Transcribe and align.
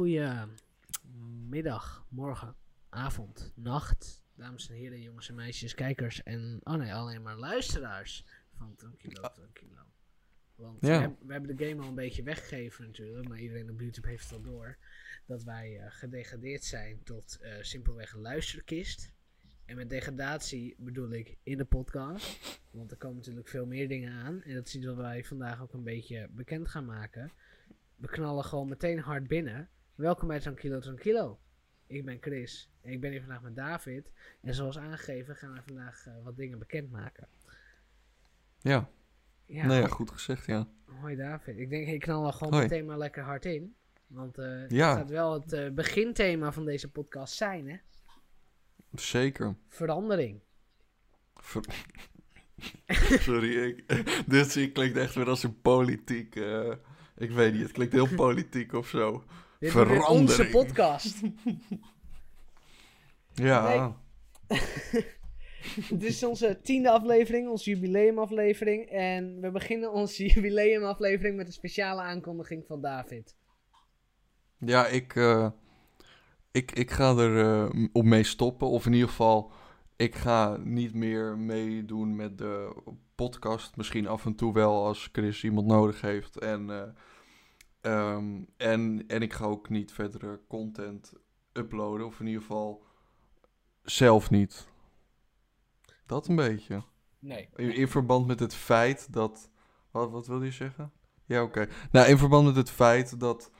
goede 0.00 0.48
middag, 1.48 2.04
morgen, 2.08 2.54
avond, 2.88 3.52
nacht, 3.54 4.22
dames 4.34 4.68
en 4.68 4.74
heren, 4.74 5.00
jongens 5.02 5.28
en 5.28 5.34
meisjes, 5.34 5.74
kijkers 5.74 6.22
en, 6.22 6.60
oh 6.64 6.74
nee, 6.74 6.94
alleen 6.94 7.22
maar 7.22 7.36
luisteraars 7.36 8.24
van 8.56 8.74
Tranquilo 8.76 9.28
Tranquilo. 9.32 9.82
Want 10.54 10.78
Ja. 10.86 10.88
we, 10.96 11.00
heb- 11.02 11.16
we 11.26 11.32
hebben 11.32 11.56
de 11.56 11.64
game 11.68 11.82
al 11.82 11.88
een 11.88 11.94
beetje 11.94 12.22
weggegeven 12.22 12.84
natuurlijk, 12.86 13.28
maar 13.28 13.38
iedereen 13.38 13.70
op 13.70 13.80
YouTube 13.80 14.08
heeft 14.08 14.24
het 14.24 14.32
al 14.32 14.40
door, 14.42 14.76
dat 15.26 15.42
wij 15.42 15.78
eh, 15.78 15.86
gedegradeerd 15.90 16.64
zijn 16.64 17.02
tot 17.02 17.38
eh, 17.40 17.52
simpelweg 17.60 18.12
een 18.12 18.20
luisterkist. 18.20 19.12
En 19.64 19.76
met 19.76 19.90
degradatie 19.90 20.74
bedoel 20.78 21.10
ik 21.10 21.36
in 21.42 21.58
de 21.58 21.64
podcast, 21.64 22.60
want 22.70 22.90
er 22.90 22.96
komen 22.96 23.16
natuurlijk 23.16 23.48
veel 23.48 23.66
meer 23.66 23.88
dingen 23.88 24.12
aan 24.12 24.42
en 24.42 24.54
dat 24.54 24.66
is 24.66 24.74
iets 24.74 24.86
wat 24.86 24.96
wij 24.96 25.24
vandaag 25.24 25.62
ook 25.62 25.72
een 25.72 25.82
beetje 25.84 26.28
bekend 26.30 26.68
gaan 26.68 26.84
maken. 26.84 27.30
We 27.96 28.06
knallen 28.08 28.44
gewoon 28.44 28.68
meteen 28.68 28.98
hard 28.98 29.26
binnen. 29.26 29.68
Welkom 30.00 30.28
bij 30.28 30.40
Tranquilo 30.40 30.78
Tranquilo. 30.78 31.38
Ik 31.86 32.04
ben 32.04 32.18
Chris 32.20 32.70
en 32.80 32.92
ik 32.92 33.00
ben 33.00 33.10
hier 33.10 33.20
vandaag 33.20 33.42
met 33.42 33.56
David. 33.56 34.10
En 34.40 34.54
zoals 34.54 34.78
aangegeven 34.78 35.36
gaan 35.36 35.52
we 35.52 35.60
vandaag 35.66 36.06
eh, 36.06 36.12
wat 36.24 36.36
dingen 36.36 36.58
bekendmaken. 36.58 37.28
Ja, 38.60 38.88
Ja, 39.46 39.66
nee, 39.66 39.80
ja, 39.80 39.86
goed 39.86 40.10
gezegd, 40.10 40.46
ja. 40.46 40.68
hoi 41.00 41.16
David. 41.16 41.58
Ik 41.58 41.70
denk 41.70 41.88
ik 41.88 42.00
knal 42.00 42.26
er 42.26 42.32
gewoon 42.32 42.52
Hoi. 42.52 42.64
meteen 42.64 42.86
maar 42.86 42.98
lekker 42.98 43.22
hard 43.22 43.44
in. 43.44 43.74
Want 44.06 44.36
Ja. 44.36 44.88
het 44.88 44.98
gaat 44.98 45.10
wel 45.10 45.32
het 45.32 45.52
eh, 45.52 45.70
beginthema 45.70 46.52
van 46.52 46.64
deze 46.64 46.90
podcast 46.90 47.34
zijn, 47.34 47.68
hè? 47.70 47.76
Zeker. 48.92 49.56
Verandering. 49.68 50.40
Ver- 51.34 51.64
Sorry, 53.26 53.56
ik, 53.62 53.88
dit 54.30 54.72
klinkt 54.72 54.96
echt 54.96 55.14
weer 55.14 55.28
als 55.28 55.42
een 55.42 55.60
politiek... 55.60 56.34
ik 57.16 57.30
weet 57.30 57.52
niet, 57.52 57.62
het 57.62 57.72
klinkt 57.72 57.92
heel 57.92 58.14
politiek 58.14 58.72
of 58.72 58.88
zo. 58.88 59.24
Dit 59.60 59.72
wordt 59.72 59.90
weer 59.90 60.06
onze 60.06 60.48
podcast. 60.48 61.20
Ja, 63.34 63.96
Dit 65.88 66.02
is 66.02 66.24
onze 66.24 66.60
tiende 66.62 66.90
aflevering, 66.90 67.48
onze 67.48 67.70
jubileumaflevering. 67.70 68.88
En 68.88 69.40
we 69.40 69.50
beginnen 69.50 69.92
onze 69.92 70.26
jubileumaflevering 70.32 71.36
met 71.36 71.46
een 71.46 71.52
speciale 71.52 72.00
aankondiging 72.00 72.66
van 72.66 72.80
David. 72.80 73.36
ja 74.58 74.86
ik, 74.86 75.16
eh, 75.16 75.50
ik, 76.50 76.72
ik 76.72 76.90
ga 76.90 77.16
er 77.16 77.40
eh, 77.40 77.86
op 77.92 78.04
mee 78.04 78.24
stoppen. 78.24 78.68
Of 78.68 78.86
in 78.86 78.92
ieder 78.92 79.08
geval, 79.08 79.52
ik 79.96 80.14
ga 80.14 80.56
niet 80.56 80.94
meer 80.94 81.38
meedoen 81.38 82.16
met 82.16 82.38
de 82.38 82.82
podcast. 83.14 83.76
Misschien 83.76 84.06
af 84.06 84.24
en 84.24 84.34
toe 84.34 84.52
wel 84.52 84.86
als 84.86 85.08
Chris 85.12 85.44
iemand 85.44 85.66
nodig 85.66 86.00
heeft. 86.00 86.38
En, 86.38 86.70
eh, 86.70 86.88
ehm, 87.80 88.42
en, 88.56 89.04
en 89.06 89.22
ik 89.22 89.32
ga 89.32 89.44
ook 89.44 89.68
niet 89.68 89.92
verdere 89.92 90.40
content 90.48 91.12
uploaden. 91.52 92.06
Of 92.06 92.20
in 92.20 92.26
ieder 92.26 92.40
geval 92.42 92.82
zelf 93.82 94.30
niet. 94.30 94.68
Dat 96.06 96.28
een 96.28 96.36
beetje. 96.36 96.82
Nee. 97.18 97.48
In, 97.56 97.74
in 97.74 97.88
verband 97.88 98.26
met 98.26 98.40
het 98.40 98.54
feit 98.54 99.12
dat. 99.12 99.50
Wat, 99.90 100.10
wat 100.10 100.26
wil 100.26 100.42
je 100.42 100.50
zeggen? 100.50 100.92
Ja, 101.24 101.42
oké. 101.42 101.68
Nou, 101.90 102.08
in 102.08 102.18
verband 102.18 102.44
met 102.46 102.56
het 102.56 102.70
feit 102.70 103.20
dat. 103.20 103.50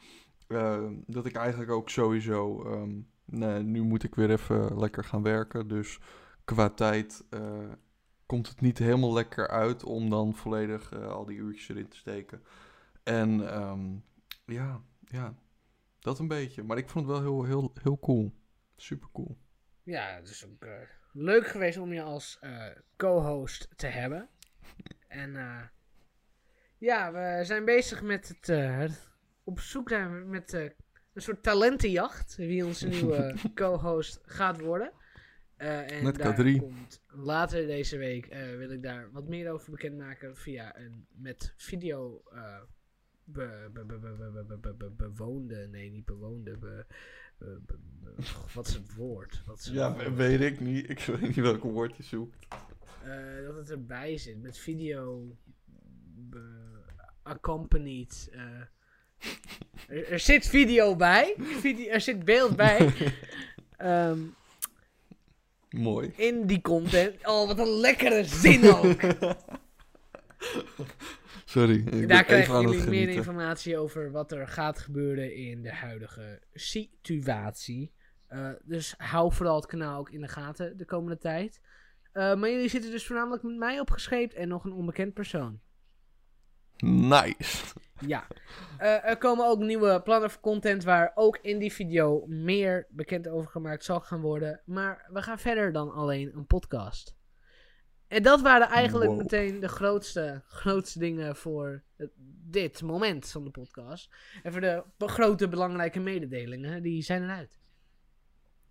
eh, 0.49 0.87
dat 1.07 1.27
ik 1.27 1.35
eigenlijk 1.35 1.71
ook 1.71 1.91
sowieso. 1.91 2.65
ehm, 2.65 3.01
nee, 3.25 3.63
nu 3.63 3.83
moet 3.83 4.03
ik 4.03 4.15
weer 4.15 4.31
even 4.31 4.79
lekker 4.79 5.05
gaan 5.05 5.23
werken. 5.23 5.69
Dus 5.69 5.99
qua 6.45 6.69
tijd. 6.71 7.27
eh, 7.31 7.69
komt 8.27 8.49
het 8.49 8.61
niet 8.61 8.79
helemaal 8.79 9.13
lekker 9.13 9.49
uit 9.49 9.85
om 9.85 10.11
dan 10.11 10.35
volledig 10.35 10.93
eh, 10.93 11.07
al 11.09 11.25
die 11.25 11.37
uurtjes 11.37 11.69
erin 11.69 11.89
te 11.89 11.97
steken. 11.97 12.43
En 13.03 13.53
ehm, 13.53 13.97
ja, 14.53 14.83
ja, 15.05 15.35
dat 16.01 16.19
een 16.19 16.29
beetje. 16.29 16.63
Maar 16.63 16.79
ik 16.79 16.89
vond 16.89 17.07
het 17.07 17.15
wel 17.15 17.23
heel, 17.23 17.45
heel, 17.45 17.73
heel 17.83 17.99
cool. 17.99 18.33
Super 18.77 19.09
cool. 19.13 19.39
Ja, 19.83 20.15
het 20.15 20.29
is 20.29 20.47
ook 20.47 20.65
eh, 20.65 20.73
leuk 21.13 21.47
geweest 21.47 21.79
om 21.79 21.93
je 21.93 22.03
als 22.03 22.39
eh, 22.41 22.67
co-host 22.97 23.69
te 23.77 23.87
hebben. 23.87 24.29
En 25.09 25.37
eh, 25.37 25.63
ja, 26.79 27.13
we 27.13 27.45
zijn 27.45 27.65
bezig 27.65 28.03
met 28.03 28.29
het, 28.29 28.99
op 29.45 29.61
zoek 29.61 29.91
naar 29.91 30.11
met 30.11 30.53
een 30.53 30.73
soort 31.23 31.43
talentenjacht. 31.43 32.37
Wie 32.37 32.67
onze 32.67 32.89
nieuwe 32.89 33.35
co-host 33.55 34.21
gaat 34.23 34.61
worden. 34.61 34.93
En 35.57 36.05
Met 36.05 36.17
daar 36.17 36.35
K3. 36.35 36.59
komt 36.59 37.03
later 37.07 37.67
deze 37.67 37.99
week 37.99 38.27
wil 38.57 38.71
ik 38.71 38.83
daar 38.83 39.11
wat 39.11 39.29
meer 39.29 39.53
over 39.53 39.71
bekendmaken 39.71 40.37
via 40.37 40.77
een 40.79 41.07
met 41.11 41.55
video 41.57 42.23
be, 43.33 43.71
be, 43.73 43.85
be, 43.85 43.99
be, 43.99 44.15
be, 44.33 44.45
be, 44.45 44.57
be- 44.59 44.75
be- 44.75 44.91
bewoonde, 44.91 45.69
nee 45.71 45.91
niet 45.91 46.05
bewoonde, 46.05 46.59
wat 48.55 48.67
is 48.67 48.75
het 48.75 48.95
woord? 48.95 49.43
Wat 49.47 49.59
is 49.59 49.65
het 49.65 49.75
Ja, 49.75 49.93
woord? 49.93 50.15
weet 50.17 50.41
ik 50.41 50.61
niet. 50.61 50.91
Ik 50.91 51.01
weet 51.01 51.21
niet 51.21 51.35
welk 51.35 51.63
woord 51.63 51.97
je 51.97 52.03
zoekt. 52.03 52.47
Eh, 53.05 53.45
dat 53.47 53.57
het 53.57 53.71
erbij 53.71 54.17
zit 54.19 54.43
met 54.43 54.59
video 54.59 55.37
accompanied. 57.23 58.29
eh. 58.33 58.43
er, 59.89 60.09
er 60.09 60.19
zit 60.19 60.47
video 60.47 60.97
bij, 60.97 61.35
er 61.91 62.01
zit 62.01 62.25
beeld 62.25 62.57
bij. 62.57 62.93
Ehm, 63.77 64.19
Mooi. 65.71 66.13
in 66.17 66.47
die 66.47 66.61
content. 66.61 67.27
Oh, 67.27 67.47
wat 67.47 67.59
een 67.59 67.69
lekkere 67.81 68.25
zin 68.25 68.73
ook. 68.75 69.01
Sorry. 71.51 71.75
Ik 71.75 71.91
Daar 71.91 72.07
ben 72.07 72.09
even 72.09 72.25
krijgen 72.25 72.61
jullie 72.61 72.89
meer 72.89 73.09
informatie 73.09 73.79
over 73.79 74.11
wat 74.11 74.33
er 74.33 74.49
gaat 74.49 74.79
gebeuren 74.79 75.35
in 75.35 75.63
de 75.63 75.73
huidige 75.75 76.43
situatie. 76.53 77.93
Eh, 78.27 78.51
dus 78.63 78.95
hou 78.97 79.33
vooral 79.33 79.57
het 79.57 79.67
kanaal 79.67 79.99
ook 79.99 80.11
in 80.11 80.21
de 80.21 80.29
gaten 80.29 80.77
de 80.77 80.85
komende 80.85 81.19
tijd. 81.19 81.61
Eh, 82.13 82.35
maar 82.35 82.51
jullie 82.51 82.69
zitten 82.69 82.91
dus 82.91 83.07
voornamelijk 83.07 83.43
met 83.43 83.57
mij 83.57 83.81
opgescheept 83.81 84.35
en 84.35 84.49
nog 84.49 84.65
een 84.65 84.73
onbekend 84.73 85.15
persoon. 85.15 85.61
Nice. 86.77 87.65
Ja. 88.01 88.27
Eh, 88.79 89.05
er 89.05 89.19
komen 89.19 89.47
ook 89.47 89.59
nieuwe 89.59 90.01
plannen 90.03 90.31
voor 90.31 90.41
content 90.41 90.85
waar 90.85 91.13
ook 91.15 91.39
in 91.43 91.59
die 91.59 91.73
video 91.73 92.27
meer 92.27 92.87
bekend 92.91 93.29
over 93.29 93.51
gemaakt 93.51 93.85
zal 93.85 94.01
gaan 94.01 94.21
worden. 94.21 94.61
Maar 94.65 95.09
we 95.13 95.23
gaan 95.23 95.39
verder 95.39 95.73
dan 95.73 95.93
alleen 95.93 96.31
een 96.37 96.47
podcast. 96.47 97.19
En 98.11 98.23
dat 98.23 98.41
waren 98.41 98.69
eigenlijk 98.69 99.11
Wow. 99.11 99.19
meteen 99.21 99.61
de 99.61 99.69
grootste, 99.69 100.43
grootste 100.47 100.99
dingen 100.99 101.37
voor 101.37 101.83
het- 101.97 102.13
dit 102.53 102.83
moment 102.83 103.29
van 103.31 103.45
de 103.45 103.51
podcast. 103.51 104.11
En 104.43 104.53
voor 104.53 104.61
de 104.61 104.85
grote 104.99 105.49
belangrijke 105.49 106.01
mededelingen, 106.01 106.83
die 106.83 107.03
zijn 107.03 107.23
eruit. 107.23 107.59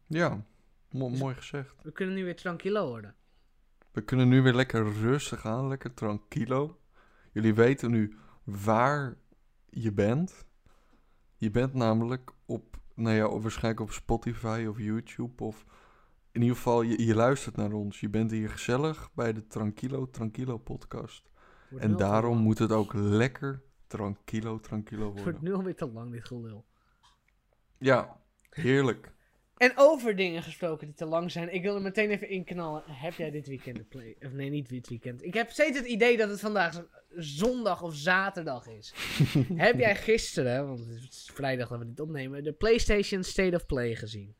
Ja, 0.08 0.46
mo- 0.90 1.10
mooi 1.10 1.36
gezegd. 1.36 1.76
We 1.84 1.92
kunnen 1.92 2.16
nu 2.16 2.24
weer 2.24 2.36
tranquilo 2.36 2.88
worden. 2.88 3.16
We 3.92 4.02
kunnen 4.02 4.28
nu 4.28 4.42
weer 4.42 4.54
lekker 4.54 4.94
rustig 4.94 5.46
aan, 5.46 5.68
lekker 5.68 5.94
tranquilo. 5.94 6.80
Jullie 7.34 7.54
weten 7.54 7.92
nu 7.92 8.18
waar 8.44 9.18
je 9.70 9.92
bent. 9.94 10.46
Je 11.38 11.52
bent 11.52 11.74
namelijk 11.74 12.32
op, 12.46 12.78
nou 12.96 13.16
ja, 13.16 13.40
waarschijnlijk 13.40 13.80
op 13.84 13.92
Spotify 13.92 14.66
of 14.70 14.78
YouTube 14.78 15.44
of 15.44 15.66
in 16.32 16.42
ieder 16.42 16.56
geval, 16.56 16.82
je, 16.82 17.06
je 17.06 17.16
luistert 17.16 17.56
naar 17.56 17.72
ons. 17.72 18.00
Je 18.00 18.10
bent 18.10 18.32
hier 18.32 18.50
gezellig 18.50 19.10
bij 19.14 19.34
de 19.34 19.48
Tranquilo 19.48 20.10
Tranquilo 20.10 20.58
podcast. 20.58 21.30
Wordt 21.70 21.86
En 21.86 21.96
daarom 21.96 22.38
moet 22.38 22.60
het 22.60 22.72
ook 22.72 22.94
lekker 22.94 23.64
Tranquilo 23.88 24.60
Tranquilo 24.60 25.06
Het 25.06 25.14
wordt 25.14 25.24
worden. 25.24 25.44
nu 25.44 25.54
alweer 25.54 25.76
te 25.76 25.92
lang, 25.92 26.12
dit 26.12 26.26
gelul. 26.26 26.66
Ja, 27.78 28.22
heerlijk. 28.50 29.14
En 29.58 29.72
over 29.76 30.16
dingen 30.16 30.44
gesproken 30.44 30.88
die 30.88 30.96
te 30.96 31.06
lang 31.06 31.32
zijn. 31.32 31.54
Ik 31.54 31.62
wil 31.62 31.76
er 31.76 31.82
meteen 31.82 32.10
even 32.10 32.30
inknallen. 32.30 32.84
Heb 32.86 33.14
jij 33.14 33.32
dit 33.32 33.48
weekend 33.48 33.78
de 33.78 33.84
play... 33.84 34.16
Of 34.22 34.32
nee, 34.32 34.50
niet 34.50 34.70
dit 34.70 34.90
weekend. 34.90 35.24
Ik 35.24 35.34
heb 35.34 35.50
steeds 35.50 35.78
het 35.78 35.88
idee 35.88 36.18
dat 36.18 36.30
het 36.30 36.40
vandaag 36.40 36.86
zondag 37.16 37.82
of 37.82 37.96
zaterdag 37.96 38.68
is. 38.68 38.94
heb 39.54 39.80
jij 39.80 39.96
gisteren, 39.96 40.68
want 40.68 40.80
het 40.80 41.12
is 41.12 41.32
vrijdag 41.34 41.70
dat 41.70 41.80
we 41.80 41.86
dit 41.86 42.00
opnemen, 42.00 42.44
de 42.44 42.54
PlayStation 42.54 43.24
State 43.24 43.56
of 43.56 43.66
Play 43.66 43.96
gezien? 43.96 44.36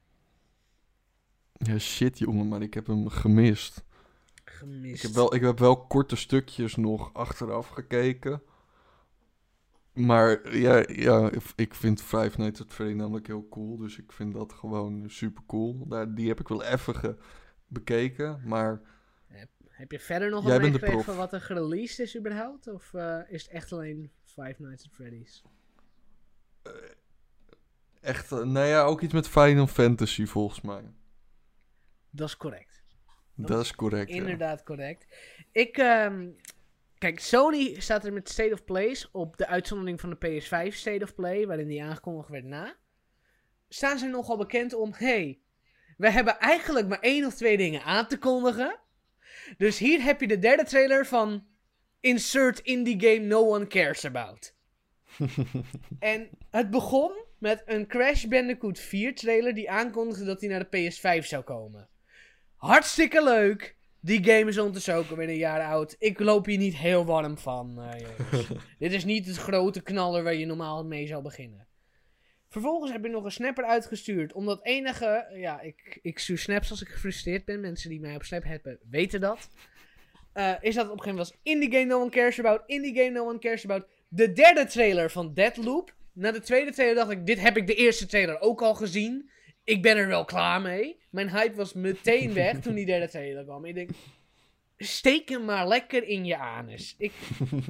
Ja, 1.60 1.78
shit 1.78 2.20
jongen, 2.20 2.48
maar 2.48 2.62
ik 2.62 2.74
heb 2.74 2.88
hem 2.88 3.10
gemist. 3.10 3.84
Gemist. 4.46 4.96
Ik 4.96 5.02
heb, 5.02 5.12
wel, 5.12 5.36
ik 5.36 5.42
heb 5.42 5.60
wel 5.60 5.88
korte 5.88 6.16
stukjes 6.16 6.76
nog 6.76 7.14
achteraf 7.14 7.68
gekeken. 7.68 8.42
Maar 9.94 10.58
ja, 10.58 10.84
ja 10.88 11.32
ik- 11.56 11.74
vind 11.76 12.02
Five 12.02 12.32
Nights 12.38 12.62
at 12.62 12.74
Freddy 12.74 12.94
namelijk 12.94 13.28
heel 13.28 13.48
cool. 13.50 13.78
Dus 13.78 13.98
ik 13.98 14.12
vind 14.12 14.34
dat 14.34 14.54
gewoon 14.54 15.10
super 15.10 15.44
cool. 15.48 15.88
Daar, 15.88 16.14
die 16.16 16.28
heb 16.28 16.40
ik 16.40 16.48
wel 16.48 16.64
even 16.64 17.18
bekeken. 17.68 18.42
Maar 18.46 18.82
Heb 19.68 19.92
je 19.92 20.00
verder 20.00 20.30
nog 20.30 20.44
wat 20.44 20.54
de 20.54 20.60
meegekregen 20.60 21.04
van 21.04 21.16
wat 21.16 21.34
er 21.34 21.42
gereleased 21.42 22.00
is 22.00 22.18
überhaupt? 22.18 22.68
Of 22.68 22.94
eh, 22.94 23.20
is 23.28 23.42
het 23.44 23.52
echt 23.52 23.72
alleen 23.74 24.12
Five 24.24 24.56
Nights 24.58 24.86
at 24.86 24.92
Freddy's? 24.94 25.44
echt, 28.02 28.32
eh, 28.32 28.44
nou 28.44 28.66
ja, 28.68 28.84
ook 28.84 29.02
iets 29.02 29.14
met 29.14 29.28
Final 29.28 29.68
Fantasy 29.68 30.26
volgens 30.26 30.62
mij. 30.62 30.84
Dat 32.12 32.28
is 32.28 32.38
correct. 32.38 32.84
Dat, 33.36 33.62
is 33.62 33.76
correct. 33.76 34.10
ja. 34.10 34.16
Inderdaad 34.16 34.64
correct. 34.64 35.06
Ik, 35.52 35.78
ehm, 35.78 36.30
kijk, 36.98 37.20
Sony 37.20 37.80
staat 37.80 38.06
er 38.06 38.14
met 38.14 38.30
State 38.30 38.54
of 38.54 38.64
Plays 38.64 39.12
op 39.12 39.38
de 39.38 39.48
uitzondering 39.48 40.00
van 40.00 40.10
de 40.10 40.16
PS5 40.16 40.76
State 40.76 41.04
of 41.04 41.16
Play, 41.16 41.48
waarin 41.48 41.68
die 41.68 41.84
aangekondigd 41.84 42.30
werd 42.30 42.46
na. 42.46 42.76
staan 43.70 43.98
ze 43.98 44.08
nogal 44.08 44.38
bekend 44.38 44.74
om... 44.74 44.94
hey, 44.96 45.40
we 45.98 46.10
hebben 46.10 46.40
eigenlijk 46.40 46.88
maar 46.88 47.00
één 47.00 47.26
of 47.26 47.34
twee 47.34 47.58
dingen 47.58 47.84
aan 47.84 48.08
te 48.08 48.18
kondigen. 48.18 48.80
Dus 49.58 49.78
hier 49.78 50.02
heb 50.04 50.22
je 50.22 50.28
de 50.28 50.40
derde 50.40 50.64
trailer 50.64 51.06
van... 51.06 51.48
Insert 52.02 52.60
indie 52.60 53.00
game 53.00 53.26
no 53.26 53.54
one 53.54 53.68
cares 53.68 54.06
about. 54.06 54.56
en 56.00 56.30
het 56.50 56.70
begon 56.70 57.12
met 57.38 57.64
een 57.66 57.88
Crash 57.88 58.26
Bandicoot 58.26 58.80
4 58.80 59.16
trailer 59.16 59.54
die 59.54 59.70
aankondigde 59.70 60.26
dat 60.26 60.42
hij 60.42 60.50
naar 60.50 60.70
de 60.70 60.92
PS5 60.92 61.26
zou 61.26 61.44
komen. 61.44 61.90
Hartstikke 62.60 63.24
leuk. 63.24 63.76
Die 64.02 64.24
game 64.24 64.50
is 64.50 64.58
ondertussen 64.58 64.96
ook 64.96 65.10
alweer 65.10 65.30
een 65.30 65.36
jaar 65.36 65.62
oud. 65.62 65.96
Ik 66.00 66.20
loop 66.20 66.46
hier 66.46 66.58
niet 66.58 66.76
heel 66.76 67.06
warm 67.06 67.38
van. 67.38 67.82
eh. 67.82 68.08
Dit 68.80 68.94
is 68.94 69.06
niet 69.06 69.26
het 69.26 69.38
grote 69.38 69.82
knaller 69.82 70.24
waar 70.24 70.34
je 70.36 70.46
normaal 70.46 70.86
mee 70.86 71.08
zou 71.08 71.24
beginnen. 71.24 71.68
Vervolgens 72.50 72.92
heb 72.92 73.06
ik 73.06 73.12
nog 73.12 73.24
een 73.24 73.32
snapper 73.32 73.66
uitgestuurd. 73.66 74.34
Omdat 74.34 74.66
enige. 74.66 75.32
Ja, 75.34 75.62
ik, 75.62 76.00
ik 76.02 76.20
stuur 76.20 76.38
snaps 76.38 76.70
als 76.72 76.82
ik 76.82 76.88
gefrustreerd 76.88 77.46
ben. 77.46 77.60
Mensen 77.60 77.90
die 77.90 78.00
mij 78.00 78.16
op 78.16 78.24
Snap 78.24 78.44
hebben 78.44 78.80
weten 78.90 79.22
dat. 79.22 79.50
Eh, 80.34 80.54
is 80.62 80.76
dat 80.76 80.86
op 80.86 80.92
een 80.92 81.00
gegeven 81.02 81.18
moment 81.18 81.30
was. 81.30 81.40
Indie 81.44 81.72
game 81.72 81.84
no 81.86 82.02
one 82.02 82.10
cares 82.10 82.40
about. 82.40 82.62
Indie 82.66 82.96
game 82.96 83.10
no 83.10 83.28
one 83.28 83.40
cares 83.40 83.64
about. 83.64 83.88
De 84.08 84.34
derde 84.34 84.66
trailer 84.66 85.12
van 85.12 85.34
Deadloop. 85.34 85.96
Na 86.14 86.32
de 86.32 86.40
tweede 86.40 86.72
trailer 86.72 86.96
dacht 86.96 87.12
ik. 87.12 87.26
Dit 87.26 87.40
heb 87.40 87.58
ik 87.58 87.68
de 87.68 87.76
eerste 87.76 88.06
trailer 88.06 88.40
ook 88.42 88.62
al 88.62 88.76
gezien. 88.76 89.30
Ik 89.70 89.82
ben 89.82 89.98
er 89.98 90.08
wel 90.08 90.26
klaar 90.26 90.62
mee. 90.62 91.00
Mijn 91.10 91.30
hype 91.30 91.56
was 91.56 91.74
meteen 91.74 92.34
weg 92.34 92.60
toen 92.60 92.74
die 92.74 92.86
derde 92.86 93.10
trailer 93.10 93.44
kwam. 93.44 93.66
Ik 93.66 93.76
denk. 93.76 93.90
Steek 94.78 95.30
hem 95.30 95.46
maar 95.46 95.68
lekker 95.68 96.04
in 96.04 96.26
je 96.26 96.38
anus. 96.38 96.96
Ik, 96.98 97.14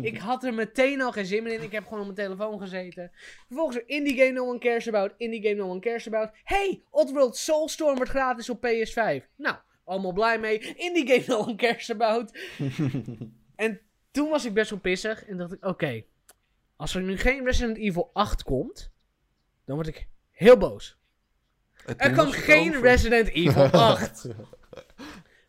ik 0.02 0.18
had 0.18 0.44
er 0.44 0.54
meteen 0.54 1.02
al 1.02 1.12
geen 1.12 1.26
zin 1.26 1.44
meer 1.44 1.54
in. 1.54 1.62
Ik 1.62 1.72
heb 1.72 1.84
gewoon 1.84 2.00
op 2.00 2.06
mijn 2.06 2.28
telefoon 2.28 2.60
gezeten. 2.60 3.12
Vervolgens 3.48 3.78
er 3.78 3.90
Indie 3.90 4.18
Game 4.18 4.32
No 4.32 4.48
One 4.48 4.60
Cares 4.60 4.88
About. 4.88 5.14
Indie 5.18 5.42
Game 5.42 5.56
No 5.56 5.70
One 5.70 5.80
Cares 5.80 6.08
About. 6.08 6.30
Hey, 6.44 6.84
Oddworld 6.90 7.38
Soulstorm 7.38 7.96
wordt 7.96 8.12
gratis 8.12 8.50
op 8.50 8.68
PS5. 8.68 9.26
Nou, 9.36 9.56
allemaal 9.84 10.14
blij 10.14 10.40
mee. 10.40 10.60
Indie 10.76 11.08
Game 11.08 11.24
No 11.28 11.38
One 11.38 11.56
Cares 11.56 11.92
About. 11.92 12.38
en 13.56 13.82
toen 14.12 14.30
was 14.30 14.46
ik 14.46 14.54
best 14.54 14.70
wel 14.70 14.80
pissig. 14.80 15.26
En 15.26 15.38
dacht 15.38 15.54
ik, 15.54 15.66
oké. 15.66 16.04
als 16.76 16.96
er 16.96 17.02
nu 17.02 17.18
geen 17.18 17.46
Resident 17.46 17.78
Evil 17.78 18.10
8 18.14 18.44
komt. 18.44 18.92
Dan 19.66 19.76
word 19.76 19.88
ik 19.88 20.08
heel 20.32 20.58
boos. 20.58 20.99
Er 21.98 22.12
kwam 22.12 22.32
geen 22.32 22.70
over. 22.70 22.82
Resident 22.82 23.28
Evil 23.30 23.64
8. 23.92 24.28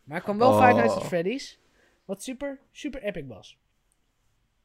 Maar 0.03 0.17
er 0.17 0.23
kwam 0.23 0.37
wel 0.37 0.53
Five 0.61 0.73
Nights 0.73 0.93
at 0.95 1.01
Oh. 1.01 1.07
Freddy's. 1.07 1.59
Wat 2.05 2.23
super, 2.23 2.59
super 2.71 3.01
epic 3.03 3.23
was. 3.27 3.59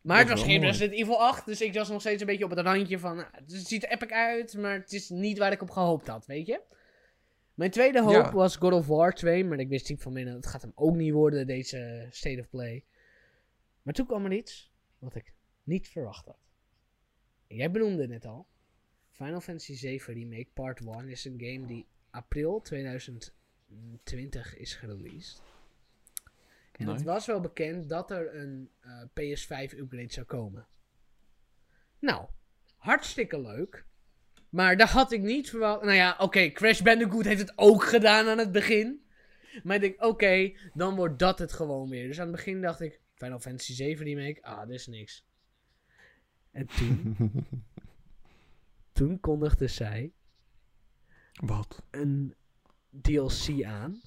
Maar 0.00 0.18
het 0.18 0.28
was 0.28 0.42
geen 0.42 0.60
mooi. 0.60 0.70
Resident 0.70 0.98
Evil 0.98 1.22
8. 1.22 1.46
Dus 1.46 1.60
ik 1.60 1.74
was 1.74 1.88
nog 1.88 2.00
steeds 2.00 2.20
een 2.20 2.26
beetje 2.26 2.44
op 2.44 2.50
het 2.50 2.58
randje 2.58 2.98
van... 2.98 3.16
nou, 3.16 3.28
het 3.32 3.52
ziet 3.52 3.82
er 3.84 3.90
epic 3.90 4.10
uit, 4.10 4.54
maar 4.56 4.72
het 4.74 4.92
is 4.92 5.08
niet 5.08 5.38
waar 5.38 5.52
ik 5.52 5.62
op 5.62 5.70
gehoopt 5.70 6.06
had, 6.06 6.26
weet 6.26 6.46
je? 6.46 6.60
Mijn 7.54 7.70
tweede 7.70 8.02
hoop 8.02 8.12
Ja. 8.12 8.32
was 8.32 8.56
God 8.56 8.72
of 8.72 8.86
War 8.86 9.12
2. 9.14 9.44
Maar 9.44 9.58
ik 9.58 9.68
wist 9.68 9.86
diep 9.86 10.00
van 10.00 10.12
binnen, 10.14 10.34
het 10.34 10.46
gaat 10.46 10.62
hem 10.62 10.72
ook 10.74 10.94
niet 10.94 11.12
worden, 11.12 11.46
deze 11.46 12.06
State 12.10 12.40
of 12.40 12.48
Play. 12.48 12.84
Maar 13.82 13.94
toen 13.94 14.06
kwam 14.06 14.24
er 14.24 14.32
iets 14.32 14.70
wat 14.98 15.14
ik 15.14 15.32
niet 15.62 15.88
verwacht 15.88 16.26
had. 16.26 16.38
En 17.48 17.56
jij 17.56 17.70
benoemde 17.70 18.00
het 18.00 18.10
net 18.10 18.26
al. 18.26 18.46
Final 19.16 19.40
Fantasy 19.40 19.74
7 19.74 20.14
Remake 20.14 20.48
Part 20.54 20.80
1 20.80 21.08
is 21.08 21.24
een 21.24 21.40
game 21.40 21.66
die 21.66 21.86
april 22.10 22.60
2020 22.60 24.56
is 24.56 24.74
gereleased. 24.74 25.42
En 26.72 26.88
het 26.88 27.02
was 27.02 27.26
wel 27.26 27.40
bekend 27.40 27.88
dat 27.88 28.10
er 28.10 28.36
een 28.36 28.70
eh, 28.80 29.02
PS5 29.02 29.78
upgrade 29.78 30.12
zou 30.12 30.26
komen. 30.26 30.66
Nou, 31.98 32.26
hartstikke 32.76 33.40
leuk. 33.40 33.84
Maar 34.48 34.76
daar 34.76 34.88
had 34.88 35.12
ik 35.12 35.22
niet 35.22 35.50
verwacht. 35.50 35.82
Nou 35.82 35.94
ja, 35.94 36.16
oké, 36.18 36.50
Crash 36.50 36.80
Bandicoot 36.80 37.24
heeft 37.24 37.40
het 37.40 37.52
ook 37.56 37.84
gedaan 37.84 38.28
aan 38.28 38.38
het 38.38 38.52
begin. 38.52 39.04
Maar 39.62 39.76
ik 39.76 39.82
denk, 39.82 40.04
oké, 40.04 40.52
dan 40.74 40.96
wordt 40.96 41.18
dat 41.18 41.38
het 41.38 41.52
gewoon 41.52 41.88
weer. 41.88 42.06
Dus 42.06 42.18
aan 42.18 42.26
het 42.26 42.36
begin 42.36 42.60
dacht 42.60 42.80
ik, 42.80 43.00
Final 43.14 43.40
Fantasy 43.40 43.74
7 43.74 44.04
remake, 44.04 44.42
ah, 44.42 44.66
dit 44.66 44.74
is 44.74 44.86
niks. 44.86 45.26
En 46.50 46.66
toen, 46.66 47.16
toen 48.96 49.20
kondigde 49.20 49.66
zij 49.68 50.12
Wat? 51.32 51.82
een 51.90 52.34
DLC 53.02 53.62
aan. 53.64 54.00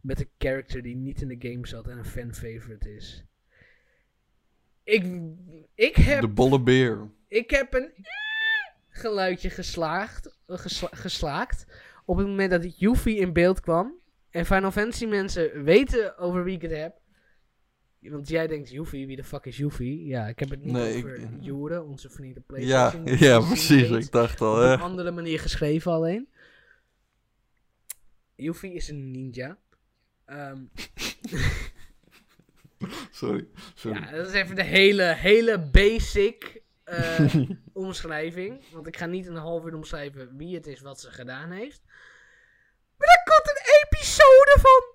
Met 0.00 0.20
een 0.20 0.28
character 0.38 0.82
die 0.82 0.96
niet 0.96 1.20
in 1.22 1.28
de 1.28 1.48
game 1.50 1.66
zat 1.66 1.88
en 1.88 1.98
een 1.98 2.04
fan 2.04 2.34
favorite 2.34 2.94
is. 2.94 3.24
Ik, 4.82 5.04
ik, 5.74 5.96
heb, 5.96 6.20
De 6.20 6.28
bolle 6.28 6.60
beer. 6.62 7.10
ik 7.28 7.50
heb 7.50 7.74
een 7.74 7.92
geluidje 8.88 9.50
geslaagd, 9.50 10.38
gesla-. 10.46 11.50
Op 12.04 12.16
het 12.16 12.26
moment 12.26 12.50
dat 12.50 12.78
Yuffie 12.78 13.16
in 13.18 13.32
beeld 13.32 13.60
kwam. 13.60 13.92
En 14.30 14.46
Final 14.46 14.70
Fantasy 14.70 15.06
mensen 15.06 15.64
weten 15.64 16.18
over 16.18 16.44
wie 16.44 16.54
ik 16.54 16.62
het 16.62 16.70
heb. 16.70 17.00
Want 18.10 18.28
jij 18.28 18.46
denkt, 18.46 18.70
Yuffie, 18.70 19.06
wie 19.06 19.16
de 19.16 19.24
fuck 19.24 19.44
is 19.44 19.56
Yuffie? 19.56 20.06
Ja, 20.06 20.26
ik 20.26 20.38
heb 20.38 20.50
het 20.50 20.62
niet 20.64 20.72
Nee, 20.72 20.96
over 20.96 21.14
ik- 21.14 21.28
Jure, 21.40 21.82
onze 21.82 22.10
vrienden 22.10 22.44
Ja, 22.46 22.90
PlayStation. 22.90 23.04
ja, 23.28 23.38
die 23.38 23.46
precies. 23.46 23.90
Ik 23.90 24.12
dacht 24.12 24.40
al, 24.40 24.52
op 24.52 24.58
hè. 24.58 24.72
een 24.72 24.80
andere 24.80 25.10
manier 25.10 25.40
geschreven 25.40 25.92
alleen. 25.92 26.28
Yuffie 28.34 28.72
is 28.72 28.88
een 28.88 29.10
ninja. 29.10 29.58
Ehm, 30.24 30.58
Sorry. 33.10 33.46
Sorry. 33.74 34.00
ja, 34.00 34.10
dat 34.10 34.26
is 34.26 34.32
even 34.32 34.56
de 34.56 34.62
hele, 34.64 35.02
hele 35.02 35.58
basic 35.58 36.62
eh, 36.84 37.34
omschrijving. 37.72 38.64
Want 38.72 38.86
ik 38.86 38.96
ga 38.96 39.06
niet 39.06 39.26
een 39.26 39.36
half 39.36 39.64
uur 39.64 39.74
omschrijven 39.74 40.36
wie 40.36 40.54
het 40.54 40.66
is 40.66 40.80
wat 40.80 41.00
ze 41.00 41.10
gedaan 41.10 41.50
heeft. 41.50 41.82
Maar 42.96 43.06
daar 43.08 43.22
komt 43.24 43.56
een 43.56 43.72
episode 43.86 44.56
van! 44.60 44.92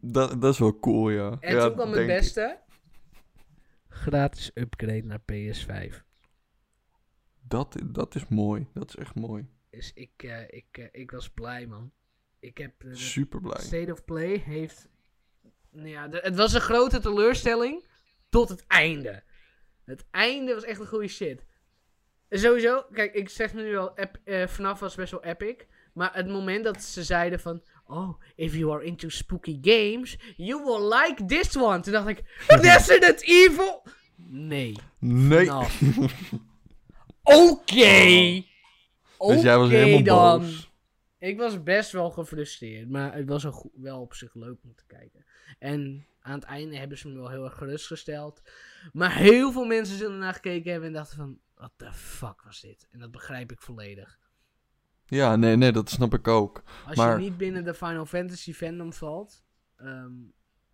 Dat, 0.00 0.40
dat 0.40 0.52
is 0.52 0.58
wel 0.58 0.78
cool, 0.78 1.10
ja. 1.10 1.36
En 1.40 1.54
ja, 1.54 1.64
toen 1.66 1.74
kwam 1.74 1.90
het 1.90 1.98
ik. 2.00 2.06
beste. 2.06 2.58
Gratis 3.88 4.50
upgrade 4.54 5.02
naar 5.04 5.20
PS5. 5.32 6.02
Dat, 7.40 7.76
dat 7.84 8.14
is 8.14 8.28
mooi. 8.28 8.66
Dat 8.74 8.88
is 8.88 8.96
echt 8.96 9.14
mooi. 9.14 9.46
Dus 9.70 9.92
ik, 9.94 10.22
eh, 10.22 10.40
ik, 10.48 10.66
eh, 10.78 10.86
ik 10.92 11.10
was 11.10 11.30
blij, 11.30 11.66
man. 11.66 11.92
Ik 12.38 12.58
heb 12.58 12.84
eh, 12.84 12.92
Super 12.94 13.40
blij. 13.40 13.60
State 13.60 13.92
of 13.92 14.04
Play 14.04 14.36
heeft. 14.36 14.88
Nou 15.70 15.88
ja, 15.88 16.08
de- 16.08 16.20
het 16.22 16.36
was 16.36 16.52
een 16.52 16.60
grote 16.60 17.00
teleurstelling 17.00 17.86
tot 18.28 18.48
het 18.48 18.66
einde. 18.66 19.22
Het 19.84 20.04
einde 20.10 20.54
was 20.54 20.64
echt 20.64 20.80
een 20.80 20.86
goede 20.86 21.08
shit. 21.08 21.44
En 22.28 22.38
Sowieso, 22.38 22.82
kijk, 22.92 23.14
ik 23.14 23.28
zeg 23.28 23.54
nu 23.54 23.76
al, 23.76 23.96
ep, 23.96 24.20
eh, 24.24 24.46
FNAF 24.46 24.80
was 24.80 24.94
best 24.94 25.10
wel 25.10 25.24
epic. 25.24 25.56
Maar 25.92 26.14
het 26.14 26.28
moment 26.28 26.64
dat 26.64 26.82
ze 26.82 27.02
zeiden 27.04 27.40
van... 27.40 27.62
Oh, 27.86 28.20
if 28.34 28.54
you 28.54 28.72
are 28.72 28.84
into 28.84 29.08
spooky 29.08 29.58
games, 29.62 30.16
you 30.36 30.64
will 30.64 30.88
like 30.88 31.24
this 31.24 31.56
one. 31.56 31.80
Toen 31.80 31.92
dacht 31.92 32.08
ik, 32.08 32.22
Resident 32.46 33.22
Evil? 33.22 33.82
Nee. 34.16 34.76
Nee. 34.98 35.50
Oké. 37.22 38.44
dus 39.18 39.42
jij 39.42 39.58
was 39.58 39.68
helemaal 39.70 40.02
dan. 40.02 40.40
boos. 40.40 40.72
Ik 41.18 41.36
was 41.36 41.62
best 41.62 41.92
wel 41.92 42.10
gefrustreerd, 42.10 42.90
maar 42.90 43.14
het 43.14 43.28
was 43.28 43.44
een 43.44 43.70
wel 43.74 44.00
op 44.00 44.14
zich 44.14 44.34
leuk 44.34 44.58
om 44.62 44.74
te 44.74 44.84
kijken. 44.86 45.24
En 45.58 46.06
aan 46.20 46.34
het 46.34 46.44
einde 46.44 46.76
hebben 46.76 46.98
ze 46.98 47.08
me 47.08 47.14
wel 47.14 47.30
heel 47.30 47.44
erg 47.44 47.54
gerustgesteld. 47.54 48.42
Maar 48.92 49.16
heel 49.16 49.52
veel 49.52 49.64
mensen 49.64 49.96
zullen 49.96 50.18
naar 50.18 50.34
gekeken 50.34 50.70
hebben 50.70 50.88
en 50.88 50.94
dachten 50.94 51.16
van, 51.16 51.38
what 51.54 51.72
the 51.76 51.92
fuck 51.92 52.42
was 52.42 52.60
dit? 52.60 52.88
En 52.90 52.98
dat 52.98 53.10
begrijp 53.10 53.52
ik 53.52 53.60
volledig. 53.62 54.18
Ja, 55.06 55.36
nee, 55.36 55.56
nee, 55.56 55.72
dat 55.72 55.90
snap 55.90 56.14
ik 56.14 56.28
ook. 56.28 56.62
Als 56.86 56.96
Maar- 56.96 57.18
je 57.20 57.24
niet 57.28 57.36
binnen 57.36 57.64
de 57.64 57.74
Final 57.74 58.06
Fantasy 58.06 58.52
fandom 58.52 58.92
valt, 58.92 59.44
ehm, 59.76 60.12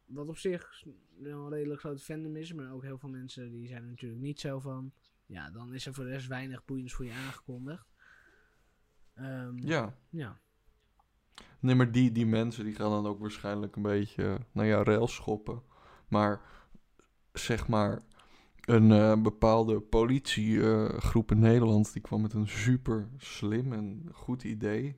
wat 0.05 0.29
op 0.29 0.37
zich 0.39 0.85
wel 1.19 1.45
een 1.45 1.51
redelijk 1.53 1.81
groot 1.81 2.03
fandom 2.03 2.37
is, 2.37 2.53
maar 2.53 2.73
ook 2.73 2.83
heel 2.83 2.99
veel 2.99 3.09
mensen 3.09 3.51
die 3.51 3.69
zijn 3.69 3.83
er 3.83 3.89
natuurlijk 3.89 4.21
niet 4.21 4.41
zo 4.41 4.59
van. 4.61 4.93
Ja, 5.27 5.51
dan 5.51 5.75
is 5.75 5.87
er 5.87 5.95
voor 5.95 6.05
de 6.05 6.11
rest 6.11 6.27
weinig 6.27 6.65
boeiends 6.65 6.93
voor 6.93 7.05
je 7.05 7.13
aangekondigd. 7.13 7.87
Ehm, 9.15 9.57
Ja. 9.67 9.95
ja. 10.11 10.39
Nee, 11.61 11.75
maar 11.75 11.93
die, 11.93 12.13
die 12.13 12.27
mensen 12.27 12.65
die 12.65 12.75
gaan 12.75 12.91
dan 12.91 13.07
ook 13.07 13.21
waarschijnlijk 13.21 13.77
een 13.77 13.83
beetje, 13.83 14.39
nou 14.53 14.69
ja, 14.69 14.83
rails 14.83 15.15
schoppen. 15.15 15.63
Maar 16.09 16.41
zeg 17.33 17.69
maar, 17.69 18.03
een 18.71 18.93
eh, 18.93 19.23
bepaalde 19.23 19.81
politiegroep 19.81 21.31
in 21.31 21.39
Nederland, 21.39 21.93
die 21.93 22.03
kwam 22.03 22.21
met 22.21 22.33
een 22.33 22.49
super 22.49 23.09
slim 23.17 23.73
en 23.73 24.09
goed 24.13 24.45
idee. 24.45 24.97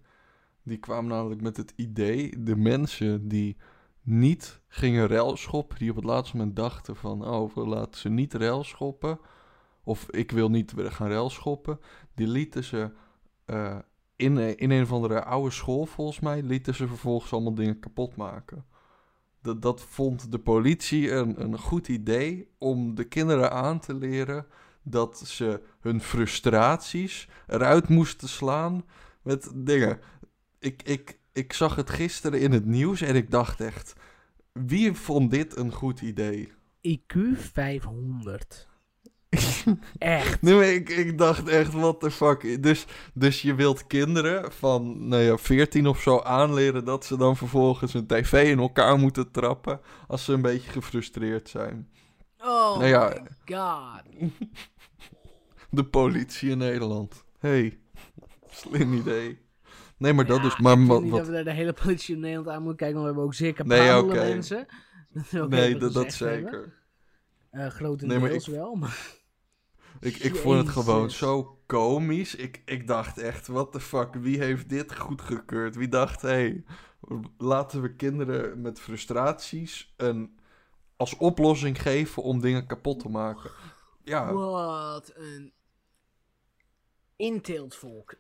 Die 0.63 0.77
kwam 0.79 1.07
namelijk 1.07 1.41
met 1.41 1.57
het 1.57 1.73
idee, 1.77 2.43
de 2.43 2.57
mensen 2.57 3.29
die 3.29 3.57
niet 4.03 4.61
gingen 4.69 5.07
railschoppen, 5.07 5.79
die 5.79 5.91
op 5.91 5.97
het 5.97 6.05
laatste 6.05 6.37
moment 6.37 6.57
dachten 6.57 6.97
van, 6.97 7.27
oh, 7.29 7.55
we 7.55 7.67
laten 7.67 8.01
ze 8.01 8.09
niet 8.09 8.35
railschoppen. 8.35 9.19
Of 9.85 10.11
ik 10.11 10.31
wil 10.31 10.49
niet 10.51 10.73
gaan 10.77 11.09
railschoppen. 11.09 11.79
Die 12.15 12.27
lieten 12.27 12.65
ze 12.65 12.91
eh, 13.45 13.79
in, 14.17 14.37
een- 14.37 14.57
in 14.57 14.71
een 14.71 14.83
of 14.83 14.93
andere 14.93 15.25
oude 15.25 15.51
school, 15.51 15.87
volgens 15.87 16.21
mij, 16.21 16.43
lieten 16.43 16.75
ze 16.75 16.87
vervolgens 16.89 17.33
allemaal 17.33 17.55
dingen 17.55 17.79
kapot 17.81 18.17
maken. 18.17 18.65
Dat, 19.43 19.63
dat 19.63 19.81
vond 19.81 20.33
de 20.33 20.39
politie 20.39 21.11
een, 21.11 21.43
een 21.43 21.59
goed 21.59 21.89
idee 21.89 22.49
om 22.59 22.95
de 22.95 23.05
kinderen 23.05 23.53
aan 23.53 23.81
te 23.81 23.95
leren 23.95 24.47
dat 24.83 25.19
ze 25.19 25.63
hun 25.81 26.01
frustraties 26.01 27.29
eruit 27.47 27.89
moesten 27.89 28.29
slaan 28.29 28.85
met 29.23 29.53
dingen. 29.55 30.01
Ik, 30.59 30.83
ik, 30.83 31.19
ik 31.33 31.53
zag 31.53 31.77
het 31.77 31.91
gisteren 31.91 32.41
in 32.41 32.53
het 32.53 32.67
nieuws 32.67 33.01
en 33.01 33.17
ik 33.17 33.31
dacht 33.31 33.61
echt, 33.61 33.93
wie 34.53 34.93
vond 34.93 35.31
dit 35.31 35.57
een 35.57 35.73
goed 35.73 36.01
idee? 36.01 36.53
IQ 36.89 37.19
500. 37.35 38.69
Echt. 39.99 40.43
Nee, 40.43 40.55
maar 40.55 40.65
ik, 40.65 40.89
ik 40.89 41.19
dacht 41.19 41.49
echt, 41.49 41.73
what 41.73 42.01
the 42.01 42.11
fuck. 42.11 42.63
Dus, 42.63 42.87
dus 43.15 43.43
je 43.43 43.55
wilt 43.55 43.87
kinderen 43.87 44.53
van, 44.53 45.09
nou 45.09 45.23
ja, 45.23 45.39
14 45.39 45.87
of 45.87 46.01
zo 46.01 46.21
aanleren 46.21 46.85
dat 46.85 47.05
ze 47.05 47.17
dan 47.17 47.37
vervolgens 47.37 47.95
een 47.95 48.07
tv 48.07 48.51
in 48.51 48.59
elkaar 48.59 48.99
moeten 48.99 49.31
trappen 49.31 49.81
als 50.07 50.25
ze 50.25 50.33
een 50.33 50.43
beetje 50.43 50.71
gefrustreerd 50.71 51.49
zijn. 51.49 51.89
Oh 52.39 52.79
Nou 52.79 52.87
ja. 52.87 53.09
my 53.09 53.57
god. 53.57 54.03
De 55.71 55.85
politie 55.85 56.51
in 56.51 56.59
Nederland. 56.59 57.25
hey, 57.39 57.79
slim 58.51 58.93
idee. 58.93 59.41
Nee, 59.97 60.13
maar 60.13 60.27
dat 60.27 60.37
Ja, 60.37 60.43
dus, 60.43 60.59
maar 60.59 60.79
ik 60.79 60.87
wat, 60.87 61.03
niet 61.03 61.11
wat, 61.11 61.19
dat 61.19 61.29
we 61.29 61.35
daar 61.35 61.45
de 61.45 61.53
hele 61.53 61.73
politie 61.73 62.15
in 62.15 62.21
Nederland 62.21 62.49
aan 62.49 62.63
moeten 62.63 62.77
kijken, 62.77 62.95
want 63.03 63.03
we 63.15 63.21
hebben 63.21 63.25
ook 63.25 63.35
zeer 63.35 63.67
Nee, 63.67 63.99
oké. 63.99 64.15
mensen. 64.29 64.67
Dat 65.31 65.49
nee, 65.49 65.77
dat, 65.77 65.93
dat 65.93 66.13
zeker. 66.13 66.81
Eh, 67.51 67.67
grotendeels 67.67 68.49
ik- 68.49 68.55
wel, 68.55 68.75
maar... 68.75 69.21
Ik, 70.03 70.17
ik 70.17 70.37
vond 70.37 70.59
het 70.59 70.69
gewoon 70.69 71.11
zo 71.11 71.59
komisch. 71.67 72.35
Ik, 72.35 72.63
ik 72.65 72.87
dacht 72.87 73.19
echt, 73.19 73.47
what 73.47 73.73
the 73.73 73.81
fuck, 73.81 74.15
wie 74.15 74.39
heeft 74.39 74.69
dit 74.69 74.97
goedgekeurd? 74.97 75.77
Wie 75.77 75.89
dacht, 75.89 76.23
hé, 76.23 76.29
hey, 76.29 76.65
laten 77.39 77.83
we 77.83 77.95
kinderen 77.95 78.61
met 78.61 78.81
frustraties 78.81 79.95
een, 79.97 80.39
als 80.97 81.17
oplossing 81.17 81.83
geven 81.83 82.23
om 82.23 82.41
dingen 82.41 82.67
kapot 82.67 83.01
te 83.01 83.09
maken. 83.09 83.51
Ja, 84.05 84.33
Wat 84.33 85.13
een 85.15 85.53
inteeltvolk. 87.17 88.15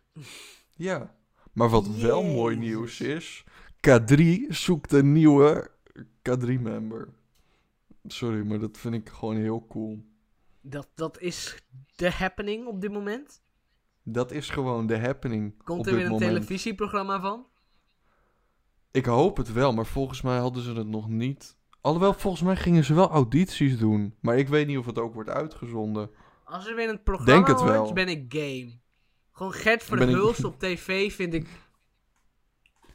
ja. 0.76 1.14
Maar 1.52 1.68
wat 1.68 1.88
wel 1.88 2.22
mooi 2.22 2.56
nieuws 2.56 3.00
is, 3.00 3.44
K3 3.76 4.22
zoekt 4.48 4.92
een 4.92 5.12
nieuwe 5.12 5.70
K3-member. 5.98 7.08
Sorry, 8.06 8.46
maar 8.46 8.58
dat 8.58 8.78
vind 8.78 8.94
ik 8.94 9.08
gewoon 9.08 9.36
heel 9.36 9.66
cool. 9.66 10.04
Dat, 10.62 10.88
dat 10.94 11.20
is 11.20 11.62
de 11.96 12.10
happening 12.10 12.66
op 12.66 12.80
dit 12.80 12.92
moment. 12.92 13.42
Dat 14.02 14.30
is 14.30 14.50
gewoon 14.50 14.86
de 14.86 14.98
happening 14.98 15.62
Komt 15.64 15.78
op 15.80 15.86
er 15.86 15.90
dit 15.92 16.00
weer 16.00 16.04
een 16.04 16.12
moment. 16.12 16.32
televisieprogramma 16.32 17.20
van? 17.20 17.46
Ik 18.90 19.04
hoop 19.04 19.36
het 19.36 19.52
wel, 19.52 19.72
maar 19.72 19.86
volgens 19.86 20.22
mij 20.22 20.38
hadden 20.38 20.62
ze 20.62 20.72
het 20.72 20.86
nog 20.86 21.08
niet. 21.08 21.56
Alhoewel, 21.80 22.12
volgens 22.14 22.42
mij 22.42 22.56
gingen 22.56 22.84
ze 22.84 22.94
wel 22.94 23.10
audities 23.10 23.78
doen. 23.78 24.14
Maar 24.20 24.38
ik 24.38 24.48
weet 24.48 24.66
niet 24.66 24.78
of 24.78 24.86
het 24.86 24.98
ook 24.98 25.14
wordt 25.14 25.28
uitgezonden. 25.30 26.10
Als 26.44 26.66
er 26.68 26.74
weer 26.76 26.88
een 26.88 27.02
programma 27.02 27.32
Denk 27.32 27.46
het 27.46 27.60
wel. 27.62 27.92
ben 27.92 28.08
ik 28.08 28.24
game. 28.34 28.78
Gewoon 29.32 29.52
Gert 29.52 29.80
ik- 29.82 29.86
Verhulst 29.86 30.44
op 30.44 30.58
tv 30.58 31.12
vind 31.14 31.34
ik... 31.34 31.48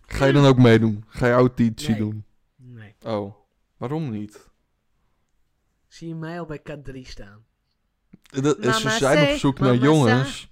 Ga 0.02 0.26
je 0.26 0.34
dan 0.34 0.46
ook 0.46 0.58
meedoen? 0.58 1.04
Ga 1.08 1.28
je 1.28 1.34
auditie 1.34 1.90
Nee. 1.90 2.00
doen? 2.00 2.26
Nee. 2.56 2.96
Oh, 3.02 3.36
waarom 3.78 4.10
niet? 4.10 4.50
Zie 5.88 6.08
je 6.08 6.16
mij 6.16 6.40
al 6.40 6.46
bij 6.46 6.60
K3 6.60 7.02
staan? 7.02 7.46
Dat, 8.28 8.58
ze 8.62 8.90
zijn 8.90 9.00
say, 9.00 9.32
op 9.32 9.38
zoek 9.38 9.60
naar 9.60 9.76
jongens. 9.76 10.50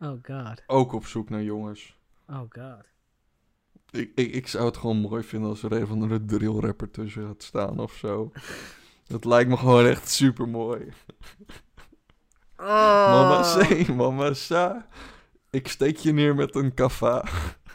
Oh 0.00 0.18
god. 0.22 0.62
Ook 0.66 0.92
op 0.92 1.06
zoek 1.06 1.28
naar 1.30 1.42
jongens. 1.42 1.96
Oh 2.28 2.40
god. 2.48 2.84
Ik, 3.90 4.12
ik, 4.14 4.32
ik 4.32 4.46
zou 4.46 4.64
het 4.64 4.76
gewoon 4.76 4.96
mooi 4.96 5.22
vinden 5.22 5.48
als 5.48 5.62
er 5.62 5.72
een 5.72 5.86
van 5.86 6.08
de 6.08 6.24
drill 6.24 6.58
rapper 6.60 6.90
tussen 6.90 7.26
gaat 7.26 7.42
staan 7.42 7.78
of 7.78 7.92
zo. 7.92 8.32
Dat 9.06 9.24
lijkt 9.24 9.50
me 9.50 9.56
gewoon 9.56 9.86
echt 9.86 10.08
super 10.08 10.48
mooi. 10.48 10.92
Oh. 12.56 13.10
Mama 13.10 13.42
say, 13.42 13.86
mama 13.94 14.34
sa. 14.34 14.88
Ik 15.50 15.68
steek 15.68 15.96
je 15.96 16.12
neer 16.12 16.34
met 16.34 16.54
een 16.54 16.74
kava. 16.74 17.24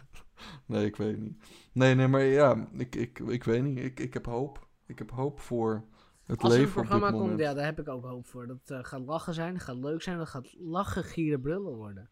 nee, 0.65 0.85
ik 0.85 0.95
weet 0.95 1.17
niet. 1.17 1.43
Nee, 1.71 1.95
nee, 1.95 2.07
maar 2.07 2.23
ja, 2.23 2.67
ik, 2.77 2.95
ik, 2.95 3.19
ik 3.19 3.43
weet 3.43 3.63
niet. 3.63 3.79
Ik, 3.79 3.99
ik 3.99 4.13
heb 4.13 4.25
hoop. 4.25 4.67
Ik 4.85 4.97
heb 4.97 5.11
hoop 5.11 5.39
voor 5.39 5.83
het 6.31 6.41
Als 6.41 6.53
er 6.53 6.61
een 6.61 6.71
programma 6.71 7.11
komt, 7.11 7.39
ja, 7.39 7.53
daar 7.53 7.65
heb 7.65 7.79
ik 7.79 7.87
ook 7.87 8.05
hoop 8.05 8.27
voor. 8.27 8.47
Dat 8.47 8.59
eh, 8.65 8.79
gaat 8.81 9.05
lachen 9.05 9.33
zijn, 9.33 9.53
dat 9.53 9.63
gaat 9.63 9.77
leuk 9.77 10.01
zijn, 10.01 10.17
dat 10.17 10.29
gaat 10.29 10.55
lachen, 10.59 11.03
gieren, 11.03 11.41
brullen 11.41 11.73
worden. 11.73 12.09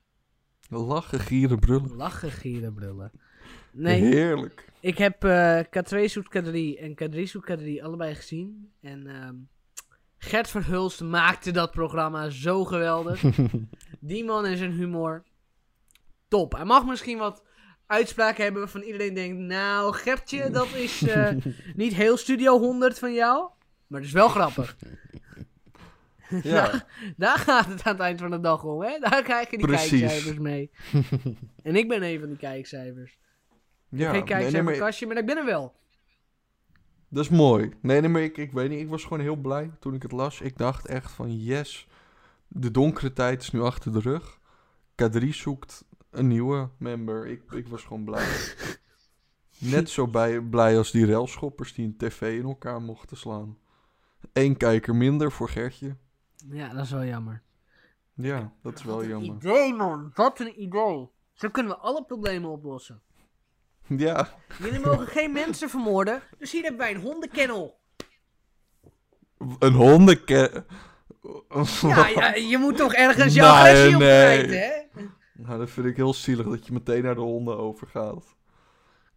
Lachen, 0.69 1.19
gieren, 1.19 1.59
brullen. 1.59 1.95
Lachen, 1.95 2.31
gieren, 2.31 2.73
brullen. 2.73 3.11
Nee, 3.71 4.01
Heerlijk. 4.01 4.71
ik 4.79 4.97
heb 4.97 5.23
eh, 5.23 5.59
K2 5.59 6.05
zoekt 6.05 6.37
K3 6.37 6.79
en 6.79 6.95
K3 7.03 7.21
zoekt 7.23 7.51
K3 7.51 7.83
allebei 7.83 8.15
gezien. 8.15 8.71
En 8.81 9.07
ehm, 9.07 9.35
Gert 10.17 10.49
Verhulst 10.49 11.01
maakte 11.01 11.51
dat 11.51 11.71
programma 11.71 12.29
zo 12.29 12.65
geweldig. 12.65 13.23
Die 13.99 14.25
man 14.25 14.45
en 14.45 14.57
zijn 14.57 14.71
humor. 14.71 15.23
Top. 16.27 16.53
Hij 16.53 16.65
mag 16.65 16.85
misschien 16.85 17.17
wat 17.17 17.43
uitspraken 17.85 18.43
hebben 18.43 18.61
waarvan 18.61 18.81
iedereen 18.81 19.13
denkt... 19.13 19.37
Nou, 19.37 19.93
Gertje, 19.93 20.49
dat 20.49 20.73
is 20.73 21.01
eh, 21.01 21.35
niet 21.75 21.93
heel 21.93 22.17
Studio 22.17 22.59
100 22.59 22.99
van 22.99 23.13
jou. 23.13 23.49
Maar 23.89 23.99
het 23.99 24.07
is 24.07 24.13
wel 24.15 24.29
grappig. 24.29 24.75
Ja, 26.43 26.85
Daar 27.17 27.37
gaat 27.37 27.65
het 27.65 27.83
aan 27.83 27.93
het 27.93 28.01
eind 28.01 28.19
van 28.19 28.31
de 28.31 28.39
dag 28.39 28.63
om, 28.63 28.81
hè? 28.81 28.99
Daar 28.99 29.23
krijg 29.23 29.49
je 29.51 29.57
die 29.57 29.67
Precies. 29.67 29.99
kijkcijfers 29.99 30.37
mee. 30.37 30.71
en 31.63 31.75
ik 31.75 31.87
ben 31.87 32.03
een 32.03 32.19
van 32.19 32.27
die 32.29 32.37
kijkcijfers. 32.37 33.17
ja. 33.17 33.17
Geen 33.89 33.97
Nee, 33.99 34.11
nee, 34.11 34.11
maar 34.11 34.23
kijkcijferkastje, 34.23 35.07
maar 35.07 35.17
ik 35.17 35.25
ben 35.25 35.37
er 35.37 35.45
wel. 35.45 35.75
dat 37.07 37.23
is 37.23 37.29
mooi. 37.29 37.73
Nee, 37.81 38.01
nee, 38.01 38.09
maar 38.09 38.21
ik, 38.21 38.37
ik 38.37 38.51
weet 38.51 38.69
niet. 38.69 38.79
Ik 38.79 38.89
was 38.89 39.03
gewoon 39.03 39.19
heel 39.19 39.35
blij 39.35 39.71
toen 39.79 39.93
ik 39.93 40.01
het 40.01 40.11
las. 40.11 40.41
Ik 40.41 40.57
dacht 40.57 40.85
echt 40.87 41.11
van 41.11 41.37
yes. 41.37 41.87
De 42.47 42.71
donkere 42.71 43.13
tijd 43.13 43.41
is 43.41 43.51
nu 43.51 43.61
achter 43.61 43.93
de 43.93 43.99
rug. 43.99 44.39
K3 45.03 45.27
zoekt 45.29 45.85
een 46.09 46.27
nieuwe 46.27 46.69
member. 46.77 47.27
Ik, 47.27 47.51
ik 47.51 47.67
was 47.67 47.83
gewoon 47.83 48.03
blij. 48.03 48.27
Net 49.57 49.89
zo 49.89 50.07
bij, 50.07 50.41
blij 50.41 50.77
als 50.77 50.91
die 50.91 51.05
railschoppers 51.05 51.73
die 51.73 51.85
een 51.85 51.97
tv 51.97 52.21
in 52.39 52.45
elkaar 52.45 52.81
mochten 52.81 53.17
slaan. 53.17 53.57
Eén 54.33 54.57
kijker 54.57 54.95
minder 54.95 55.31
voor 55.31 55.49
Gertje. 55.49 55.95
Ja, 56.49 56.73
dat 56.73 56.85
is 56.85 56.91
wel 56.91 57.05
jammer. 57.05 57.41
Ja, 58.13 58.53
dat 58.61 58.77
is 58.79 58.83
wel 58.83 58.95
Wat 58.95 59.03
een 59.03 59.09
jammer. 59.09 59.35
idee, 59.35 59.73
man. 59.73 60.11
Wat 60.15 60.39
een 60.39 60.61
idee. 60.61 61.09
Zo 61.33 61.49
kunnen 61.49 61.71
we 61.71 61.77
alle 61.77 62.03
problemen 62.05 62.49
oplossen. 62.49 63.01
Ja, 63.87 64.29
Jullie 64.59 64.79
mogen 64.79 65.07
geen 65.07 65.31
mensen 65.31 65.69
vermoorden, 65.69 66.21
dus 66.37 66.51
hier 66.51 66.61
hebben 66.61 66.79
wij 66.81 66.93
een 66.95 67.01
hondenkennel. 67.01 67.79
een 69.59 69.73
hondenke... 69.73 70.65
Ja, 71.81 72.07
ja, 72.07 72.35
je 72.35 72.57
moet 72.57 72.77
toch 72.77 72.93
ergens 72.93 73.33
je 73.33 73.41
Nee, 73.41 73.49
agressie 73.49 73.93
op 73.93 73.99
nee. 74.01 74.43
kwijt, 74.45 74.49
hè? 74.49 75.01
Nou, 75.33 75.59
dat 75.59 75.69
vind 75.69 75.85
ik 75.87 75.95
heel 75.95 76.13
zielig 76.13 76.47
dat 76.47 76.65
je 76.65 76.73
meteen 76.73 77.03
naar 77.03 77.15
de 77.15 77.21
honden 77.21 77.57
overgaat. 77.57 78.35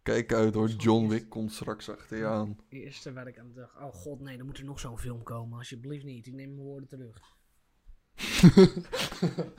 Kijk 0.03 0.33
uit 0.33 0.53
hoor, 0.53 0.69
John 0.69 1.07
Wick 1.07 1.29
komt 1.29 1.51
straks 1.51 1.89
achter 1.89 2.17
je 2.17 2.25
aan. 2.25 2.49
Het 2.49 2.65
eerste 2.69 3.13
waar 3.13 3.27
ik 3.27 3.39
aan 3.39 3.53
dacht, 3.53 3.75
oh 3.75 3.93
god 3.93 4.19
nee, 4.19 4.37
er 4.37 4.45
moet 4.45 4.57
er 4.57 4.63
nog 4.63 4.79
zo'n 4.79 4.99
film 4.99 5.23
komen. 5.23 5.57
Alsjeblieft 5.57 6.05
niet, 6.05 6.27
ik 6.27 6.33
neem 6.33 6.53
mijn 6.55 6.67
woorden 6.67 6.89
terug. 6.89 7.21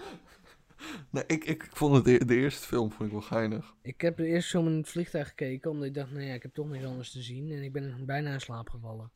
Nee, 1.10 1.24
ik, 1.26 1.44
ik 1.44 1.68
vond 1.72 1.94
het, 1.94 2.06
e- 2.06 2.24
de 2.24 2.34
eerste 2.34 2.66
film 2.66 2.90
vond 2.90 3.04
ik 3.04 3.12
wel 3.12 3.20
geinig. 3.20 3.74
Ik 3.82 4.00
heb 4.00 4.16
de 4.16 4.26
eerste 4.26 4.50
film 4.50 4.66
in 4.66 4.76
het 4.76 4.88
vliegtuig 4.88 5.28
gekeken, 5.28 5.70
omdat 5.70 5.86
ik 5.86 5.94
dacht, 5.94 6.10
nou 6.10 6.24
ja, 6.24 6.34
ik 6.34 6.42
heb 6.42 6.54
toch 6.54 6.68
niks 6.68 6.84
anders 6.84 7.10
te 7.10 7.22
zien. 7.22 7.50
En 7.50 7.62
ik 7.62 7.72
ben 7.72 8.06
bijna 8.06 8.32
in 8.32 8.40
slaap 8.40 8.68
gevallen. 8.68 9.10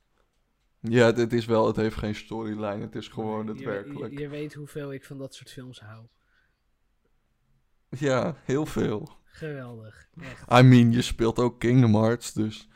Ja, 0.81 1.07
het, 1.07 1.17
het 1.17 1.33
is 1.33 1.47
wel, 1.47 1.67
het 1.67 1.77
heeft 1.77 1.97
geen 1.97 2.15
storyline, 2.15 2.81
het 2.81 2.95
is 2.95 3.09
gewoon 3.09 3.47
het 3.47 3.59
je, 3.59 3.65
werkelijk. 3.65 4.13
Je, 4.13 4.21
je 4.21 4.29
weet 4.29 4.55
hoeveel 4.55 4.93
ik 4.93 5.05
van 5.05 5.19
dat 5.19 5.35
soort 5.35 5.51
films 5.51 5.81
hou. 5.81 6.07
Ja, 7.89 8.37
heel 8.45 8.67
veel. 8.67 9.17
Geweldig, 9.39 10.09
echt. 10.21 10.53
I 10.53 10.63
mean, 10.63 10.93
je 10.93 11.03
speelt 11.03 11.39
ook 11.39 11.59
Kingdom 11.61 11.95
Hearts, 11.95 12.33
dus... 12.33 12.69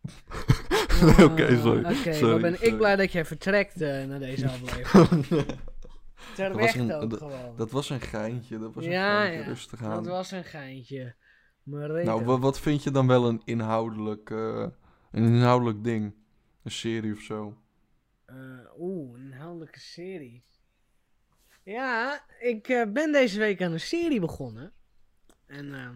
Oké, 1.24 1.46
Ah, 1.46 1.60
sorry. 1.62 1.80
Oké, 1.84 2.12
sorry, 2.12 2.32
wat 2.32 2.40
ben 2.40 2.54
sorry. 2.54 2.70
ik 2.72 2.76
blij 2.76 2.96
dat 2.96 3.12
jij 3.12 3.24
vertrekt 3.24 3.80
eh, 3.80 4.04
naar 4.04 4.18
deze 4.18 4.48
aflevering. 4.50 5.26
Terecht 6.34 6.74
een- 6.74 6.92
ook 6.92 7.10
dat- 7.10 7.18
gewoon. 7.18 7.56
Dat 7.56 7.70
was 7.70 7.90
een 7.90 8.00
geintje, 8.00 8.58
dat 8.58 8.74
was 8.74 8.84
een 8.84 8.90
Ja, 8.90 9.20
geintje, 9.20 9.38
ja. 9.40 9.46
rustig 9.46 9.80
Dat 9.80 9.88
aan. 9.90 10.04
was 10.04 10.30
een 10.30 10.44
geintje. 10.44 11.14
Maar 11.62 12.04
Nou, 12.04 12.24
wa- 12.24 12.38
wat 12.38 12.60
vind 12.60 12.82
je 12.82 12.90
dan 12.90 13.06
wel 13.06 13.28
een 13.28 13.42
inhoudelijk, 13.44 14.30
eh, 14.30 14.66
een 15.10 15.24
inhoudelijk 15.24 15.84
ding? 15.84 16.14
Een 16.62 16.70
serie 16.70 17.12
of 17.12 17.20
zo? 17.20 17.56
Eh, 18.24 18.36
Oeh, 18.78 19.18
een 19.18 19.24
inhoudelijke 19.32 19.80
serie. 19.80 20.44
Ja, 21.64 22.24
ik 22.40 22.88
ben 22.92 23.12
deze 23.12 23.38
week 23.38 23.62
aan 23.62 23.72
een 23.72 23.80
serie 23.80 24.20
begonnen. 24.20 24.72
En 25.48 25.74
eh, 25.74 25.90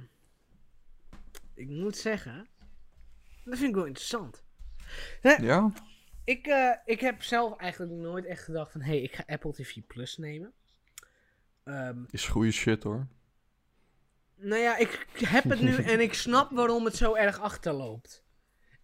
ik 1.54 1.68
moet 1.68 1.97
zeggen, 1.97 2.49
dat 3.44 3.59
vind 3.59 3.68
ik 3.68 3.75
wel 3.75 3.85
interessant. 3.85 4.44
Ja? 5.23 5.73
Ik, 6.25 6.47
eh, 6.47 6.71
ik 6.85 7.00
heb 7.00 7.23
zelf 7.23 7.56
eigenlijk 7.56 7.92
nooit 7.92 8.25
echt 8.25 8.44
gedacht 8.44 8.73
van, 8.73 8.80
hé, 8.80 8.92
hey, 8.92 9.02
ik 9.02 9.14
ga 9.14 9.25
Apple 9.26 9.52
TV 9.52 9.76
Plus 9.87 10.16
nemen. 10.16 10.52
Ehm, 11.64 12.04
Is 12.11 12.28
goede 12.28 12.50
shit 12.50 12.82
hoor. 12.82 13.06
nou 14.37 14.61
ja, 14.61 14.76
ik 14.76 15.06
heb 15.14 15.44
het 15.44 15.61
nu 15.61 15.75
en 15.76 16.00
ik 16.00 16.14
snap 16.14 16.50
waarom 16.50 16.85
het 16.85 16.97
zo 16.97 17.14
erg 17.14 17.40
achterloopt. 17.40 18.25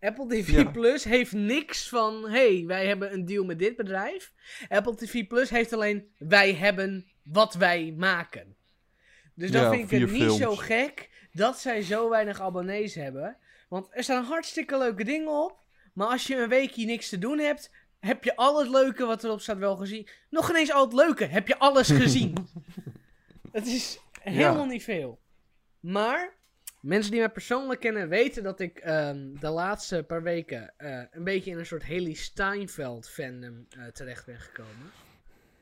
Apple 0.00 0.26
TV 0.26 0.50
Ja. 0.50 0.70
Plus 0.70 1.04
heeft 1.04 1.32
niks 1.32 1.88
van, 1.88 2.28
hey, 2.30 2.64
wij 2.66 2.86
hebben 2.86 3.12
een 3.12 3.24
deal 3.24 3.44
met 3.44 3.58
dit 3.58 3.76
bedrijf. 3.76 4.32
Apple 4.68 4.94
TV 4.94 5.26
Plus 5.26 5.50
heeft 5.50 5.72
alleen, 5.72 6.12
wij 6.18 6.54
hebben 6.54 7.06
wat 7.22 7.54
wij 7.54 7.94
maken. 7.96 8.56
Dus 9.38 9.50
dan 9.50 9.62
Ja, 9.62 9.70
vind 9.70 9.92
ik 9.92 10.00
het 10.00 10.10
niet 10.10 10.32
zo 10.32 10.56
gek 10.56 11.08
dat 11.32 11.58
zij 11.58 11.82
zo 11.82 12.08
weinig 12.08 12.40
abonnees 12.40 12.94
hebben. 12.94 13.36
Want 13.68 13.88
er 13.90 14.02
staan 14.02 14.24
hartstikke 14.24 14.78
leuke 14.78 15.04
dingen 15.04 15.44
op. 15.44 15.60
Maar 15.92 16.06
als 16.06 16.26
je 16.26 16.36
een 16.36 16.48
weekje 16.48 16.86
niks 16.86 17.08
te 17.08 17.18
doen 17.18 17.38
hebt, 17.38 17.70
heb 17.98 18.24
je 18.24 18.36
al 18.36 18.58
het 18.58 18.68
leuke 18.68 19.04
wat 19.04 19.24
erop 19.24 19.40
staat 19.40 19.58
wel 19.58 19.76
gezien. 19.76 20.08
Nog 20.30 20.50
ineens 20.50 20.72
al 20.72 20.84
het 20.84 20.92
leuke, 20.92 21.24
heb 21.24 21.48
je 21.48 21.58
alles 21.58 21.90
gezien. 21.90 22.48
het 23.52 23.66
is 23.66 23.98
helemaal 24.20 24.66
niet 24.66 24.82
veel. 24.82 25.20
Maar 25.80 26.34
mensen 26.80 27.10
die 27.10 27.20
mij 27.20 27.30
persoonlijk 27.30 27.80
kennen 27.80 28.08
weten 28.08 28.42
dat 28.42 28.60
ik 28.60 28.78
ehm, 28.78 29.34
de 29.40 29.48
laatste 29.48 30.04
paar 30.06 30.22
weken 30.22 30.74
eh, 30.76 31.02
een 31.10 31.24
beetje 31.24 31.50
in 31.50 31.58
een 31.58 31.66
soort 31.66 31.86
Haley 31.86 32.14
Steinfeld 32.14 33.08
fandom 33.08 33.66
eh, 33.70 33.86
terecht 33.86 34.26
ben 34.26 34.40
gekomen. 34.40 34.92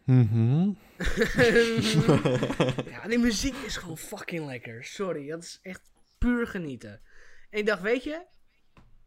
Mhm. 0.07 0.71
ja, 2.91 3.09
die 3.09 3.19
muziek 3.19 3.55
is 3.55 3.77
gewoon 3.77 3.99
fucking 3.99 4.47
lekker. 4.47 4.85
Sorry, 4.85 5.29
dat 5.29 5.43
is 5.43 5.59
echt 5.63 5.91
puur 6.19 6.47
genieten. 6.47 7.01
En 7.51 7.59
ik 7.59 7.67
dacht, 7.67 7.81
weet 7.83 8.05
je, 8.05 8.23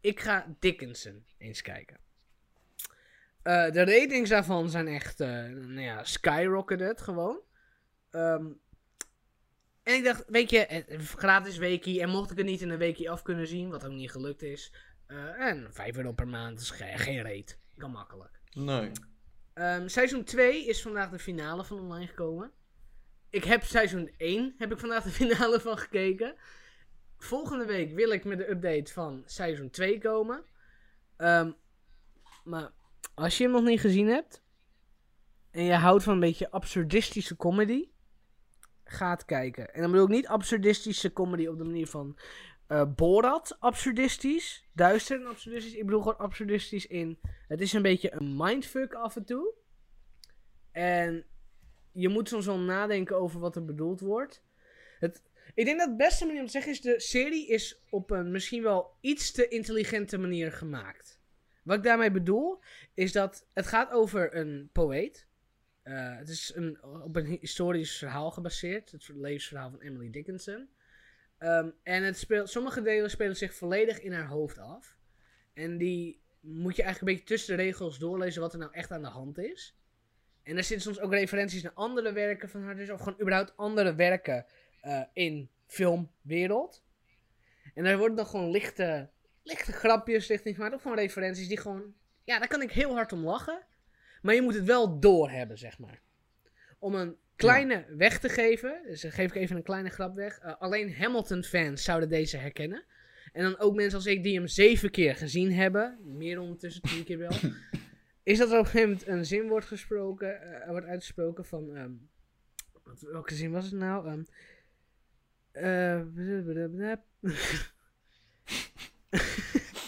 ik 0.00 0.20
ga 0.20 0.56
Dickinson 0.58 1.24
eens 1.38 1.62
kijken. 1.62 1.98
Eh, 3.42 3.70
de 3.70 3.84
ratings 3.84 4.30
daarvan 4.30 4.70
zijn 4.70 4.88
echt, 4.88 5.20
eh 5.20 5.28
nou 5.48 5.80
ja, 5.80 6.04
skyrocketed 6.04 7.00
gewoon. 7.00 7.40
Ehm, 8.10 8.44
en 9.82 9.94
ik 9.94 10.04
dacht, 10.04 10.24
weet 10.26 10.50
je, 10.50 10.66
eh, 10.66 10.98
gratis 10.98 11.56
weekie. 11.56 12.00
En 12.00 12.08
mocht 12.08 12.30
ik 12.30 12.36
het 12.36 12.46
niet 12.46 12.60
in 12.60 12.70
een 12.70 12.78
weekie 12.78 13.10
af 13.10 13.22
kunnen 13.22 13.46
zien, 13.46 13.70
wat 13.70 13.84
ook 13.84 13.92
niet 13.92 14.10
gelukt 14.10 14.42
is. 14.42 14.72
eh, 15.06 15.40
en 15.48 15.68
5 15.72 15.96
euro 15.96 16.12
per 16.12 16.28
maand 16.28 16.60
is 16.60 16.70
ge- 16.70 16.98
geen 16.98 17.22
reet. 17.22 17.58
Kan 17.76 17.90
makkelijk. 17.90 18.40
Nee. 18.52 18.90
Ehm, 19.60 19.88
seizoen 19.88 20.24
2 20.24 20.66
is 20.66 20.82
vandaag 20.82 21.10
de 21.10 21.18
finale 21.18 21.64
van 21.64 21.78
online 21.78 22.06
gekomen. 22.06 22.52
Ik 23.30 23.44
heb 23.44 23.64
seizoen 23.64 24.10
1 24.16 24.54
heb 24.58 24.72
ik 24.72 24.78
vandaag 24.78 25.02
de 25.04 25.10
finale 25.22 25.60
van 25.60 25.78
gekeken. 25.78 26.34
Volgende 27.18 27.64
week 27.64 27.94
wil 27.94 28.10
ik 28.10 28.24
met 28.24 28.38
de 28.38 28.50
update 28.50 28.92
van 28.92 29.22
seizoen 29.26 29.70
2 29.70 29.98
komen. 29.98 30.44
Ehm, 31.16 31.52
maar 32.44 32.70
als 33.14 33.38
je 33.38 33.44
hem 33.44 33.52
nog 33.52 33.64
niet 33.64 33.80
gezien 33.80 34.06
hebt 34.06 34.42
en 35.50 35.64
je 35.64 35.74
houdt 35.74 36.02
van 36.02 36.14
een 36.14 36.20
beetje 36.20 36.50
absurdistische 36.50 37.36
comedy, 37.36 37.88
ga 38.84 39.10
het 39.10 39.24
kijken. 39.24 39.74
En 39.74 39.80
dan 39.80 39.90
bedoel 39.90 40.06
ik 40.06 40.12
niet 40.12 40.26
absurdistische 40.26 41.12
comedy 41.12 41.46
op 41.46 41.58
de 41.58 41.64
manier 41.64 41.86
van 41.86 42.18
eh 42.70 42.84
Borat 42.96 43.56
absurdistisch, 43.58 44.64
duister 44.72 45.20
en 45.20 45.26
absurdistisch. 45.26 45.74
Ik 45.74 45.84
bedoel 45.84 46.00
gewoon 46.00 46.18
absurdistisch 46.18 46.86
in 46.86 47.18
het 47.48 47.60
is 47.60 47.72
een 47.72 47.82
beetje 47.82 48.12
een 48.12 48.36
mindfuck 48.36 48.94
af 48.94 49.16
en 49.16 49.24
toe. 49.24 49.54
En 50.72 51.24
je 51.92 52.08
moet 52.08 52.28
soms 52.28 52.46
wel 52.46 52.58
nadenken 52.58 53.16
over 53.16 53.40
wat 53.40 53.56
er 53.56 53.64
bedoeld 53.64 54.00
wordt. 54.00 54.42
Het, 54.98 55.22
ik 55.54 55.64
denk 55.64 55.78
dat 55.78 55.88
de 55.88 55.96
beste 55.96 56.24
manier 56.24 56.40
om 56.40 56.46
te 56.46 56.52
zeggen 56.52 56.72
is... 56.72 56.80
de 56.80 57.00
serie 57.00 57.48
is 57.48 57.82
op 57.88 58.10
een 58.10 58.30
misschien 58.30 58.62
wel 58.62 58.96
iets 59.00 59.32
te 59.32 59.48
intelligente 59.48 60.18
manier 60.18 60.52
gemaakt. 60.52 61.20
Wat 61.62 61.76
ik 61.76 61.82
daarmee 61.82 62.10
bedoel, 62.10 62.58
is 62.94 63.12
dat 63.12 63.46
het 63.52 63.66
gaat 63.66 63.90
over 63.90 64.36
een 64.36 64.68
poëet. 64.72 65.26
Eh, 65.82 66.16
het 66.16 66.28
is 66.28 66.52
een, 66.54 66.82
op 66.82 67.16
een 67.16 67.26
historisch 67.40 67.98
verhaal 67.98 68.30
gebaseerd. 68.30 68.90
Het 68.90 69.08
levensverhaal 69.14 69.70
van 69.70 69.80
Emily 69.80 70.10
Dickinson. 70.10 70.68
Ehm, 71.40 71.70
en 71.82 72.02
het 72.02 72.18
speelt, 72.18 72.50
sommige 72.50 72.82
delen 72.82 73.10
spelen 73.10 73.36
zich 73.36 73.54
volledig 73.54 74.00
in 74.00 74.12
haar 74.12 74.26
hoofd 74.26 74.58
af. 74.58 74.96
En 75.54 75.78
die 75.78 76.22
moet 76.40 76.76
je 76.76 76.82
eigenlijk 76.82 77.12
een 77.12 77.18
beetje 77.18 77.34
tussen 77.36 77.56
de 77.56 77.62
regels 77.62 77.98
doorlezen 77.98 78.40
wat 78.40 78.52
er 78.52 78.58
nou 78.58 78.72
echt 78.72 78.90
aan 78.90 79.02
de 79.02 79.08
hand 79.08 79.38
is. 79.38 79.76
En 80.42 80.56
er 80.56 80.64
zitten 80.64 80.80
soms 80.80 81.00
ook 81.00 81.12
referenties 81.12 81.62
naar 81.62 81.72
andere 81.72 82.12
werken 82.12 82.48
van 82.48 82.62
haar. 82.62 82.76
Dus 82.76 82.90
of 82.90 82.98
gewoon 82.98 83.20
überhaupt 83.20 83.56
andere 83.56 83.94
werken 83.94 84.46
eh, 84.80 85.02
in 85.12 85.50
filmwereld. 85.66 86.84
En 87.74 87.84
daar 87.84 87.98
worden 87.98 88.16
dan 88.16 88.26
gewoon 88.26 88.50
lichte, 88.50 89.10
lichte 89.42 89.72
grapjes 89.72 90.28
richting 90.28 90.54
gemaakt. 90.54 90.74
Of 90.74 90.82
gewoon 90.82 90.96
referenties 90.96 91.48
die 91.48 91.60
gewoon... 91.60 91.94
Ja, 92.24 92.38
daar 92.38 92.48
kan 92.48 92.62
ik 92.62 92.72
heel 92.72 92.94
hard 92.94 93.12
om 93.12 93.24
lachen. 93.24 93.66
Maar 94.22 94.34
je 94.34 94.42
moet 94.42 94.54
het 94.54 94.64
wel 94.64 95.00
doorhebben, 95.00 95.58
zeg 95.58 95.78
maar. 95.78 96.02
Om 96.78 96.94
een 96.94 97.16
kleine 97.40 97.84
weg 97.96 98.18
te 98.18 98.28
geven. 98.28 98.80
Dus 98.86 99.00
dan 99.00 99.10
geef 99.10 99.30
ik 99.30 99.34
even 99.34 99.56
een 99.56 99.62
kleine 99.62 99.88
grap 99.88 100.14
weg. 100.14 100.38
Eh, 100.38 100.54
alleen 100.58 100.94
Hamilton-fans 100.94 101.84
zouden 101.84 102.08
deze 102.08 102.36
herkennen. 102.36 102.84
En 103.32 103.42
dan 103.42 103.58
ook 103.58 103.74
mensen 103.74 103.98
als 103.98 104.06
ik 104.06 104.22
die 104.22 104.36
hem 104.36 104.46
zeven 104.46 104.90
keer 104.90 105.16
gezien 105.16 105.52
hebben. 105.52 105.98
Meer 106.02 106.40
ondertussen 106.40 106.82
tien 106.82 107.04
keer 107.04 107.18
wel. 107.18 107.32
is 108.22 108.38
dat 108.38 108.50
er 108.50 108.58
op 108.58 108.64
een 108.64 108.70
gegeven 108.70 108.88
moment 108.88 109.06
een 109.06 109.26
zin 109.26 109.48
wordt 109.48 109.66
gesproken. 109.66 110.42
eh, 110.62 110.68
wordt 110.68 110.86
uitgesproken 110.86 111.44
van... 111.44 111.76
ehm, 111.76 111.92
wat, 112.82 113.00
welke 113.00 113.34
zin 113.34 113.50
was 113.50 113.64
het 113.64 113.74
nou? 113.74 114.06
Ehm 114.06 114.22
eh, 115.52 116.00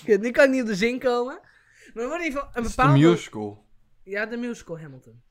Kut, 0.04 0.20
nu 0.20 0.30
kan 0.30 0.44
ik 0.44 0.50
niet 0.50 0.62
op 0.62 0.66
de 0.66 0.74
zin 0.74 0.98
komen. 0.98 1.40
Maar 1.94 2.02
er 2.02 2.08
wordt 2.08 2.24
in 2.24 2.28
ieder 2.28 2.40
geval 2.40 2.56
een 2.56 2.62
Het 2.62 2.64
is 2.64 2.70
de 2.70 2.76
bepaalde... 2.82 3.08
musical. 3.08 3.64
Ja, 4.02 4.26
de 4.26 4.36
musical 4.36 4.78
Hamilton. 4.78 5.22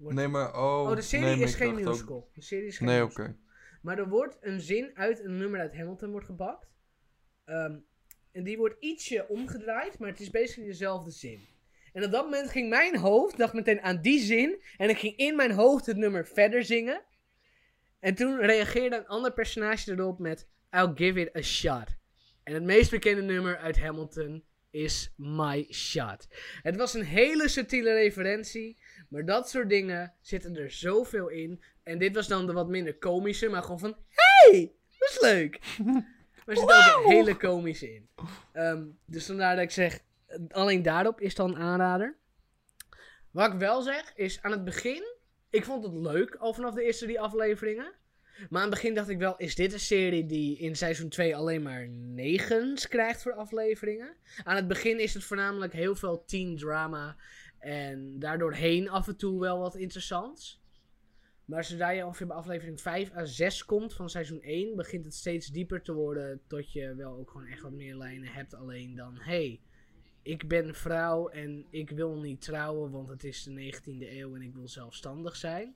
Wordt- 0.00 0.16
Nee, 0.16 0.28
maar 0.28 0.54
oh. 0.54 0.88
Oh, 0.88 0.94
de 0.96 1.02
serie 1.02 1.26
nee, 1.26 1.42
is 1.44 1.54
geen 1.54 1.78
ook- 1.78 1.84
musical. 1.84 2.30
De 2.34 2.42
serie 2.42 2.66
is 2.66 2.76
geen 2.76 2.88
Nee, 2.88 3.02
oké. 3.02 3.36
Maar 3.82 3.98
er 3.98 4.08
wordt 4.08 4.38
een 4.40 4.60
zin 4.60 4.90
uit 4.94 5.24
een 5.24 5.36
nummer 5.36 5.60
uit 5.60 5.76
Hamilton 5.76 6.10
wordt 6.10 6.26
gepakt. 6.26 6.68
Ehm, 7.44 7.76
en 8.32 8.44
die 8.44 8.56
wordt 8.56 8.76
ietsje 8.82 9.28
omgedraaid, 9.28 9.98
maar 9.98 10.08
het 10.08 10.20
is 10.20 10.30
basically 10.30 10.68
dezelfde 10.68 11.10
zin. 11.10 11.48
En 11.92 12.04
op 12.04 12.10
dat 12.10 12.24
moment 12.24 12.50
ging 12.50 12.68
mijn 12.68 12.96
hoofd, 12.96 13.36
dacht 13.36 13.52
meteen 13.52 13.82
aan 13.82 14.00
die 14.02 14.20
zin. 14.20 14.62
En 14.76 14.88
ik 14.88 14.98
ging 14.98 15.16
in 15.16 15.36
mijn 15.36 15.52
hoofd 15.52 15.86
het 15.86 15.96
nummer 15.96 16.26
verder 16.26 16.64
zingen. 16.64 17.02
En 17.98 18.14
toen 18.14 18.40
reageerde 18.40 18.96
een 18.96 19.06
ander 19.06 19.32
personage 19.32 19.92
erop 19.92 20.18
met 20.18 20.48
I'll 20.70 20.92
give 20.94 21.20
it 21.20 21.36
a 21.36 21.42
shot. 21.42 21.96
En 22.42 22.54
het 22.54 22.62
meest 22.62 22.90
bekende 22.90 23.22
nummer 23.22 23.56
uit 23.58 23.78
Hamilton 23.80 24.44
is 24.70 25.12
My 25.16 25.66
Shot. 25.72 26.26
Het 26.62 26.76
was 26.76 26.94
een 26.94 27.04
hele 27.04 27.48
subtiele 27.48 27.92
referentie. 27.92 28.78
Maar 29.08 29.24
dat 29.24 29.50
soort 29.50 29.68
dingen 29.68 30.14
zitten 30.20 30.56
er 30.56 30.70
zoveel 30.70 31.28
in. 31.28 31.62
En 31.82 31.98
dit 31.98 32.14
was 32.14 32.28
dan 32.28 32.46
de 32.46 32.52
wat 32.52 32.68
minder 32.68 32.98
komische, 32.98 33.48
maar 33.48 33.62
gewoon 33.62 33.78
van... 33.78 33.96
Hey, 34.08 34.72
dat 34.98 35.08
is 35.10 35.20
leuk. 35.20 35.58
Maar 36.46 36.58
er 36.58 36.62
zit 36.62 36.96
ook 36.96 37.04
een 37.04 37.10
hele 37.10 37.36
komische 37.36 37.94
in. 37.94 38.08
Ehm, 38.52 38.84
dus 39.04 39.26
vandaar 39.26 39.54
dat 39.54 39.64
ik 39.64 39.70
zeg, 39.70 39.98
alleen 40.48 40.82
daarop 40.82 41.20
is 41.20 41.34
dan 41.34 41.50
een 41.50 41.62
aanrader. 41.62 42.16
Wat 43.30 43.52
ik 43.52 43.58
wel 43.58 43.82
zeg, 43.82 44.12
is 44.14 44.42
aan 44.42 44.50
het 44.50 44.64
begin, 44.64 45.02
ik 45.50 45.64
vond 45.64 45.84
het 45.84 45.94
leuk 45.94 46.34
al 46.34 46.54
vanaf 46.54 46.74
de 46.74 46.82
eerste 46.82 47.04
drie 47.04 47.20
afleveringen. 47.20 47.92
Maar 48.48 48.62
aan 48.62 48.70
het 48.70 48.80
begin 48.80 48.94
dacht 48.94 49.08
ik 49.08 49.18
wel, 49.18 49.36
is 49.36 49.54
dit 49.54 49.72
een 49.72 49.80
serie 49.80 50.26
die 50.26 50.58
in 50.58 50.76
seizoen 50.76 51.08
2 51.08 51.36
alleen 51.36 51.62
maar 51.62 51.88
negens 51.88 52.88
krijgt 52.88 53.22
voor 53.22 53.32
afleveringen? 53.32 54.16
Aan 54.42 54.56
het 54.56 54.68
begin 54.68 55.00
is 55.00 55.14
het 55.14 55.24
voornamelijk 55.24 55.72
heel 55.72 55.94
veel 55.94 56.24
teen 56.24 56.56
drama 56.56 57.16
en 57.58 58.18
daardoorheen 58.18 58.88
af 58.88 59.08
en 59.08 59.16
toe 59.16 59.40
wel 59.40 59.58
wat 59.58 59.76
interessants. 59.76 60.60
Maar 61.44 61.64
zodra 61.64 61.90
je 61.90 62.06
ongeveer 62.06 62.26
bij 62.26 62.36
aflevering 62.36 62.80
5 62.80 63.12
à 63.14 63.24
6 63.24 63.64
komt 63.64 63.94
van 63.94 64.10
seizoen 64.10 64.40
1, 64.40 64.76
begint 64.76 65.04
het 65.04 65.14
steeds 65.14 65.46
dieper 65.46 65.82
te 65.82 65.92
worden. 65.92 66.40
Tot 66.46 66.72
je 66.72 66.94
wel 66.94 67.18
ook 67.18 67.30
gewoon 67.30 67.46
echt 67.46 67.62
wat 67.62 67.72
meer 67.72 67.96
lijnen 67.96 68.32
hebt. 68.32 68.54
Alleen 68.54 68.94
dan, 68.94 69.18
hey, 69.18 69.60
ik 70.22 70.48
ben 70.48 70.74
vrouw 70.74 71.28
en 71.28 71.66
ik 71.70 71.90
wil 71.90 72.16
niet 72.16 72.40
trouwen, 72.40 72.90
want 72.90 73.08
het 73.08 73.24
is 73.24 73.42
de 73.42 73.72
19e 73.74 74.10
eeuw 74.10 74.34
en 74.34 74.42
ik 74.42 74.54
wil 74.54 74.68
zelfstandig 74.68 75.36
zijn. 75.36 75.74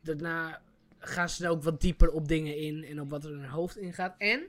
Daarna 0.00 0.62
gaan 1.06 1.28
ze 1.28 1.44
er 1.44 1.50
ook 1.50 1.62
wat 1.62 1.80
dieper 1.80 2.10
op 2.10 2.28
dingen 2.28 2.56
in 2.56 2.84
en 2.84 3.00
op 3.00 3.10
wat 3.10 3.24
er 3.24 3.30
in 3.30 3.38
hun 3.38 3.48
hoofd 3.48 3.76
ingaat. 3.76 4.14
En, 4.18 4.46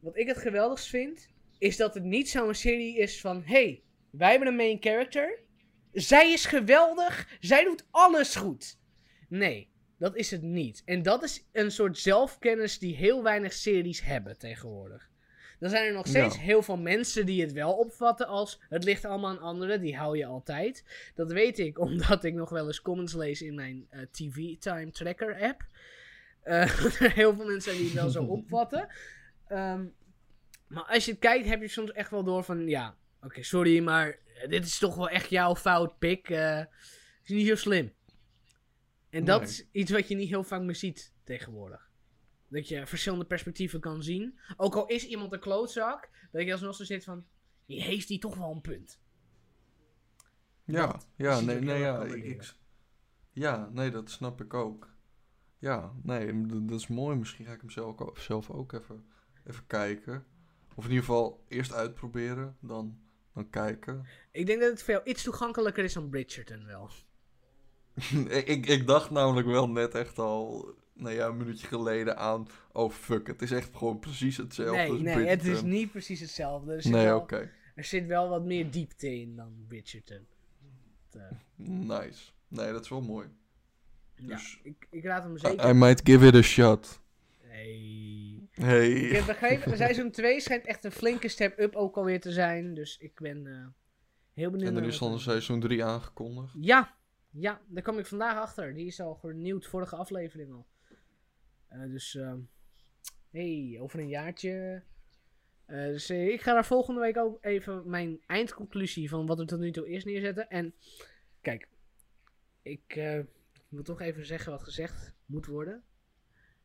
wat 0.00 0.16
ik 0.16 0.26
het 0.26 0.38
geweldigst 0.38 0.86
vind, 0.86 1.28
is 1.58 1.76
dat 1.76 1.94
het 1.94 2.04
niet 2.04 2.28
zo'n 2.28 2.54
serie 2.54 2.98
is 2.98 3.20
van, 3.20 3.42
hey, 3.44 3.82
wij 4.10 4.30
hebben 4.30 4.48
een 4.48 4.56
main 4.56 4.76
character. 4.80 5.38
Zij 5.92 6.32
is 6.32 6.44
geweldig, 6.44 7.36
zij 7.40 7.64
doet 7.64 7.86
alles 7.90 8.36
goed. 8.36 8.78
Nee, 9.28 9.70
dat 9.98 10.16
is 10.16 10.30
het 10.30 10.42
niet. 10.42 10.82
En 10.84 11.02
dat 11.02 11.22
is 11.22 11.46
een 11.52 11.70
soort 11.70 11.98
zelfkennis 11.98 12.78
die 12.78 12.94
heel 12.94 13.22
weinig 13.22 13.52
series 13.52 14.02
hebben 14.02 14.38
tegenwoordig. 14.38 15.10
Dan 15.58 15.70
zijn 15.70 15.86
er 15.86 15.92
nog 15.92 16.06
steeds 16.06 16.34
Ja. 16.34 16.40
heel 16.40 16.62
veel 16.62 16.76
mensen 16.76 17.26
die 17.26 17.40
het 17.42 17.52
wel 17.52 17.72
opvatten 17.72 18.26
als 18.26 18.60
het 18.68 18.84
ligt 18.84 19.04
allemaal 19.04 19.30
aan 19.30 19.40
anderen, 19.40 19.80
die 19.80 19.96
hou 19.96 20.16
je 20.18 20.26
altijd. 20.26 20.84
Dat 21.14 21.32
weet 21.32 21.58
ik 21.58 21.78
omdat 21.88 22.24
ik 22.24 22.34
nog 22.34 22.50
wel 22.50 22.66
eens 22.66 22.82
comments 22.82 23.14
lees 23.14 23.42
in 23.42 23.54
mijn 23.54 23.86
eh, 23.90 24.00
TV 24.10 24.56
Time 24.58 24.90
Tracker 24.90 25.40
app. 25.42 25.66
Eh, 26.42 27.00
er 27.02 27.12
heel 27.12 27.34
veel 27.34 27.44
mensen 27.46 27.72
die 27.76 27.84
het 27.84 27.92
wel 27.92 28.10
zo 28.10 28.24
opvatten. 28.38 28.88
Ehm, 29.48 29.84
maar 30.66 30.84
als 30.84 31.04
je 31.04 31.10
het 31.10 31.20
kijkt, 31.20 31.48
heb 31.48 31.60
je 31.60 31.68
soms 31.68 31.92
echt 31.92 32.10
wel 32.10 32.24
door 32.24 32.44
van 32.44 32.68
ja, 32.68 32.96
oké, 33.22 33.42
sorry, 33.42 33.82
maar 33.82 34.08
eh, 34.08 34.48
dit 34.48 34.64
is 34.64 34.78
toch 34.78 34.94
wel 34.96 35.08
echt 35.08 35.30
jouw 35.30 35.56
fout, 35.56 35.98
pik. 35.98 36.30
eh 36.30 36.60
is 37.24 37.32
niet 37.34 37.46
heel 37.46 37.56
slim. 37.56 37.92
En 39.10 39.24
dat 39.24 39.42
is 39.42 39.66
iets 39.72 39.90
wat 39.90 40.08
je 40.08 40.14
niet 40.14 40.28
heel 40.28 40.42
vaak 40.44 40.60
meer 40.60 40.74
ziet 40.74 41.12
tegenwoordig. 41.24 41.85
Dat 42.48 42.68
je 42.68 42.86
verschillende 42.86 43.24
perspectieven 43.24 43.80
kan 43.80 44.02
zien. 44.02 44.38
Ook 44.56 44.74
al 44.74 44.86
is 44.86 45.06
iemand 45.06 45.32
een 45.32 45.40
klootzak, 45.40 46.08
dat 46.32 46.44
je 46.44 46.52
alsnog 46.52 46.74
zo 46.74 46.84
zit 46.84 47.04
van... 47.04 47.24
heeft 47.66 48.08
hij 48.08 48.18
toch 48.18 48.36
wel 48.36 48.50
een 48.50 48.60
punt. 48.60 49.00
Ja, 50.64 50.86
Dat 50.86 51.06
ja, 51.16 51.40
nee, 51.40 51.60
nee, 51.60 51.78
ja, 51.78 52.02
ik, 52.04 52.54
ja, 53.32 53.68
nee, 53.72 53.90
dat 53.90 54.10
snap 54.10 54.40
ik 54.40 54.54
ook. 54.54 54.94
Ja, 55.58 55.92
nee, 56.02 56.46
dat 56.46 56.80
is 56.80 56.86
mooi. 56.86 57.16
Misschien 57.16 57.46
ga 57.46 57.52
ik 57.52 57.60
hem 57.60 57.70
zelf, 57.70 58.00
ook- 58.00 58.18
zelf 58.18 58.50
ook 58.50 58.72
even, 58.72 59.06
even 59.46 59.66
kijken. 59.66 60.24
Of 60.74 60.84
in 60.84 60.90
ieder 60.90 61.04
geval 61.04 61.44
eerst 61.48 61.72
uitproberen, 61.72 62.56
dan, 62.60 62.98
dan 63.34 63.50
kijken. 63.50 64.06
Ik 64.32 64.46
denk 64.46 64.60
dat 64.60 64.70
het 64.70 64.82
veel 64.82 65.00
iets 65.04 65.22
toegankelijker 65.22 65.84
is 65.84 65.92
dan 65.92 66.08
Bridgerton 66.10 66.66
wel. 66.66 66.90
ik, 68.28 68.46
ik, 68.54 68.66
ik 68.66 68.86
dacht 68.86 69.10
namelijk 69.10 69.46
wel 69.46 69.68
net 69.68 69.94
echt 69.94 70.18
al, 70.18 70.74
nou 70.96 71.14
ja, 71.14 71.26
een 71.26 71.36
minuutje 71.36 71.66
geleden 71.66 72.16
aan... 72.16 72.46
Oh, 72.72 72.90
fuck, 72.90 73.26
het 73.26 73.42
is 73.42 73.50
echt 73.50 73.76
gewoon 73.76 73.98
precies 73.98 74.36
hetzelfde 74.36 74.76
nee, 74.76 74.90
als 74.90 75.00
nee, 75.00 75.26
het 75.26 75.44
is 75.44 75.62
niet 75.62 75.90
precies 75.90 76.20
hetzelfde. 76.20 76.72
Er 76.74 76.82
zit, 76.82 76.92
Nee, 76.92 77.04
wel, 77.04 77.18
oké. 77.18 77.50
er 77.74 77.84
zit 77.84 78.06
wel 78.06 78.28
wat 78.28 78.44
meer 78.44 78.70
diepte 78.70 79.20
in 79.20 79.36
dan 79.36 79.64
Bridgerton. 79.68 80.26
Het, 81.10 81.22
eh, 81.22 81.38
Nice. 81.66 82.30
Nee, 82.48 82.72
dat 82.72 82.82
is 82.82 82.88
wel 82.88 83.00
mooi. 83.02 83.28
ja, 84.14 84.26
Dus- 84.26 84.60
ik, 84.62 84.86
ik 84.90 85.04
raad 85.04 85.22
hem 85.22 85.34
I, 85.34 85.38
zeker. 85.38 85.68
I 85.68 85.72
might 85.72 86.00
give 86.04 86.26
it 86.26 86.34
a 86.34 86.42
shot. 86.42 87.00
Nee. 87.48 88.48
Hey. 88.50 88.90
Ik 88.90 89.12
heb 89.12 89.26
begrepen, 89.26 89.76
seizoen 89.86 90.10
2 90.10 90.40
schijnt 90.40 90.64
echt 90.66 90.84
een 90.84 90.92
flinke 90.92 91.28
step-up 91.28 91.74
ook 91.74 91.96
alweer 91.96 92.20
te 92.20 92.32
zijn. 92.32 92.74
Dus 92.74 92.98
ik 92.98 93.20
ben 93.20 93.46
eh, 93.46 93.66
heel 94.32 94.50
benieuwd. 94.50 94.70
En 94.70 94.76
er 94.76 94.84
is 94.88 95.00
al 95.00 95.12
een 95.12 95.18
seizoen 95.20 95.60
3 95.60 95.84
aangekondigd. 95.84 96.54
Ja, 96.60 96.94
ja, 97.30 97.60
daar 97.66 97.82
kwam 97.82 97.98
ik 97.98 98.06
vandaag 98.06 98.36
achter. 98.38 98.74
Die 98.74 98.86
is 98.86 99.00
al 99.00 99.14
vernieuwd, 99.14 99.66
vorige 99.66 99.96
aflevering 99.96 100.52
al. 100.52 100.66
Eh, 101.68 101.80
dus, 101.80 102.14
ehm 102.14 102.38
hey, 103.36 103.76
over 103.80 104.00
een 104.00 104.08
jaartje. 104.08 104.82
Eh, 105.66 105.86
dus 105.86 106.10
eh, 106.10 106.28
ik 106.28 106.40
ga 106.40 106.52
daar 106.52 106.64
volgende 106.64 107.00
week 107.00 107.16
ook 107.16 107.44
even 107.44 107.90
mijn 107.90 108.20
eindconclusie 108.26 109.08
van 109.08 109.26
wat 109.26 109.38
er 109.38 109.46
tot 109.46 109.58
nu 109.58 109.70
toe 109.70 109.88
is 109.88 110.04
neerzetten. 110.04 110.48
En 110.48 110.74
kijk, 111.40 111.68
ik 112.62 112.96
eh, 112.96 113.20
moet 113.68 113.84
toch 113.84 114.00
even 114.00 114.26
zeggen 114.26 114.52
wat 114.52 114.62
gezegd 114.62 115.14
moet 115.26 115.46
worden. 115.46 115.84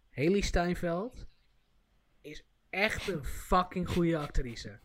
Haley 0.10 0.42
Steinfeld 0.42 1.28
is 2.22 2.46
echt 2.70 3.08
een 3.08 3.24
fucking 3.24 3.90
goede 3.90 4.18
actrice. 4.18 4.80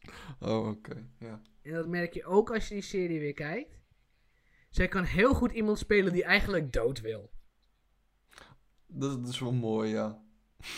Oh, 0.40 0.68
oké. 0.68 1.08
Ja. 1.18 1.42
En 1.62 1.72
dat 1.72 1.88
merk 1.88 2.14
je 2.14 2.24
ook 2.24 2.52
als 2.52 2.68
je 2.68 2.74
die 2.74 2.82
serie 2.82 3.20
weer 3.20 3.34
kijkt. 3.34 3.78
Zij 4.70 4.88
kan 4.88 5.04
heel 5.04 5.34
goed 5.34 5.52
iemand 5.52 5.78
spelen 5.78 6.12
die 6.12 6.24
eigenlijk 6.24 6.72
dood 6.72 7.00
wil. 7.00 7.30
Dat, 8.98 9.20
dat 9.24 9.28
is 9.32 9.38
wel 9.38 9.52
mooi, 9.52 9.90
ja. 9.90 10.22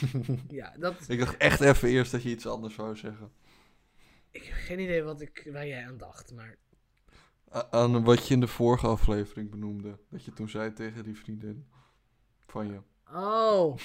Ja, 0.49 0.75
dat. 0.79 1.09
Ik 1.09 1.19
dacht 1.19 1.37
echt 1.37 1.61
even 1.61 1.89
eerst 1.89 2.13
dat 2.13 2.23
je 2.23 2.29
iets 2.31 2.47
anders 2.47 2.75
zou 2.75 2.97
zeggen. 2.97 3.33
Ik 4.31 4.43
heb 4.43 4.55
geen 4.57 4.79
idee 4.79 5.03
wat 5.03 5.21
ik, 5.21 5.49
waar 5.53 5.67
jij 5.67 5.87
aan 5.87 5.97
dacht, 5.99 6.35
maar. 6.35 6.57
A- 7.55 7.67
aan 7.71 8.05
wat 8.05 8.29
je 8.29 8.35
in 8.35 8.41
de 8.41 8.47
vorige 8.47 8.87
aflevering 8.87 9.51
benoemde. 9.51 9.99
Dat 10.11 10.25
je 10.25 10.33
toen 10.33 10.49
zei 10.49 10.73
tegen 10.73 11.05
die 11.05 11.17
vriendin 11.19 11.67
van 12.47 12.67
je. 12.67 12.81
Oh, 13.13 13.77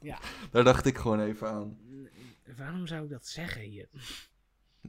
Daar 0.52 0.64
dacht 0.64 0.86
ik 0.86 0.98
gewoon 0.98 1.20
even 1.20 1.48
aan. 1.48 1.78
waarom 2.56 2.86
zou 2.86 3.04
ik 3.04 3.10
dat 3.10 3.26
zeggen 3.26 3.60
hier? 3.62 3.88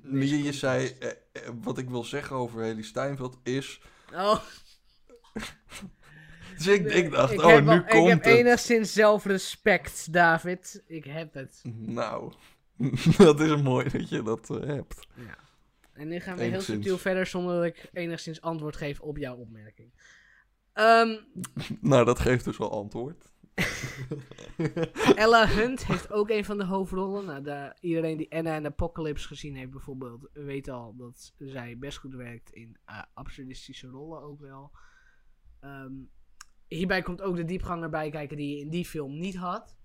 Je, 0.01 0.43
je 0.43 0.51
zei, 0.53 0.87
eh, 0.87 1.09
eh, 1.09 1.15
wat 1.61 1.77
ik 1.77 1.89
wil 1.89 2.03
zeggen 2.03 2.35
over 2.35 2.61
Haley 2.61 2.81
Steinfeld 2.83 3.37
is... 3.43 3.81
Oh, 4.13 4.39
Dus 6.57 6.67
ik, 6.67 6.85
ik 6.93 7.11
dacht, 7.11 7.33
ik 7.33 7.41
oh, 7.41 7.55
nu 7.55 7.81
komt 7.81 7.91
Ik 7.91 8.07
heb 8.07 8.23
het. 8.23 8.33
enigszins 8.33 8.93
zelfrespect, 8.93 10.13
David. 10.13 10.83
Ik 10.87 11.03
heb 11.03 11.33
het. 11.33 11.61
Nou, 11.75 12.33
dat 13.17 13.39
is 13.39 13.61
mooi 13.61 13.89
dat 13.89 14.09
je 14.09 14.23
dat 14.23 14.49
eh, 14.49 14.67
hebt. 14.67 15.07
Ja. 15.15 15.37
En 15.93 16.07
nu 16.07 16.19
gaan 16.19 16.37
we 16.37 16.43
heel 16.43 16.61
subtiel 16.61 16.97
verder 16.97 17.25
zonder 17.25 17.55
dat 17.55 17.65
ik 17.65 17.89
enigszins 17.93 18.41
antwoord 18.41 18.75
geef 18.75 18.99
op 18.99 19.17
jouw 19.17 19.35
opmerking. 19.35 19.91
Ehm, 20.73 21.17
Nou, 21.81 22.05
dat 22.05 22.19
geeft 22.19 22.45
dus 22.45 22.57
wel 22.57 22.71
antwoord. 22.71 23.31
Ella 25.15 25.47
Hunt 25.47 25.85
heeft 25.85 26.11
ook 26.11 26.29
een 26.29 26.45
van 26.45 26.57
de 26.57 26.65
hoofdrollen. 26.65 27.25
Nou, 27.25 27.43
de, 27.43 27.75
iedereen 27.79 28.17
die 28.17 28.31
Anna 28.31 28.55
en 28.55 28.65
Apocalypse 28.65 29.27
gezien 29.27 29.55
heeft 29.55 29.71
bijvoorbeeld, 29.71 30.29
weet 30.33 30.69
al 30.69 30.95
dat 30.95 31.33
zij 31.37 31.77
best 31.77 31.97
goed 31.97 32.13
werkt 32.13 32.51
in 32.51 32.77
eh, 32.85 33.01
absurdistische 33.13 33.87
rollen 33.87 34.21
ook 34.21 34.39
wel. 34.39 34.71
Ehm, 35.59 35.93
hierbij 36.77 37.01
komt 37.01 37.21
ook 37.21 37.35
de 37.35 37.45
diepgang 37.45 37.83
erbij 37.83 38.09
kijken 38.09 38.37
die 38.37 38.55
je 38.55 38.61
in 38.61 38.69
die 38.69 38.85
film 38.85 39.19
niet 39.19 39.35
had. 39.35 39.75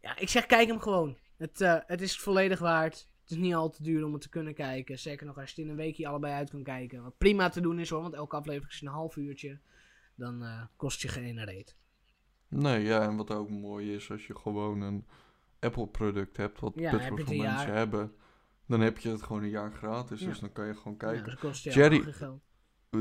Ja, 0.00 0.16
ik 0.18 0.28
zeg 0.28 0.46
kijk 0.46 0.68
hem 0.68 0.80
gewoon. 0.80 1.16
Het, 1.36 1.60
eh, 1.60 1.76
het 1.86 2.00
is 2.00 2.18
volledig 2.18 2.58
waard. 2.58 2.94
Het 3.20 3.30
is 3.30 3.36
niet 3.36 3.54
al 3.54 3.70
te 3.70 3.82
duur 3.82 4.04
om 4.04 4.12
het 4.12 4.22
te 4.22 4.28
kunnen 4.28 4.54
kijken. 4.54 4.98
Zeker 4.98 5.26
nog 5.26 5.38
als 5.38 5.50
je 5.50 5.54
het 5.56 5.64
in 5.64 5.70
een 5.70 5.76
weekje 5.76 6.06
allebei 6.08 6.32
uit 6.34 6.50
kan 6.50 6.62
kijken. 6.62 7.02
Wat 7.02 7.18
prima 7.18 7.48
te 7.48 7.60
doen 7.60 7.78
is 7.78 7.90
hoor, 7.90 8.02
want 8.02 8.14
elke 8.14 8.36
aflevering 8.36 8.72
is 8.72 8.80
een 8.80 8.88
half 8.88 9.16
uurtje. 9.16 9.58
Dan 10.14 10.42
eh, 10.42 10.62
kost 10.76 11.02
je 11.02 11.08
geen 11.08 11.24
ene 11.24 11.44
reet. 11.44 11.76
Nee, 12.48 12.84
ja, 12.84 13.02
en 13.02 13.16
wat 13.16 13.30
ook 13.30 13.50
mooi 13.50 13.94
is, 13.94 14.10
als 14.10 14.26
je 14.26 14.36
gewoon 14.36 14.80
een 14.80 15.06
Apple-product 15.60 16.36
hebt, 16.36 16.60
wat 16.60 16.72
Ja, 16.74 16.90
heb 16.98 17.16
het 17.16 17.30
een 17.30 17.36
mensen 17.36 17.66
jaar. 17.66 17.66
hebben, 17.76 18.12
dan 18.66 18.80
heb 18.80 18.98
je 18.98 19.08
het 19.10 19.22
gewoon 19.22 19.42
een 19.42 19.48
jaar 19.48 19.72
gratis. 19.72 20.20
Ja. 20.20 20.26
Dus 20.26 20.38
dan 20.38 20.52
kan 20.52 20.66
je 20.66 20.74
gewoon 20.74 20.96
Ja, 20.98 21.12
kijken. 21.12 21.52
je 21.62 21.70
Jerry-. 21.70 22.04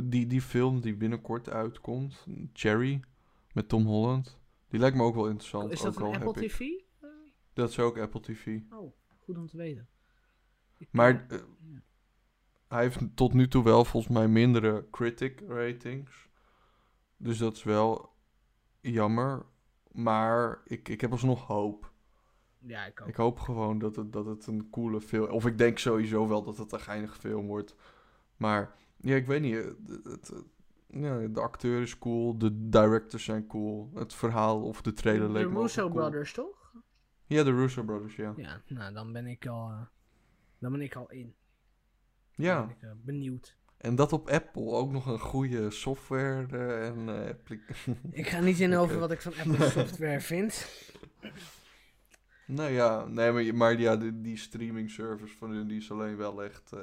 Die, 0.04 0.28
die 0.28 0.42
film 0.42 0.82
die 0.82 0.96
binnenkort 0.96 1.50
uitkomt, 1.50 2.26
Cherry, 2.54 3.00
met 3.54 3.70
Tom 3.70 3.86
Holland, 3.86 4.40
die 4.68 4.80
lijkt 4.80 4.98
me 4.98 5.04
ook 5.04 5.16
wel 5.16 5.28
interessant. 5.28 5.72
Is 5.72 5.82
dat 5.82 6.02
ook 6.02 6.14
een 6.16 6.24
Apple 6.24 6.44
ik- 6.44 6.52
TV? 6.52 6.66
Dat 7.54 7.70
is 7.70 7.80
ook 7.80 7.98
Apple 7.98 8.22
TV. 8.22 8.60
Oh, 8.72 8.94
goed 9.20 9.38
om 9.38 9.48
te 9.48 9.58
weten. 9.58 9.88
Ik- 10.78 10.88
Maar 10.92 11.14
ja. 11.14 11.26
eh, 11.38 11.42
hij 12.68 12.82
heeft 12.84 13.00
tot 13.16 13.34
nu 13.34 13.48
toe 13.48 13.64
wel 13.64 13.86
volgens 13.86 14.14
mij 14.14 14.28
mindere 14.28 14.88
critic 14.92 15.44
ratings. 15.48 16.30
Dus 17.18 17.38
dat 17.38 17.56
is 17.56 17.64
wel 17.64 18.14
jammer. 18.82 19.46
Maar 19.92 20.62
ik, 20.66 20.90
ik 20.90 21.02
heb 21.02 21.12
alsnog 21.12 21.48
hoop. 21.48 21.92
ja, 22.60 22.86
ik. 22.86 23.00
Ik 23.06 23.16
hoop 23.16 23.40
gewoon 23.40 23.80
dat 23.80 23.96
het, 23.96 24.14
dat 24.14 24.26
het 24.26 24.48
een 24.48 24.70
coole 24.70 25.02
film... 25.02 25.30
Of 25.30 25.46
ik 25.46 25.58
denk 25.58 25.78
sowieso 25.78 26.28
wel 26.28 26.44
dat 26.44 26.58
het 26.58 26.72
een 26.72 26.80
geinige 26.80 27.20
film 27.20 27.48
wordt. 27.48 27.76
Maar 28.36 28.76
ja, 28.98 29.16
ik 29.16 29.26
weet 29.26 29.42
niet. 29.42 29.56
eh, 29.56 29.64
Het, 29.66 30.04
het- 30.04 30.28
het- 30.28 30.44
ja, 30.90 31.28
de 31.28 31.40
acteur 31.42 31.82
is 31.82 31.98
cool. 31.98 32.38
De 32.38 32.70
directors 32.70 33.24
zijn 33.24 33.48
cool. 33.48 33.92
Het 33.94 34.14
verhaal 34.14 34.62
of 34.64 34.82
de 34.82 34.94
trailer 34.94 35.30
leek 35.32 35.44
de 35.44 35.50
me 35.50 35.56
ook 35.56 35.62
Russo 35.62 35.82
cool. 35.82 35.94
Brothers, 35.94 36.34
toch? 36.34 36.74
Ja, 37.26 37.44
de 37.44 37.52
Russo 37.52 37.84
Brothers, 37.84 38.16
ja. 38.16 38.34
Ja, 38.38 38.62
nou, 38.68 38.94
dan 38.94 39.14
ben 39.14 39.26
ik 39.26 39.46
al, 39.48 39.70
eh, 39.70 39.82
dan 40.60 40.72
ben 40.72 40.82
ik 40.82 40.96
al 40.96 41.12
in. 41.12 41.36
Ja, 42.32 42.62
ben 42.66 42.76
ik 42.76 42.82
eh, 42.82 42.90
benieuwd. 43.04 43.56
en 43.78 43.96
dat 43.96 44.14
op 44.14 44.30
Apple. 44.30 44.64
Ook 44.72 44.92
nog 44.92 45.06
een 45.06 45.20
goede 45.20 45.72
software 45.72 46.46
eh, 46.58 46.88
en 46.88 47.26
eh, 47.28 47.56
Ik 48.22 48.28
ga 48.28 48.40
niet 48.40 48.60
in 48.60 48.76
over 48.76 49.00
wat 49.00 49.12
ik 49.12 49.22
van 49.22 49.34
Apple 49.38 49.70
software 49.70 50.22
vind. 50.32 50.68
Nou 52.46 52.72
ja, 52.72 53.06
nee, 53.06 53.32
maar, 53.32 53.56
maar 53.56 53.80
ja, 53.80 53.96
die, 53.98 54.22
die 54.22 54.38
streaming 54.38 54.90
service 54.92 55.38
van 55.38 55.50
hun 55.52 55.68
die 55.68 55.78
is 55.78 55.92
alleen 55.92 56.18
wel 56.18 56.44
echt 56.44 56.72
eh, 56.74 56.80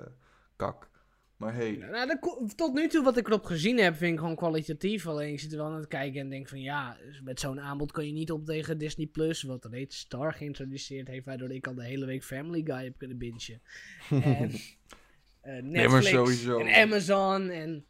kak. 0.56 0.88
Maar 1.36 1.54
hey, 1.54 1.70
Nou, 1.76 2.18
tot 2.56 2.74
nu 2.74 2.88
toe 2.88 3.04
wat 3.04 3.16
ik 3.16 3.26
erop 3.28 3.44
gezien 3.44 3.78
heb, 3.78 3.96
vind 3.96 4.12
ik 4.12 4.18
gewoon 4.18 4.36
kwalitatief. 4.36 5.06
Alleen 5.06 5.32
ik 5.32 5.40
zit 5.40 5.52
er 5.52 5.58
wel 5.58 5.66
aan 5.66 5.74
het 5.74 5.86
kijken 5.86 6.20
en 6.20 6.30
denk 6.30 6.48
van 6.48 6.60
ja, 6.60 6.96
met 7.22 7.40
zo'n 7.40 7.60
aanbod 7.60 7.92
kan 7.92 8.06
je 8.06 8.12
niet 8.12 8.30
op 8.30 8.44
tegen 8.44 8.78
Disney 8.78 9.06
Plus, 9.06 9.42
wat 9.42 9.64
reeds 9.64 9.98
Star 9.98 10.32
geïntroduceerd 10.32 11.08
heeft, 11.08 11.24
waardoor 11.26 11.50
ik 11.50 11.66
al 11.66 11.74
de 11.74 11.84
hele 11.84 12.06
week 12.06 12.24
Family 12.24 12.62
Guy 12.64 12.84
heb 12.84 12.98
kunnen 12.98 13.18
bingen. 13.18 13.62
En 14.10 14.50
eh, 15.40 15.62
Netflix 15.62 16.44
en 16.46 16.74
Amazon 16.74 17.50
en 17.50 17.86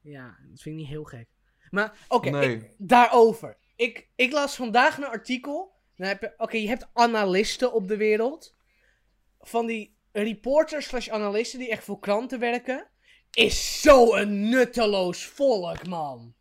ja, 0.00 0.26
dat 0.50 0.60
vind 0.60 0.74
ik 0.74 0.80
niet 0.80 0.90
heel 0.90 1.04
gek. 1.04 1.28
Maar 1.70 2.06
oké, 2.08 2.30
Nee. 2.30 2.70
daarover. 2.78 3.56
Ik, 3.76 4.08
ik 4.16 4.32
las 4.32 4.56
vandaag 4.56 4.96
een 4.96 5.04
artikel. 5.04 5.72
Oké, 6.36 6.56
je 6.56 6.68
hebt 6.68 6.88
analisten 6.92 7.72
op 7.72 7.88
de 7.88 7.96
wereld. 7.96 8.54
Van 9.40 9.66
die 9.66 9.96
reporters 10.12 10.86
slash 10.86 11.08
analisten 11.08 11.58
die 11.58 11.70
echt 11.70 11.84
voor 11.84 11.98
kranten 11.98 12.38
werken. 12.38 12.86
Is 13.30 13.80
zo 13.80 14.14
een 14.14 14.48
nutteloos 14.48 15.24
volk, 15.24 15.86
man. 15.86 16.34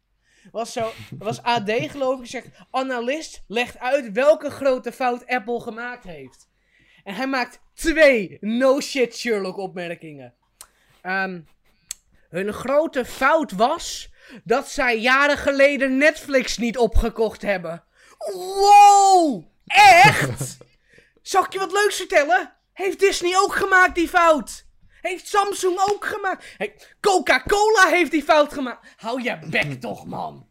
Was, 0.52 0.74
zo, 0.74 0.92
was 1.18 1.42
AD 1.42 1.72
geloof 1.72 2.20
ik 2.20 2.26
zegt, 2.26 2.48
analist 2.72 3.44
legt 3.48 3.80
uit 3.80 4.12
welke 4.12 4.50
grote 4.50 4.92
fout 4.92 5.28
Apple 5.28 5.60
gemaakt 5.60 6.04
heeft. 6.04 6.50
En 7.04 7.16
hij 7.16 7.28
maakt 7.28 7.60
twee 7.74 8.38
no 8.40 8.82
shit 8.82 9.16
Sherlock 9.16 9.58
opmerkingen. 9.58 10.34
Ehm, 11.02 11.42
hun 12.30 12.54
grote 12.54 13.06
fout 13.06 13.52
was 13.52 14.10
dat 14.44 14.70
zij 14.70 15.00
jaren 15.00 15.38
geleden 15.38 15.98
Netflix 15.98 16.58
niet 16.58 16.78
opgekocht 16.78 17.42
hebben. 17.42 17.84
Wow! 18.34 19.44
Echt? 19.66 20.58
Zal 21.22 21.44
ik 21.44 21.54
je 21.54 21.60
wat 21.60 21.72
leuks 21.72 21.96
vertellen? 21.96 22.54
Heeft 22.82 23.00
Disney 23.00 23.38
ook 23.38 23.56
gemaakt 23.56 23.96
die 23.96 24.08
fout? 24.08 24.66
Heeft 25.02 25.28
Samsung 25.28 25.80
ook 25.90 26.06
gemaakt? 26.06 26.54
Hey, 26.58 26.76
Coca-Cola 27.00 27.88
heeft 27.88 28.12
die 28.12 28.24
fout 28.24 28.54
gemaakt. 28.54 28.88
Hou 28.96 29.22
je 29.22 29.40
bek 29.50 29.74
toch, 29.82 30.06
man. 30.06 30.48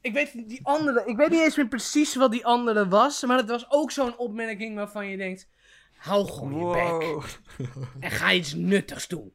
Ik 0.00 0.12
weet 0.12 0.34
niet, 0.34 0.48
die 0.48 0.60
andere, 0.62 1.02
ik 1.06 1.16
weet 1.16 1.30
niet 1.30 1.40
eens 1.40 1.56
meer 1.56 1.68
precies 1.68 2.14
wat 2.14 2.30
die 2.30 2.46
andere 2.46 2.88
was, 2.88 3.22
maar 3.22 3.36
het 3.36 3.48
was 3.48 3.70
ook 3.70 3.90
zo'n 3.90 4.18
opmerking 4.18 4.74
waarvan 4.76 5.06
je 5.06 5.16
denkt, 5.16 5.48
Hou 5.96 6.28
gewoon 6.28 6.68
je 6.68 6.72
bek. 6.72 7.68
En 8.00 8.10
ga 8.10 8.32
iets 8.32 8.54
nuttigs 8.54 9.08
doen. 9.08 9.32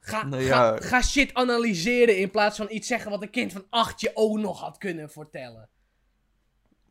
Ga, 0.00 0.24
Nou 0.24 0.42
ga, 0.42 0.76
ga 0.76 1.02
shit 1.02 1.34
analyseren 1.34 2.18
in 2.18 2.30
plaats 2.30 2.56
van 2.56 2.66
iets 2.70 2.88
zeggen 2.88 3.10
wat 3.10 3.22
een 3.22 3.30
kind 3.30 3.52
van 3.52 3.66
acht 3.70 4.00
je 4.00 4.10
ook 4.14 4.38
nog 4.38 4.60
had 4.60 4.78
kunnen 4.78 5.10
vertellen. 5.10 5.68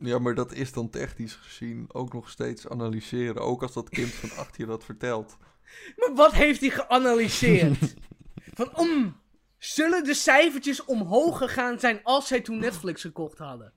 Ja, 0.05 0.19
maar 0.19 0.35
dat 0.35 0.53
is 0.53 0.73
dan 0.73 0.89
technisch 0.89 1.33
gezien 1.33 1.85
ook 1.91 2.13
nog 2.13 2.29
steeds 2.29 2.67
analyseren. 2.67 3.41
Ook 3.41 3.61
als 3.61 3.73
dat 3.73 3.89
kind 3.89 4.11
van 4.11 4.31
acht 4.37 4.57
je 4.57 4.65
dat 4.65 4.85
vertelt. 4.85 5.37
Maar 5.97 6.15
wat 6.15 6.33
heeft 6.33 6.61
hij 6.61 6.69
geanalyseerd? 6.69 7.93
van, 8.57 8.77
om, 8.77 9.17
zullen 9.57 10.03
de 10.03 10.13
cijfertjes 10.13 10.85
omhoog 10.85 11.37
gegaan 11.37 11.79
zijn 11.79 11.99
als 12.03 12.27
zij 12.27 12.41
toen 12.41 12.59
Netflix 12.59 13.01
gekocht 13.01 13.37
hadden? 13.37 13.73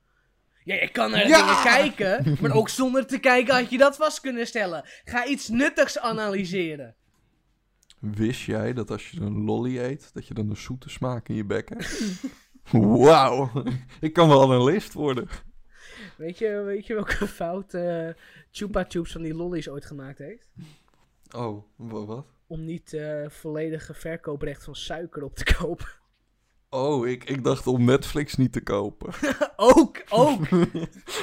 Ja, 0.64 0.74
je 0.74 0.88
kan 0.88 1.10
naar 1.10 1.28
Ja! 1.28 1.38
dingen 1.38 1.62
kijken, 1.62 2.36
maar 2.40 2.54
ook 2.54 2.68
zonder 2.68 3.06
te 3.06 3.18
kijken 3.18 3.54
had 3.54 3.70
je 3.70 3.78
dat 3.78 3.96
vast 3.96 4.20
kunnen 4.20 4.46
stellen. 4.46 4.88
Ga 5.04 5.26
iets 5.26 5.48
nuttigs 5.48 5.98
analyseren. 5.98 6.94
Wist 7.98 8.40
jij 8.40 8.72
dat 8.72 8.90
als 8.90 9.10
je 9.10 9.20
een 9.20 9.44
lolly 9.44 9.78
eet, 9.78 10.10
dat 10.12 10.26
je 10.26 10.34
dan 10.34 10.50
een 10.50 10.56
zoete 10.56 10.88
smaak 10.90 11.28
in 11.28 11.34
je 11.34 11.44
bek 11.44 11.68
hebt? 11.68 12.02
Wauw, 13.04 13.50
ik 14.00 14.12
kan 14.12 14.28
wel 14.28 14.42
analist 14.42 14.92
worden. 14.92 15.28
Weet 16.16 16.38
je, 16.38 16.62
weet 16.62 16.86
je 16.86 16.94
welke 16.94 17.26
fout 17.40 17.74
eh 17.74 18.08
Chupa 18.50 18.84
Chups 18.88 19.12
van 19.12 19.22
die 19.22 19.34
lollies 19.34 19.68
ooit 19.68 19.84
gemaakt 19.84 20.18
heeft? 20.18 20.48
Oh, 21.36 21.62
wa- 21.76 22.04
wat? 22.04 22.26
Om 22.46 22.64
niet 22.64 22.92
eh 22.92 23.28
volledige 23.28 23.94
verkooprecht 23.94 24.64
van 24.64 24.74
suiker 24.76 25.22
op 25.22 25.34
te 25.34 25.54
kopen. 25.58 25.86
Oh, 26.70 27.06
ik, 27.08 27.24
ik 27.24 27.44
dacht 27.44 27.66
om 27.66 27.84
Netflix 27.84 28.34
niet 28.36 28.52
te 28.52 28.60
kopen. 28.62 29.12
ook, 29.56 30.02
ook. 30.08 30.40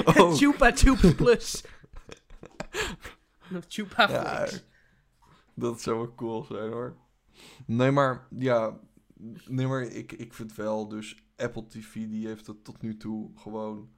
Oh, 0.06 0.34
Chupa 0.34 0.72
Chups 0.76 1.16
Plus. 1.16 1.64
Of 3.56 3.66
Chupa 3.68 4.10
Ja, 4.10 4.48
dat 5.54 5.82
zou 5.82 5.98
wel 5.98 6.16
cool 6.16 6.44
zijn 6.44 6.72
hoor. 6.72 6.98
Nee, 7.66 7.92
maar 7.92 8.28
ja, 8.40 8.80
nee, 9.48 9.68
maar 9.68 9.82
ik, 9.82 10.12
ik 10.12 10.34
vind 10.34 10.56
wel, 10.56 10.88
dus 10.88 11.24
Apple 11.36 11.68
TV 11.68 11.94
die 11.94 12.28
heeft 12.28 12.48
het 12.48 12.64
tot 12.64 12.82
nu 12.82 12.98
toe 12.98 13.32
gewoon 13.36 13.90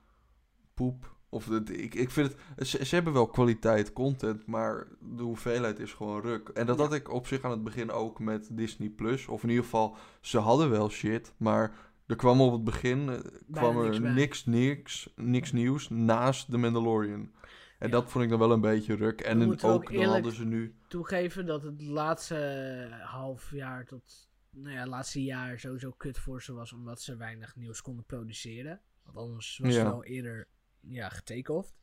poep. 0.76 1.14
Of 1.30 1.48
het, 1.50 1.70
ik, 1.70 1.96
ik 1.96 2.12
vind 2.12 2.36
het, 2.56 2.68
ze, 2.68 2.86
ze 2.86 2.96
hebben 2.96 3.14
wel 3.14 3.28
kwaliteit 3.28 3.94
content, 3.94 4.46
maar 4.46 4.88
de 5.00 5.24
hoeveelheid 5.24 5.80
is 5.80 5.94
gewoon 5.94 6.22
ruk. 6.22 6.50
En 6.50 6.66
dat 6.66 6.78
Ja. 6.78 6.84
had 6.84 6.94
ik 6.94 7.12
op 7.12 7.28
zich 7.28 7.42
aan 7.42 7.52
het 7.52 7.64
begin 7.64 7.92
ook 7.92 8.20
met 8.20 8.48
Disney 8.52 8.90
Plus. 8.90 9.28
Of 9.28 9.44
in 9.44 9.50
ieder 9.50 9.64
geval, 9.64 9.98
ze 10.22 10.38
hadden 10.40 10.70
wel 10.70 10.90
shit, 10.90 11.34
maar 11.38 11.76
er 12.08 12.16
kwam 12.16 12.42
op 12.42 12.52
het 12.52 12.64
begin 12.64 13.10
eh, 13.10 13.20
kwam 13.52 13.78
er 13.78 14.02
niks, 14.02 14.46
niks, 14.46 15.10
niks 15.16 15.52
nieuws 15.52 15.90
naast 15.90 16.52
The 16.52 16.58
Mandalorian. 16.58 17.32
En 17.80 17.88
Ja. 17.88 17.94
dat 17.94 18.12
vond 18.12 18.24
ik 18.24 18.30
dan 18.30 18.40
wel 18.40 18.52
een 18.52 18.62
beetje 18.62 18.96
ruk. 18.96 19.22
En 19.22 19.38
moeten 19.46 19.70
ook, 19.70 19.74
ook 19.76 19.94
dan 19.94 20.04
hadden 20.06 20.32
ze 20.34 20.46
nu... 20.46 20.76
Toegeven 20.88 21.46
dat 21.46 21.64
het 21.64 21.82
laatste 21.82 22.88
half 23.04 23.52
jaar 23.52 23.86
tot, 23.86 24.30
nou 24.50 24.76
ja, 24.76 24.88
laatste 24.88 25.24
jaar 25.24 25.60
sowieso 25.60 25.92
kut 25.92 26.18
voor 26.20 26.42
ze 26.44 26.54
was, 26.54 26.74
omdat 26.74 27.02
ze 27.02 27.16
weinig 27.16 27.56
nieuws 27.56 27.82
konden 27.82 28.06
produceren. 28.06 28.82
Want 29.04 29.18
anders 29.18 29.58
was 29.64 29.74
Ja. 29.74 29.80
het 29.80 29.88
wel 29.88 30.04
eerder, 30.04 30.48
ja, 30.88 31.10
getaked. 31.10 31.74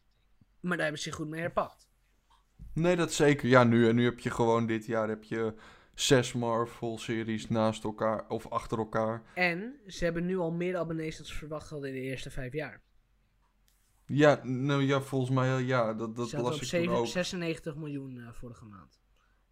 Maar 0.60 0.76
daar 0.76 0.80
hebben 0.86 1.02
ze 1.02 1.08
zich 1.08 1.14
goed 1.14 1.28
mee 1.28 1.40
herpakt. 1.40 1.88
Nee, 2.74 2.96
dat 2.96 3.12
zeker. 3.12 3.48
Ja, 3.48 3.64
nu, 3.64 3.88
en 3.88 3.94
nu 3.94 4.04
heb 4.04 4.18
je 4.20 4.30
gewoon 4.30 4.66
dit 4.66 4.86
jaar 4.86 5.08
heb 5.08 5.24
je 5.24 5.54
zes 5.94 6.32
Marvel-series 6.32 7.48
naast 7.48 7.84
elkaar 7.84 8.28
of 8.28 8.48
achter 8.48 8.78
elkaar. 8.78 9.22
En 9.34 9.80
ze 9.86 10.04
hebben 10.04 10.26
nu 10.26 10.38
al 10.38 10.50
meer 10.52 10.76
abonnees 10.76 11.16
dan 11.16 11.26
ze 11.26 11.34
verwacht 11.34 11.70
hadden 11.70 11.88
in 11.88 11.94
de 11.94 12.00
eerste 12.00 12.30
vijf 12.30 12.52
jaar. 12.52 12.82
Ja, 14.06 14.40
nou 14.44 14.82
ja, 14.82 15.00
volgens 15.00 15.30
mij 15.30 15.62
ja, 15.62 15.94
dat, 15.94 16.16
dat 16.16 16.32
las 16.32 16.52
ik 16.54 16.58
toen 16.60 16.68
zeven- 16.68 16.94
ook. 16.94 17.06
96 17.06 17.76
miljoen 17.76 18.18
eh, 18.18 18.32
vorige 18.32 18.64
maand. 18.64 19.00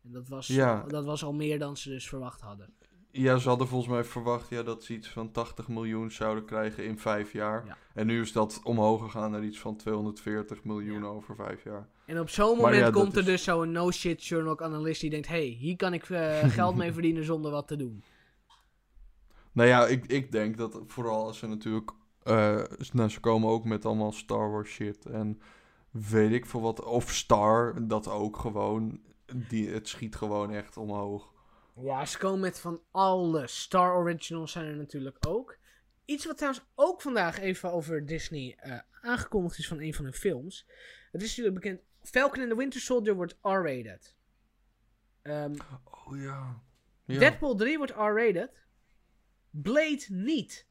En 0.02 0.12
dat 0.12 0.28
was, 0.28 0.46
Ja. 0.46 0.82
dat 0.82 1.04
was 1.04 1.24
al 1.24 1.32
meer 1.32 1.58
dan 1.58 1.76
ze 1.76 1.88
dus 1.88 2.08
verwacht 2.08 2.40
hadden. 2.40 2.74
Ja, 3.12 3.36
ze 3.36 3.48
hadden 3.48 3.68
volgens 3.68 3.90
mij 3.92 4.04
verwacht 4.04 4.48
ja, 4.48 4.62
dat 4.62 4.84
ze 4.84 4.92
iets 4.94 5.08
van 5.08 5.30
80 5.30 5.68
miljoen 5.68 6.10
zouden 6.10 6.44
krijgen 6.44 6.84
in 6.84 6.98
vijf 6.98 7.32
jaar. 7.32 7.66
Ja. 7.66 7.76
En 7.94 8.06
nu 8.06 8.20
is 8.20 8.32
dat 8.32 8.60
omhoog 8.64 9.02
gegaan 9.02 9.30
naar 9.30 9.44
iets 9.44 9.58
van 9.58 9.76
240 9.76 10.64
miljoen 10.64 11.02
Ja. 11.02 11.06
over 11.08 11.34
vijf 11.34 11.64
jaar. 11.64 11.88
En 12.06 12.20
op 12.20 12.28
zo'n 12.28 12.56
moment 12.56 12.76
ja, 12.76 12.90
komt 12.90 13.12
er 13.12 13.18
is- 13.20 13.24
dus 13.26 13.42
zo'n 13.44 13.72
no-shit 13.72 14.24
journal 14.24 14.60
analyst 14.60 15.00
die 15.00 15.10
denkt... 15.10 15.28
hey, 15.28 15.44
hier 15.44 15.76
kan 15.76 15.92
ik 15.92 16.08
eh, 16.10 16.38
geld 16.58 16.76
mee 16.76 16.92
verdienen 16.92 17.24
zonder 17.24 17.50
wat 17.50 17.68
te 17.68 17.76
doen. 17.76 18.02
Nou 19.52 19.68
ja, 19.68 19.86
ik, 19.86 20.06
ik 20.06 20.32
denk 20.32 20.56
dat 20.56 20.80
vooral 20.86 21.26
als 21.26 21.38
ze 21.38 21.46
natuurlijk... 21.46 21.90
eh, 22.22 22.62
nou, 22.92 23.08
ze 23.08 23.20
komen 23.20 23.48
ook 23.50 23.64
met 23.64 23.84
allemaal 23.84 24.12
Star 24.12 24.50
Wars 24.50 24.70
shit 24.70 25.06
en 25.06 25.40
weet 25.90 26.32
ik 26.32 26.46
veel 26.46 26.60
wat. 26.60 26.84
Of 26.84 27.10
Star, 27.10 27.86
dat 27.88 28.08
ook 28.08 28.36
gewoon. 28.36 29.00
Die, 29.48 29.68
het 29.68 29.88
schiet 29.88 30.16
gewoon 30.16 30.50
echt 30.50 30.76
omhoog. 30.76 31.32
Ja, 31.82 32.06
ze 32.06 32.18
komen 32.18 32.40
met 32.40 32.60
van 32.60 32.80
alle 32.90 33.46
Star 33.46 33.96
Originals 33.96 34.52
zijn 34.52 34.66
er 34.66 34.76
natuurlijk 34.76 35.26
ook. 35.26 35.58
Iets 36.04 36.26
wat 36.26 36.36
trouwens 36.36 36.64
ook 36.74 37.00
vandaag 37.02 37.38
even 37.38 37.72
over 37.72 38.06
Disney 38.06 38.56
eh, 38.58 38.78
aangekondigd 39.02 39.58
is 39.58 39.68
van 39.68 39.80
een 39.80 39.94
van 39.94 40.04
hun 40.04 40.14
films. 40.14 40.66
Het 41.12 41.22
is 41.22 41.28
natuurlijk 41.28 41.54
bekend... 41.54 41.80
Falcon 42.02 42.40
and 42.40 42.50
the 42.50 42.56
Winter 42.56 42.80
Soldier 42.80 43.14
wordt 43.14 43.36
R-rated. 43.42 44.16
Ehm, 45.22 45.54
Oh 45.84 46.20
ja. 46.20 46.62
ja. 47.04 47.18
Deadpool 47.18 47.54
3 47.56 47.76
wordt 47.76 47.92
R-rated. 47.92 48.50
Blade 49.50 50.04
niet. 50.08 50.66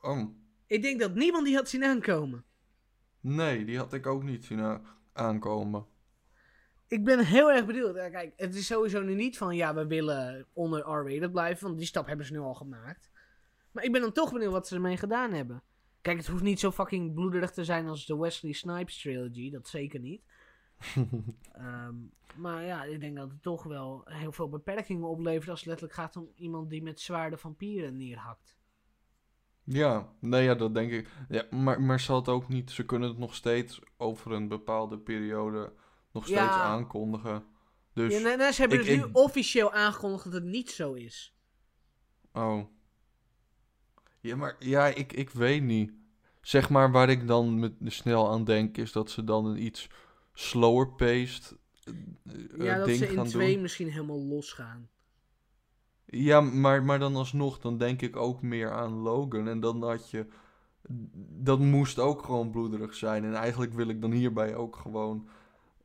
Oh, 0.00 0.34
Ik 0.66 0.82
denk 0.82 1.00
dat 1.00 1.14
niemand 1.14 1.44
die 1.44 1.54
had 1.56 1.68
zien 1.68 1.84
aankomen. 1.84 2.44
nee, 3.20 3.64
die 3.64 3.78
had 3.78 3.92
ik 3.92 4.06
ook 4.06 4.22
niet 4.22 4.44
zien 4.44 4.80
aankomen. 5.12 5.86
Ik 6.90 7.04
ben 7.04 7.24
heel 7.24 7.52
erg 7.52 7.66
benieuwd. 7.66 7.94
Kijk, 7.94 8.32
het 8.36 8.54
is 8.54 8.66
sowieso 8.66 9.02
nu 9.02 9.14
niet 9.14 9.38
van 9.38 9.56
ja, 9.56 9.74
we 9.74 9.86
willen 9.86 10.46
onder 10.52 10.80
R-rated 10.80 11.32
blijven, 11.32 11.66
want 11.66 11.78
die 11.78 11.86
stap 11.86 12.06
hebben 12.06 12.26
ze 12.26 12.32
nu 12.32 12.38
al 12.38 12.54
gemaakt. 12.54 13.10
Maar 13.72 13.84
ik 13.84 13.92
ben 13.92 14.00
dan 14.00 14.12
toch 14.12 14.32
benieuwd 14.32 14.52
wat 14.52 14.68
ze 14.68 14.74
ermee 14.74 14.96
gedaan 14.96 15.32
hebben. 15.32 15.62
Kijk, 16.00 16.16
het 16.16 16.26
hoeft 16.26 16.42
niet 16.42 16.60
zo 16.60 16.70
fucking 16.70 17.14
bloederig 17.14 17.50
te 17.50 17.64
zijn 17.64 17.88
als 17.88 18.06
de 18.06 18.16
Wesley 18.16 18.52
Snipes 18.52 19.00
trilogy, 19.00 19.50
dat 19.50 19.68
zeker 19.68 20.00
niet. 20.00 20.22
Ehm, 21.52 21.94
maar 22.36 22.64
ja, 22.64 22.84
ik 22.84 23.00
denk 23.00 23.16
dat 23.16 23.30
het 23.30 23.42
toch 23.42 23.62
wel 23.62 24.02
heel 24.04 24.32
veel 24.32 24.48
beperkingen 24.48 25.08
oplevert 25.08 25.48
als 25.48 25.58
het 25.58 25.68
letterlijk 25.68 25.98
gaat 25.98 26.16
om 26.16 26.30
iemand 26.34 26.70
die 26.70 26.82
met 26.82 27.00
zwaarde 27.00 27.36
vampieren 27.36 27.96
neerhakt. 27.96 28.56
Ja, 29.64 30.12
nee, 30.20 30.42
ja, 30.42 30.54
dat 30.54 30.74
denk 30.74 30.90
ik. 30.90 31.08
Ja, 31.28 31.46
maar, 31.50 31.82
maar 31.82 32.00
zal 32.00 32.16
het 32.16 32.28
ook 32.28 32.48
niet... 32.48 32.70
Ze 32.70 32.84
kunnen 32.84 33.08
het 33.08 33.18
nog 33.18 33.34
steeds 33.34 33.80
over 33.96 34.32
een 34.32 34.48
bepaalde 34.48 34.98
periode 34.98 35.72
nog 36.12 36.24
steeds 36.24 36.38
Ja. 36.40 36.62
aankondigen. 36.62 37.44
Dus, 37.92 38.12
Ja, 38.22 38.52
ze 38.52 38.60
hebben 38.60 38.78
ik- 38.80 38.86
dus 38.86 38.96
nu 38.96 39.02
ik- 39.04 39.16
officieel 39.16 39.72
aangekondigd 39.72 40.24
dat 40.24 40.32
het 40.32 40.44
niet 40.44 40.70
zo 40.70 40.92
is. 40.92 41.34
oh. 42.32 42.64
Ja, 44.20 44.36
maar 44.36 44.56
ja, 44.58 44.86
ik, 44.86 45.12
ik 45.12 45.30
weet 45.30 45.62
niet. 45.62 45.92
Zeg 46.40 46.70
maar 46.70 46.90
waar 46.92 47.08
ik 47.10 47.26
dan 47.26 47.58
met, 47.58 47.72
snel 47.84 48.30
aan 48.30 48.44
denk, 48.44 48.76
is 48.76 48.92
dat 48.92 49.10
ze 49.10 49.24
dan 49.24 49.44
een 49.46 49.64
iets 49.64 49.88
slower 50.32 50.88
paced 50.88 51.56
eh, 51.84 51.94
ja, 52.58 52.76
dat 52.76 52.86
ding 52.86 52.98
ze 52.98 53.06
in 53.12 53.24
twee 53.24 53.52
doen. 53.52 53.62
misschien 53.62 53.90
helemaal 53.90 54.20
losgaan. 54.20 54.88
Ja, 56.06 56.40
maar, 56.40 56.82
maar 56.82 56.98
dan 56.98 57.16
alsnog, 57.16 57.58
dan 57.58 57.78
denk 57.78 58.02
ik 58.02 58.16
ook 58.16 58.42
meer 58.42 58.72
aan 58.72 58.92
Logan. 58.92 59.48
En 59.48 59.60
dan 59.60 59.82
had 59.82 60.10
je... 60.10 60.26
Dat 61.42 61.58
moest 61.58 61.98
ook 61.98 62.22
gewoon 62.24 62.50
bloederig 62.50 62.94
zijn. 62.94 63.24
En 63.24 63.34
eigenlijk 63.34 63.72
wil 63.72 63.88
ik 63.88 64.00
dan 64.00 64.12
hierbij 64.12 64.54
ook 64.54 64.76
gewoon... 64.76 65.28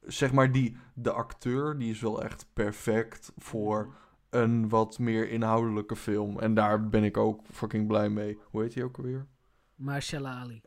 Zeg 0.08 0.32
maar, 0.32 0.52
die, 0.52 0.78
de 0.94 1.12
acteur, 1.12 1.78
die 1.78 1.90
is 1.90 2.02
wel 2.02 2.24
echt 2.24 2.48
perfect 2.54 3.32
voor 3.38 3.96
een 4.30 4.70
wat 4.70 5.00
meer 5.00 5.30
inhoudelijke 5.30 5.96
film. 5.96 6.40
En 6.40 6.54
daar 6.54 6.90
ben 6.90 7.04
ik 7.04 7.18
ook 7.18 7.42
fucking 7.52 7.88
blij 7.88 8.10
mee. 8.10 8.40
Hoe 8.44 8.62
heet 8.62 8.74
hij 8.74 8.84
ook 8.84 8.98
alweer? 8.98 9.28
Marcella 9.76 10.34
Ali. 10.34 10.62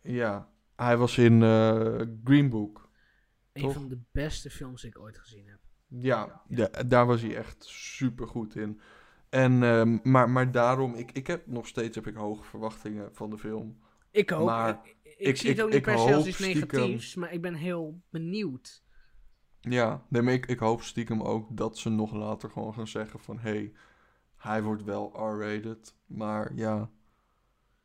Ja, 0.00 0.48
hij 0.76 0.96
was 0.96 1.18
in 1.18 1.42
eh, 1.42 2.00
Green 2.24 2.48
Book. 2.48 2.88
Een 3.52 3.62
Toch? 3.62 3.72
van 3.72 3.88
de 3.88 4.00
beste 4.12 4.50
films 4.50 4.80
die 4.80 4.90
ik 4.90 4.98
ooit 4.98 5.18
gezien 5.18 5.46
heb. 5.48 5.58
Ja, 5.88 6.42
ja, 6.48 6.68
daar 6.86 7.06
was 7.06 7.20
hij 7.20 7.36
echt 7.36 7.64
super 7.64 8.28
goed 8.28 8.56
in. 8.56 8.80
En, 9.28 9.62
ehm, 9.62 9.98
maar, 10.02 10.30
maar 10.30 10.50
daarom, 10.50 10.94
ik, 10.94 11.12
ik 11.12 11.26
heb 11.26 11.46
nog 11.46 11.66
steeds 11.66 11.94
heb 11.94 12.06
ik 12.06 12.14
hoge 12.14 12.44
verwachtingen 12.44 13.14
van 13.14 13.30
de 13.30 13.38
film. 13.38 13.78
Ik 14.10 14.32
ook. 14.32 14.46
Maar 14.46 14.80
ik, 14.84 14.95
ik, 15.16 15.26
ik- 15.26 15.36
zie 15.36 15.50
het 15.50 15.60
ook 15.60 15.66
niet 15.68 15.76
ik 15.76 15.82
per 15.82 15.98
se 15.98 16.14
als 16.14 16.26
iets 16.26 16.36
stiekem- 16.36 16.60
negatiefs, 16.80 17.14
maar 17.14 17.32
ik 17.32 17.40
ben 17.40 17.54
heel 17.54 18.00
benieuwd. 18.10 18.84
Ja, 19.60 20.06
nee, 20.08 20.22
maar 20.22 20.32
ik, 20.32 20.46
ik 20.46 20.58
hoop 20.58 20.82
stiekem 20.82 21.22
ook 21.22 21.56
dat 21.56 21.78
ze 21.78 21.88
nog 21.88 22.12
later 22.12 22.50
gewoon 22.50 22.74
gaan 22.74 22.88
zeggen 22.88 23.20
van... 23.20 23.38
Hé, 23.38 23.50
hey, 23.50 23.72
hij 24.36 24.62
wordt 24.62 24.84
wel 24.84 25.12
R-rated, 25.16 25.94
maar 26.06 26.54
ja, 26.54 26.90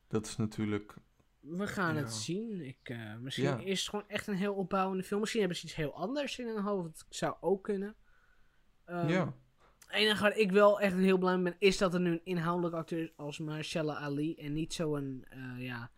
dat 0.07 0.25
is 0.25 0.35
natuurlijk... 0.37 0.95
We 1.39 1.67
gaan 1.67 1.95
Ja. 1.95 2.01
het 2.01 2.13
zien. 2.13 2.61
Ik, 2.61 2.77
eh, 2.83 3.15
misschien 3.17 3.43
Ja. 3.45 3.57
is 3.57 3.79
het 3.79 3.89
gewoon 3.89 4.07
echt 4.07 4.27
een 4.27 4.35
heel 4.35 4.53
opbouwende 4.53 5.03
film. 5.03 5.19
Misschien 5.19 5.39
hebben 5.41 5.57
ze 5.59 5.65
iets 5.65 5.75
heel 5.75 5.93
anders 5.95 6.39
in 6.39 6.47
hun 6.47 6.61
hoofd. 6.63 6.83
Dat 6.97 7.05
zou 7.09 7.35
ook 7.39 7.63
kunnen. 7.63 7.95
Ehm, 8.85 9.07
ja, 9.07 9.33
Het 9.79 9.91
enige 9.99 10.21
waar 10.21 10.37
ik 10.37 10.51
wel 10.51 10.79
echt 10.79 10.95
heel 10.95 11.17
blij 11.17 11.35
mee 11.37 11.43
ben, 11.51 11.55
is 11.59 11.77
dat 11.77 11.93
er 11.93 11.99
nu 11.99 12.11
een 12.11 12.21
inhoudelijk 12.25 12.75
acteur 12.75 13.03
is 13.03 13.11
als 13.15 13.39
Marcella 13.39 13.95
Ali. 13.95 14.35
En 14.35 14.53
niet 14.53 14.73
zo'n, 14.73 15.25
eh 15.29 15.55
ja, 15.65 15.91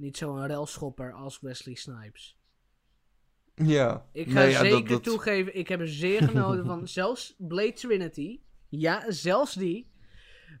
niet 0.00 0.16
zo'n 0.16 0.46
relschopper 0.46 1.12
als 1.12 1.40
Wesley 1.40 1.74
Snipes. 1.74 2.38
Ja. 3.54 4.06
Ik 4.12 4.30
ga 4.30 4.32
Nee, 4.40 4.50
ja, 4.50 4.58
zeker 4.60 4.78
dat- 4.78 4.88
dat- 4.88 5.02
toegeven, 5.04 5.56
ik 5.56 5.68
heb 5.68 5.80
er 5.80 5.88
zeer 5.88 6.22
genoten 6.28 6.66
van. 6.66 6.88
Zelfs 6.88 7.34
Blade 7.38 7.72
Trinity. 7.72 8.40
Ja, 8.68 9.04
zelfs 9.08 9.54
die. 9.54 9.88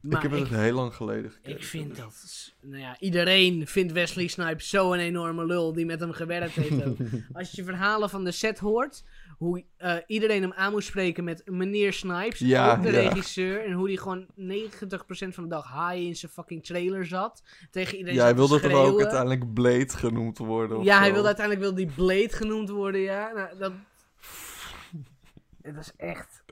Maar 0.02 0.24
ik 0.24 0.30
heb 0.30 0.40
het 0.40 0.50
ik, 0.50 0.56
heel 0.56 0.74
lang 0.74 0.94
geleden 0.94 1.30
gekeken. 1.30 1.52
ik 1.58 1.64
vind 1.64 1.96
dat... 1.96 2.14
Nou 2.62 2.78
ja, 2.82 3.00
iedereen 3.00 3.66
vindt 3.66 3.92
Wesley 3.92 4.26
Snipes 4.26 4.68
zo'n 4.68 4.94
enorme 4.98 5.46
lul 5.46 5.72
die 5.72 5.84
met 5.86 6.00
hem 6.00 6.12
gewerkt 6.12 6.54
heeft. 6.54 6.84
Als 7.32 7.50
je 7.50 7.64
verhalen 7.64 8.10
van 8.10 8.24
de 8.24 8.30
set 8.30 8.58
hoort, 8.58 9.04
hoe 9.40 9.64
eh, 9.76 9.96
iedereen 10.06 10.42
hem 10.42 10.52
aan 10.52 10.72
moest 10.72 10.88
spreken 10.88 11.24
met 11.24 11.42
meneer 11.50 11.92
Snipes, 11.92 12.38
Ja, 12.38 12.76
ook 12.76 12.82
de 12.82 12.92
ja. 12.92 13.00
regisseur, 13.00 13.64
en 13.64 13.72
hoe 13.72 13.86
die 13.86 13.98
gewoon 13.98 14.26
90% 14.26 14.28
van 15.28 15.42
de 15.42 15.48
dag 15.48 15.66
high 15.66 16.06
in 16.06 16.16
zijn 16.16 16.32
fucking 16.32 16.64
trailer 16.64 17.06
zat. 17.06 17.42
Tegen 17.70 17.96
iedereen 17.96 18.18
Ja, 18.18 18.24
hij 18.24 18.34
wilde 18.34 18.60
toch 18.60 18.72
ook 18.72 19.00
uiteindelijk 19.00 19.52
Blade 19.52 19.88
genoemd 19.88 20.38
worden? 20.38 20.82
Ja, 20.82 20.98
hij 20.98 21.06
zo? 21.06 21.12
wilde 21.12 21.26
uiteindelijk 21.26 21.66
wil 21.66 21.74
die 21.74 21.94
Blade 21.94 22.28
genoemd 22.28 22.68
worden, 22.68 23.00
ja. 23.00 23.32
Nou, 23.32 23.58
dat... 23.58 23.72
Het 25.62 25.74
was 25.74 25.96
echt... 25.96 26.42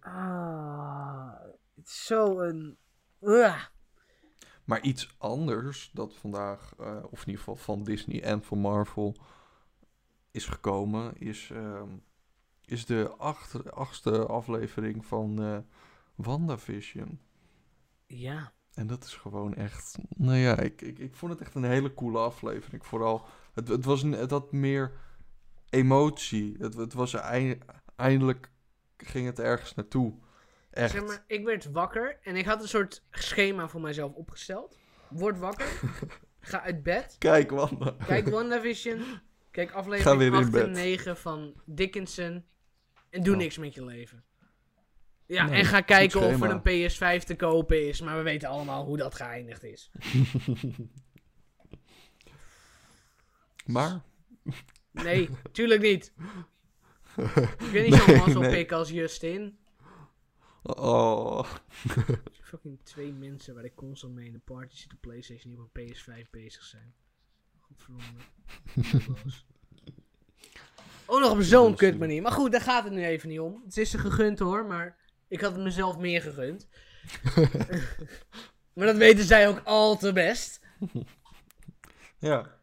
Ah, 0.00 1.32
het 1.74 1.86
is 1.86 2.04
zo 2.04 2.40
een... 2.40 2.76
Maar 4.64 4.80
iets 4.80 5.14
anders 5.18 5.90
dat 5.92 6.14
vandaag, 6.14 6.72
eh, 6.78 6.96
of 7.10 7.20
in 7.20 7.26
ieder 7.26 7.38
geval 7.38 7.56
van 7.56 7.82
Disney 7.82 8.22
en 8.22 8.42
van 8.42 8.58
Marvel, 8.58 9.16
is 10.32 10.46
gekomen, 10.46 11.16
is, 11.18 11.50
ehm, 11.52 11.88
is 12.64 12.86
de 12.86 13.14
acht, 13.18 13.70
achtste 13.72 14.26
aflevering 14.26 15.06
van 15.06 15.42
eh 15.42 15.58
WandaVision. 16.14 17.20
Ja. 18.06 18.52
En 18.74 18.86
dat 18.86 19.04
is 19.04 19.14
gewoon 19.14 19.54
echt, 19.54 19.98
nou 20.16 20.36
ja, 20.38 20.58
ik, 20.58 20.80
ik, 20.82 20.98
ik 20.98 21.14
vond 21.14 21.32
het 21.32 21.40
echt 21.40 21.54
een 21.54 21.64
hele 21.64 21.94
coole 21.94 22.18
aflevering. 22.18 22.86
Vooral, 22.86 23.26
het, 23.54 23.68
het, 23.68 23.84
was, 23.84 24.02
een- 24.02 24.12
het 24.12 24.30
had 24.30 24.52
meer 24.52 24.92
emotie. 25.70 26.56
Het, 26.58 26.74
het 26.74 26.92
was 26.92 27.14
eind- 27.14 27.64
eindelijk 27.96 28.50
ging 28.96 29.26
het 29.26 29.38
ergens 29.38 29.74
naartoe. 29.74 30.14
Echt. 30.70 30.90
Zeg 30.90 31.04
maar, 31.06 31.24
ik 31.26 31.44
werd 31.44 31.70
wakker 31.70 32.18
en 32.22 32.36
ik 32.36 32.44
had 32.44 32.62
een 32.62 32.68
soort 32.68 33.04
schema 33.10 33.68
voor 33.68 33.80
mijzelf 33.80 34.12
opgesteld. 34.12 34.78
Word 35.08 35.38
wakker, 35.38 35.80
ga 36.40 36.60
uit 36.62 36.82
bed, 36.82 37.16
Kijk, 37.18 37.50
Wanda. 37.50 37.96
kijk 38.06 38.28
WandaVision, 38.28 39.02
kijk 39.52 39.72
aflevering 39.72 40.18
weer 40.18 40.26
in 40.26 40.34
8 40.34 40.50
bed. 40.50 40.62
en 40.66 40.72
9 40.72 41.16
van 41.16 41.54
Dickinson 41.64 42.44
en 43.10 43.22
doe 43.22 43.34
Oh. 43.34 43.40
niks 43.40 43.58
met 43.58 43.74
je 43.74 43.84
leven. 43.84 44.24
Ja, 45.26 45.44
Nee, 45.46 45.58
en 45.58 45.64
ga 45.64 45.80
kijken 45.80 46.20
of 46.20 46.42
er 46.42 46.50
een 46.50 46.60
PS5 46.90 47.24
te 47.24 47.36
kopen 47.36 47.88
is, 47.88 48.00
maar 48.00 48.16
we 48.16 48.22
weten 48.22 48.48
allemaal 48.48 48.84
hoe 48.84 48.96
dat 48.96 49.14
geëindigd 49.14 49.62
is. 49.62 49.90
maar, 53.66 54.02
Nee, 54.90 55.28
tuurlijk 55.52 55.80
niet. 55.82 56.12
Ik 57.58 57.70
ben 57.72 57.82
niet 57.82 57.94
zo'n 57.94 58.06
Nee, 58.06 58.16
mazzelpik 58.16 58.70
nee. 58.70 58.78
als 58.78 58.90
Justin. 58.90 59.58
oh, 60.62 61.44
Fucking 62.42 62.78
twee 62.82 63.12
mensen 63.12 63.54
waar 63.54 63.64
ik 63.64 63.74
constant 63.74 64.14
mee 64.14 64.26
in 64.26 64.32
de 64.32 64.38
party 64.38 64.76
zit 64.76 64.92
op 64.92 65.00
Playstation 65.00 65.52
die 65.52 65.62
op 65.62 65.76
een 65.76 65.94
PS5 65.94 66.30
bezig 66.30 66.62
zijn. 66.62 66.94
Ook 71.06 71.20
nog 71.20 71.30
op 71.30 71.40
zo'n 71.40 71.76
kut 71.76 71.98
manier. 71.98 72.22
Maar 72.22 72.32
goed, 72.32 72.52
daar 72.52 72.60
gaat 72.60 72.84
het 72.84 72.92
nu 72.92 73.04
even 73.04 73.28
niet 73.28 73.40
om. 73.40 73.62
Het 73.64 73.76
is 73.76 73.90
ze 73.90 73.98
gegund 73.98 74.38
hoor, 74.38 74.66
maar 74.66 74.96
ik 75.28 75.40
had 75.40 75.52
het 75.52 75.62
mezelf 75.62 75.98
meer 75.98 76.22
gegund. 76.22 76.68
maar 78.74 78.86
dat 78.86 78.96
weten 78.96 79.24
zij 79.24 79.48
ook 79.48 79.60
al 79.64 79.96
te 79.96 80.12
best. 80.12 80.60
ja. 82.18 82.60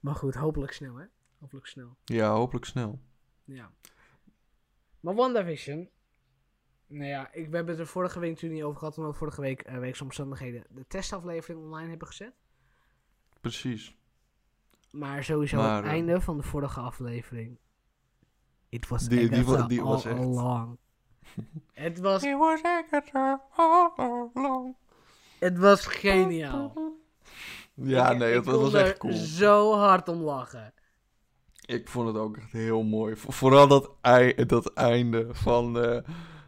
Maar 0.00 0.14
goed, 0.14 0.34
hopelijk 0.34 0.72
snel 0.72 0.96
hè. 0.96 1.04
Hopelijk 1.38 1.66
snel. 1.66 1.96
Ja, 2.04 2.30
hopelijk 2.30 2.64
snel. 2.64 3.00
Ja. 3.44 3.70
Maar 5.00 5.14
WandaVision. 5.14 5.90
Nou 6.86 7.04
ja, 7.04 7.32
ik, 7.32 7.48
we 7.48 7.56
hebben 7.56 7.74
het 7.74 7.84
er 7.84 7.90
vorige 7.90 8.20
week 8.20 8.30
natuurlijk 8.30 8.54
niet 8.60 8.68
over 8.68 8.78
gehad. 8.78 8.96
Omdat 8.96 9.12
we 9.12 9.18
vorige 9.18 9.40
week, 9.40 9.60
eh 9.60 9.78
weekse 9.78 10.02
omstandigheden, 10.02 10.64
de 10.68 10.86
testaflevering 10.86 11.64
online 11.64 11.88
hebben 11.88 12.06
gezet. 12.06 12.34
Precies. 13.40 13.96
Maar 14.98 15.24
sowieso 15.24 15.56
Maar, 15.56 15.76
het 15.76 15.84
eh, 15.84 15.90
einde 15.90 16.20
van 16.20 16.36
de 16.36 16.42
vorige 16.42 16.80
aflevering. 16.80 17.58
It 18.68 18.88
was 18.88 19.08
Die- 19.08 19.28
die 19.68 19.82
was 19.82 20.06
all 20.06 20.12
echt- 20.12 20.20
along. 20.20 20.78
Het 21.72 21.98
was, 21.98 22.22
It 22.22 22.36
was 22.38 22.62
Agatha 22.62 23.42
all 23.56 23.90
along. 23.96 24.74
het 25.38 25.58
was 25.58 25.86
geniaal. 25.86 26.94
Ja, 27.74 28.10
Ik- 28.10 28.18
nee, 28.18 28.34
het 28.34 28.44
was, 28.44 28.56
was 28.56 28.72
echt 28.74 28.98
cool. 28.98 29.12
zo 29.12 29.74
hard 29.74 30.08
om 30.08 30.20
lachen. 30.20 30.72
Ik 31.66 31.88
vond 31.88 32.06
het 32.06 32.16
ook 32.16 32.36
echt 32.36 32.52
heel 32.52 32.82
mooi. 32.82 33.16
Vo- 33.16 33.30
Vooral 33.30 33.68
dat, 33.68 33.90
ei, 34.00 34.34
dat 34.46 34.72
einde 34.72 35.28
van, 35.32 35.80
eh, 35.80 35.98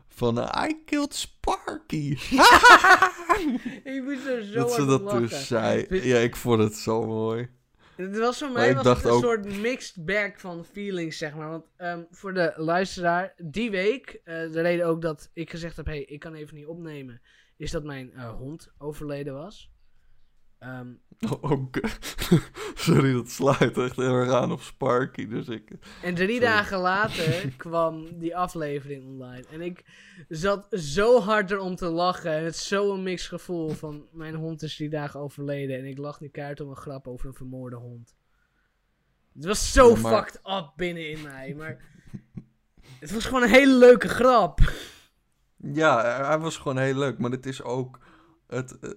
van 0.08 0.40
eh, 0.40 0.68
I 0.70 0.84
killed 0.84 1.14
Sparky. 1.14 2.10
Ik 3.84 4.02
moest 4.04 4.26
er 4.26 4.44
zo 4.44 4.54
dat 4.54 4.68
hard 4.68 4.72
ze 4.80 4.86
dat 4.86 5.00
lachen. 5.02 5.20
dus 5.20 5.46
zei. 5.46 5.86
Ja, 5.90 6.18
ik 6.18 6.36
vond 6.36 6.62
het 6.62 6.74
zo 6.76 7.06
mooi. 7.06 7.48
Het 8.06 8.18
was 8.18 8.38
voor 8.38 8.50
mij 8.50 8.74
was 8.74 8.86
het 8.86 9.04
een 9.04 9.10
ook- 9.10 9.22
soort 9.22 9.60
mixed 9.60 10.04
bag 10.04 10.40
van 10.40 10.64
feelings, 10.64 11.18
zeg 11.18 11.34
maar. 11.34 11.48
Want 11.48 11.64
ehm, 11.76 12.02
voor 12.10 12.34
de 12.34 12.52
luisteraar, 12.56 13.34
die 13.36 13.70
week, 13.70 14.20
eh, 14.24 14.34
de 14.52 14.60
reden 14.60 14.86
ook 14.86 15.02
dat 15.02 15.30
ik 15.32 15.50
gezegd 15.50 15.76
heb, 15.76 15.86
hey, 15.86 16.02
ik 16.02 16.20
kan 16.20 16.34
even 16.34 16.54
niet 16.56 16.66
opnemen, 16.66 17.20
is 17.56 17.70
dat 17.70 17.84
mijn 17.84 18.12
eh, 18.12 18.30
hond 18.36 18.72
overleden 18.78 19.34
was. 19.34 19.70
Ehm, 20.58 20.88
Oh. 21.40 21.66
Sorry, 22.74 23.12
dat 23.12 23.30
sluit 23.30 23.78
echt 23.78 23.96
heel 23.96 24.12
erg 24.14 24.30
aan 24.32 24.52
op 24.52 24.60
Sparky. 24.60 25.26
Dus 25.28 25.48
ik... 25.48 25.70
en 26.02 26.14
drie 26.14 26.28
Sorry. 26.28 26.40
dagen 26.40 26.78
later 26.78 27.48
kwam 27.56 28.18
die 28.18 28.36
aflevering 28.36 29.04
online. 29.04 29.44
En 29.50 29.60
ik 29.60 29.84
zat 30.28 30.66
zo 30.70 31.20
hard 31.20 31.50
erom 31.50 31.76
te 31.76 31.88
lachen. 31.88 32.32
En 32.32 32.44
het 32.44 32.54
is 32.54 32.68
zo'n 32.68 33.02
mixed 33.02 33.28
gevoel 33.28 33.68
van, 33.68 34.06
mijn 34.12 34.34
hond 34.34 34.62
is 34.62 34.76
drie 34.76 34.88
dagen 34.88 35.20
overleden. 35.20 35.78
En 35.78 35.84
ik 35.84 35.98
lach 35.98 36.20
nu 36.20 36.28
keihard 36.28 36.60
om 36.60 36.68
een 36.68 36.76
grap 36.76 37.08
over 37.08 37.26
een 37.26 37.34
vermoorde 37.34 37.76
hond. 37.76 38.16
Het 39.34 39.44
was 39.44 39.72
zo 39.72 39.88
Ja, 39.94 40.00
maar- 40.00 40.12
fucked 40.24 40.40
up 40.44 40.72
binnen 40.76 41.10
in 41.10 41.22
mij. 41.22 41.54
Maar 41.54 41.84
het 43.00 43.10
was 43.12 43.24
gewoon 43.24 43.42
een 43.42 43.48
hele 43.48 43.74
leuke 43.78 44.08
grap. 44.08 44.60
Ja, 45.56 46.00
hij- 46.02 46.26
hij 46.26 46.38
was 46.38 46.56
gewoon 46.56 46.78
heel 46.78 46.94
leuk. 46.98 47.18
Maar 47.18 47.30
het 47.30 47.46
is 47.46 47.62
ook... 47.62 47.98
Het, 48.46 48.78
eh, 48.78 48.90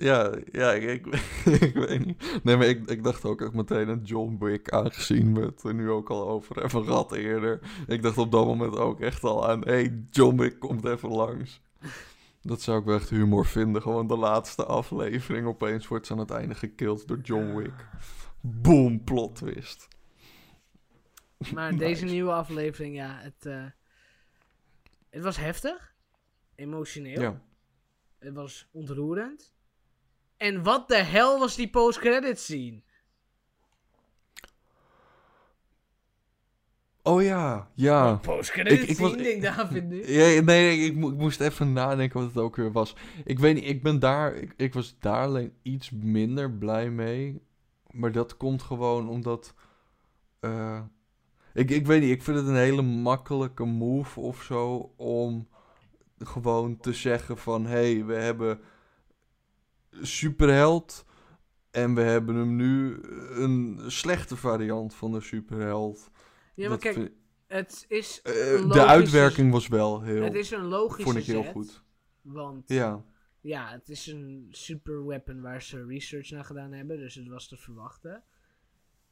ja, 0.00 0.34
ja 0.52 0.72
ik, 0.72 0.82
ik, 0.82 1.06
ik 1.68 1.74
weet 1.74 2.06
niet. 2.06 2.40
Nee, 2.42 2.56
maar 2.56 2.66
ik, 2.66 2.90
ik 2.90 3.02
dacht 3.02 3.24
ook 3.24 3.40
echt 3.40 3.52
meteen 3.52 3.88
aan 3.88 4.02
John 4.02 4.36
Wick, 4.38 4.70
aangezien 4.70 5.34
we 5.34 5.40
het 5.40 5.62
er 5.62 5.74
nu 5.74 5.90
ook 5.90 6.10
al 6.10 6.28
over 6.28 6.56
hebben 6.56 6.84
gehad 6.84 7.12
eerder. 7.12 7.60
Ik 7.86 8.02
dacht 8.02 8.18
op 8.18 8.32
dat 8.32 8.46
moment 8.46 8.76
ook 8.76 9.00
echt 9.00 9.24
al 9.24 9.48
aan, 9.48 9.60
hey, 9.60 10.04
John 10.10 10.36
Wick 10.36 10.58
komt 10.58 10.84
even 10.84 11.08
langs. 11.08 11.60
Dat 12.42 12.60
zou 12.62 12.78
ik 12.78 12.84
wel 12.84 12.94
echt 12.94 13.10
humor 13.10 13.46
vinden. 13.46 13.82
Gewoon 13.82 14.06
de 14.06 14.16
laatste 14.16 14.64
aflevering. 14.64 15.46
Opeens 15.46 15.88
wordt 15.88 16.06
ze 16.06 16.12
aan 16.12 16.18
het 16.18 16.30
einde 16.30 16.54
gekild 16.54 17.08
door 17.08 17.20
John 17.20 17.54
Wick. 17.54 17.86
Boom, 18.40 19.04
plot 19.04 19.34
twist. 19.34 19.88
Maar 21.54 21.76
deze 21.86 22.04
nieuwe 22.04 22.32
aflevering, 22.32 22.94
ja, 22.94 23.18
het, 23.18 23.46
eh, 23.46 23.64
het 25.10 25.22
was 25.22 25.36
heftig. 25.36 25.94
Emotioneel. 26.54 27.20
Ja. 27.20 27.42
Het 28.18 28.34
was 28.34 28.68
ontroerend. 28.72 29.54
En 30.40 30.62
wat 30.62 30.88
de 30.88 30.96
hel 31.02 31.38
was 31.38 31.56
die 31.56 31.68
post-credit 31.70 32.38
scene? 32.40 32.82
Oh 37.02 37.22
ja, 37.22 37.70
ja. 37.74 38.14
Post-credit 38.16 38.82
Ik- 38.82 38.88
ik 38.88 38.94
scene, 38.96 39.16
denk 39.22 39.42
David 39.42 39.88
nu. 39.88 40.06
Ja, 40.12 40.40
nee, 40.42 40.78
ik, 40.78 40.96
mo- 40.96 41.08
ik 41.10 41.16
moest 41.16 41.40
even 41.40 41.72
nadenken 41.72 42.18
wat 42.20 42.28
het 42.28 42.38
ook 42.42 42.56
weer 42.56 42.72
was. 42.72 42.96
Ik 43.24 43.38
weet 43.38 43.54
niet, 43.54 43.64
ik 43.64 43.82
ben 43.82 43.98
daar, 43.98 44.34
ik, 44.34 44.52
ik 44.56 44.74
was 44.74 44.96
daar 44.98 45.24
alleen 45.26 45.52
iets 45.62 45.90
minder 45.90 46.50
blij 46.52 46.90
mee. 46.90 47.42
Maar 47.90 48.12
dat 48.12 48.36
komt 48.36 48.62
gewoon 48.62 49.08
omdat, 49.08 49.54
eh, 50.40 50.80
ik, 51.54 51.70
ik 51.70 51.86
weet 51.86 52.00
niet, 52.00 52.10
ik 52.10 52.22
vind 52.22 52.36
het 52.36 52.46
een 52.46 52.54
hele 52.56 52.82
makkelijke 52.82 53.64
move 53.64 54.20
of 54.20 54.42
zo 54.42 54.92
om 54.96 55.48
gewoon 56.18 56.76
te 56.76 56.92
zeggen 56.92 57.38
van, 57.38 57.66
hé, 57.66 57.92
hey, 57.94 58.04
we 58.04 58.14
hebben 58.14 58.60
superheld 59.90 61.04
en 61.70 61.94
we 61.94 62.00
hebben 62.00 62.34
hem 62.36 62.56
nu 62.56 62.98
een 63.30 63.80
slechte 63.86 64.36
variant 64.36 64.94
van 64.94 65.12
de 65.12 65.20
superheld. 65.20 66.10
Ja, 66.54 66.68
maar 66.68 66.78
Dat 66.80 66.94
kijk, 66.94 67.12
het 67.46 67.84
is, 67.88 68.22
eh, 68.22 68.32
de 68.72 68.86
uitwerking 68.86 69.52
was 69.52 69.68
wel 69.68 70.02
heel, 70.02 70.22
het 70.22 70.34
is 70.34 70.50
een 70.50 70.64
logische 70.64 71.02
vond 71.02 71.16
ik 71.16 71.24
heel 71.24 71.42
zet, 71.42 71.52
goed. 71.52 71.82
Want 72.22 72.68
Ja. 72.68 73.04
ja, 73.40 73.70
het 73.70 73.88
is 73.88 74.06
een 74.06 74.48
super 74.50 75.06
weapon 75.06 75.40
waar 75.40 75.62
ze 75.62 75.84
research 75.86 76.30
naar 76.30 76.44
gedaan 76.44 76.72
hebben. 76.72 76.98
Dus 76.98 77.14
het 77.14 77.28
was 77.28 77.48
te 77.48 77.56
verwachten. 77.56 78.22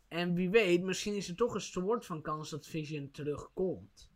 En 0.08 0.34
wie 0.34 0.50
weet, 0.50 0.82
misschien 0.82 1.14
is 1.14 1.28
er 1.28 1.36
toch 1.36 1.54
een 1.54 1.60
soort 1.60 2.06
van 2.06 2.22
kans 2.22 2.50
dat 2.50 2.66
Vision 2.66 3.10
terugkomt. 3.10 4.10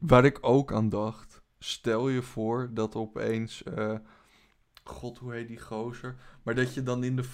Waar 0.00 0.24
ik 0.24 0.38
ook 0.40 0.72
aan 0.72 0.88
dacht, 0.88 1.42
stel 1.58 2.08
je 2.08 2.22
voor 2.22 2.70
dat 2.74 2.94
opeens, 2.94 3.62
eh, 3.62 3.98
god 4.88 5.18
hoe 5.18 5.32
heet 5.32 5.48
die 5.48 5.60
gozer, 5.60 6.16
maar 6.42 6.54
dat 6.54 6.74
je 6.74 6.82
dan 6.82 7.04
in 7.04 7.16
de 7.16 7.24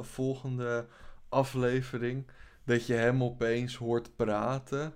volgende 0.00 0.86
aflevering, 1.28 2.26
dat 2.64 2.86
je 2.86 2.94
hem 2.94 3.22
opeens 3.22 3.76
hoort 3.76 4.16
praten. 4.16 4.94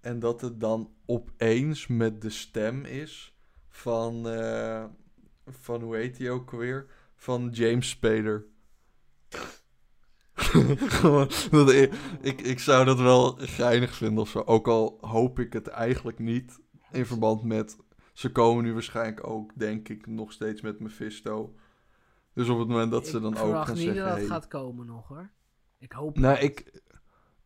En 0.00 0.18
dat 0.18 0.40
het 0.40 0.60
dan 0.60 0.90
opeens 1.06 1.86
met 1.86 2.22
de 2.22 2.30
stem 2.30 2.84
is 2.84 3.36
van, 3.68 4.28
eh, 4.28 4.84
van 5.46 5.82
hoe 5.82 5.96
heet 5.96 6.18
hij 6.18 6.30
ook 6.30 6.52
alweer? 6.52 6.86
Van 7.14 7.48
James 7.52 7.88
Spader. 7.88 8.46
Ik, 11.74 11.92
ik, 12.20 12.40
ik 12.40 12.58
zou 12.58 12.84
dat 12.84 12.98
wel 12.98 13.36
geinig 13.38 13.94
vinden 13.94 14.18
of 14.18 14.28
zo. 14.28 14.42
Ook 14.44 14.68
al 14.68 14.98
hoop 15.00 15.38
ik 15.38 15.52
het 15.52 15.68
eigenlijk 15.68 16.18
niet. 16.18 16.60
In 16.92 17.06
verband 17.06 17.42
met. 17.42 17.76
Ze 18.14 18.32
komen 18.32 18.64
nu 18.64 18.72
waarschijnlijk 18.72 19.26
ook, 19.26 19.52
denk 19.58 19.88
ik, 19.88 20.06
nog 20.06 20.32
steeds 20.32 20.60
met 20.60 20.80
Mephisto. 20.80 21.54
Dus 22.32 22.48
op 22.48 22.58
het 22.58 22.68
moment 22.68 22.90
dat 22.90 23.06
ze 23.06 23.16
ik 23.16 23.22
dan 23.22 23.32
ook 23.32 23.38
verwacht 23.38 23.66
gaan 23.68 23.76
niet 23.76 23.84
zeggen. 23.84 24.02
dat 24.04 24.10
het 24.12 24.18
hey, 24.20 24.28
gaat 24.28 24.48
komen 24.48 24.86
nog 24.86 25.08
hoor. 25.08 25.30
Ik 25.78 25.92
hoop 25.92 26.18
nou, 26.18 26.38
ik. 26.38 26.82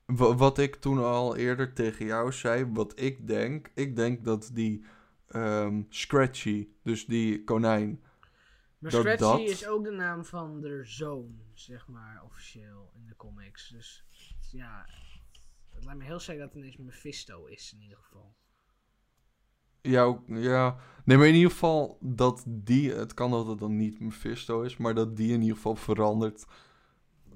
wa- 0.05 0.35
Wat 0.35 0.59
ik 0.59 0.77
toen 0.77 0.99
al 0.99 1.37
eerder 1.37 1.75
tegen 1.75 2.07
jou 2.07 2.33
zei, 2.33 2.67
wat 2.73 3.01
ik 3.01 3.27
denk. 3.27 3.71
Ik 3.75 3.97
denk 3.97 4.25
dat 4.25 4.51
die 4.53 4.85
ehm, 5.27 5.83
Scratchy, 5.89 6.69
dus 6.83 7.07
die 7.07 7.45
konijn. 7.45 8.01
Maar 8.79 8.91
dat 8.91 9.01
Scratchy 9.01 9.21
dat- 9.23 9.41
is 9.41 9.67
ook 9.67 9.85
de 9.85 9.91
naam 9.91 10.25
van 10.25 10.61
de 10.61 10.81
zoon, 10.85 11.41
zeg 11.55 11.87
maar, 11.89 12.23
officieel 12.25 12.91
in 12.95 13.07
de 13.07 13.17
comics. 13.17 13.69
Dus 13.69 14.05
ja, 14.53 14.87
het 15.75 15.85
lijkt 15.85 15.99
me 16.01 16.05
heel 16.07 16.21
zeker 16.21 16.41
dat 16.43 16.49
het 16.53 16.59
ineens 16.59 16.77
Mephisto 16.77 17.45
is 17.45 17.73
in 17.73 17.83
ieder 17.83 17.99
geval. 17.99 18.35
Ja, 19.83 20.03
ook- 20.03 20.23
ja. 20.27 20.77
Nee, 21.05 21.17
maar 21.17 21.27
in 21.27 21.35
ieder 21.35 21.51
geval 21.51 21.99
dat 22.01 22.45
die. 22.47 22.93
Het 22.93 23.15
kan 23.15 23.31
dat 23.31 23.47
het 23.47 23.59
dan 23.59 23.77
niet 23.77 24.01
Mephisto 24.01 24.63
is, 24.63 24.77
maar 24.77 24.95
dat 24.95 25.17
die 25.17 25.33
in 25.33 25.41
ieder 25.41 25.57
geval 25.57 25.75
verandert. 25.77 26.47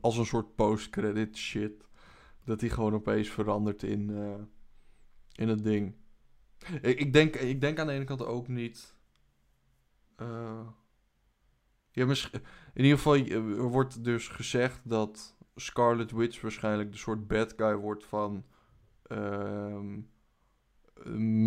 Als 0.00 0.16
een 0.16 0.26
soort 0.26 0.54
post-credit 0.54 1.36
shit. 1.36 1.84
Dat 2.44 2.60
die 2.60 2.70
gewoon 2.70 2.94
opeens 2.94 3.28
verandert 3.28 3.82
in. 3.82 4.10
eh, 4.10 4.34
in 5.32 5.48
het 5.48 5.64
ding. 5.64 5.94
Ik, 6.82 6.98
ik, 7.00 7.12
denk, 7.12 7.36
ik 7.36 7.60
denk 7.60 7.78
aan 7.78 7.86
de 7.86 7.92
ene 7.92 8.04
kant 8.04 8.24
ook 8.26 8.48
niet. 8.48 8.94
eh, 10.16 10.66
ja, 11.90 12.06
misschien, 12.06 12.42
in 12.74 12.84
ieder 12.84 12.98
geval, 12.98 13.68
wordt 13.68 14.04
dus 14.04 14.28
gezegd 14.28 14.80
dat 14.84 15.36
Scarlet 15.54 16.10
Witch 16.12 16.40
waarschijnlijk 16.40 16.92
de 16.92 16.98
soort 16.98 17.26
bad 17.26 17.52
guy 17.56 17.74
wordt 17.74 18.04
van. 18.04 18.44
ehm, 19.02 20.00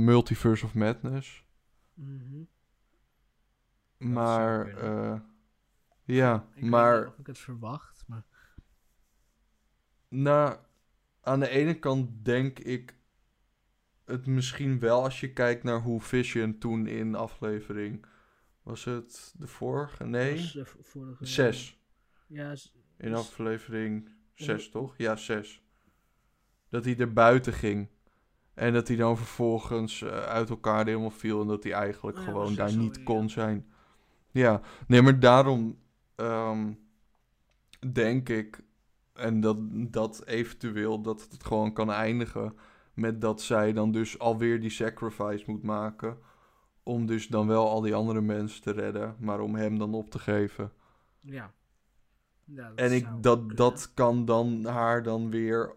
Multiverse 0.05 0.65
of 0.65 0.73
Madness. 0.73 1.45
Mhm. 1.93 2.43
Maar, 3.97 4.67
eh, 4.77 5.19
ja, 6.03 6.35
Ik 6.35 6.53
weet 6.53 6.61
niet 6.61 6.71
maar, 6.71 7.07
of 7.07 7.17
ik 7.19 7.27
het 7.27 7.37
verwacht, 7.39 8.03
maar... 8.07 8.25
nou, 10.07 10.57
aan 11.21 11.39
de 11.39 11.49
ene 11.49 11.79
kant 11.79 12.25
denk 12.25 12.59
ik 12.59 12.95
het 14.05 14.25
misschien 14.25 14.79
wel 14.79 15.03
als 15.03 15.19
je 15.19 15.33
kijkt 15.33 15.63
naar 15.63 15.79
hoe 15.81 16.01
Vision 16.01 16.57
toen 16.57 16.87
in 16.87 17.15
aflevering, 17.15 18.05
was 18.63 18.83
het 18.85 19.33
de 19.37 19.47
vorige? 19.47 20.05
Nee, 20.05 20.37
v- 20.39 20.75
vorige- 20.81 21.25
zes. 21.25 21.79
Ja, 22.27 22.49
In 22.97 23.09
Dus- 23.09 23.17
aflevering. 23.19 24.09
6, 24.33 24.69
toch? 24.69 24.97
Ja, 24.97 25.15
6. 25.15 25.63
Dat 26.69 26.85
hij 26.85 26.97
er 26.97 27.13
buiten 27.13 27.53
ging. 27.53 27.89
En 28.55 28.73
dat 28.73 28.87
hij 28.87 28.97
dan 28.97 29.17
vervolgens 29.17 30.01
eh, 30.01 30.09
uit 30.19 30.49
elkaar 30.49 30.85
helemaal 30.85 31.09
viel. 31.11 31.41
En 31.41 31.47
dat 31.47 31.63
hij 31.63 31.73
eigenlijk 31.73 32.17
Ja, 32.17 32.23
gewoon 32.23 32.55
daar 32.55 32.75
niet 32.75 33.03
kon 33.03 33.21
ja. 33.21 33.27
zijn. 33.27 33.65
Ja, 34.31 34.61
nee, 34.87 35.01
maar 35.01 35.19
daarom 35.19 35.77
ehm, 36.15 36.71
denk 37.91 38.29
ik. 38.29 38.63
En 39.13 39.39
dat, 39.39 39.57
dat 39.91 40.25
eventueel 40.25 41.01
dat 41.01 41.27
het 41.31 41.43
gewoon 41.43 41.73
kan 41.73 41.91
eindigen. 41.91 42.57
Met 42.93 43.21
dat 43.21 43.41
zij 43.41 43.73
dan 43.73 43.91
dus 43.91 44.19
alweer 44.19 44.61
die 44.61 44.69
sacrifice 44.69 45.43
moet 45.47 45.63
maken. 45.63 46.17
Om 46.83 47.05
dus 47.05 47.27
dan 47.27 47.47
wel 47.47 47.69
al 47.69 47.81
die 47.81 47.95
andere 47.95 48.21
mensen 48.21 48.61
te 48.61 48.71
redden. 48.71 49.15
Maar 49.19 49.39
om 49.39 49.55
hem 49.55 49.77
dan 49.79 49.93
op 49.93 50.09
te 50.09 50.19
geven. 50.19 50.71
ja. 51.21 51.53
Ja, 52.47 52.71
En 52.75 52.91
ik, 52.91 53.07
dat, 53.21 53.37
kunnen. 53.37 53.55
dat 53.55 53.91
kan 53.93 54.25
dan 54.25 54.65
haar 54.65 55.03
dan 55.03 55.29
weer. 55.29 55.75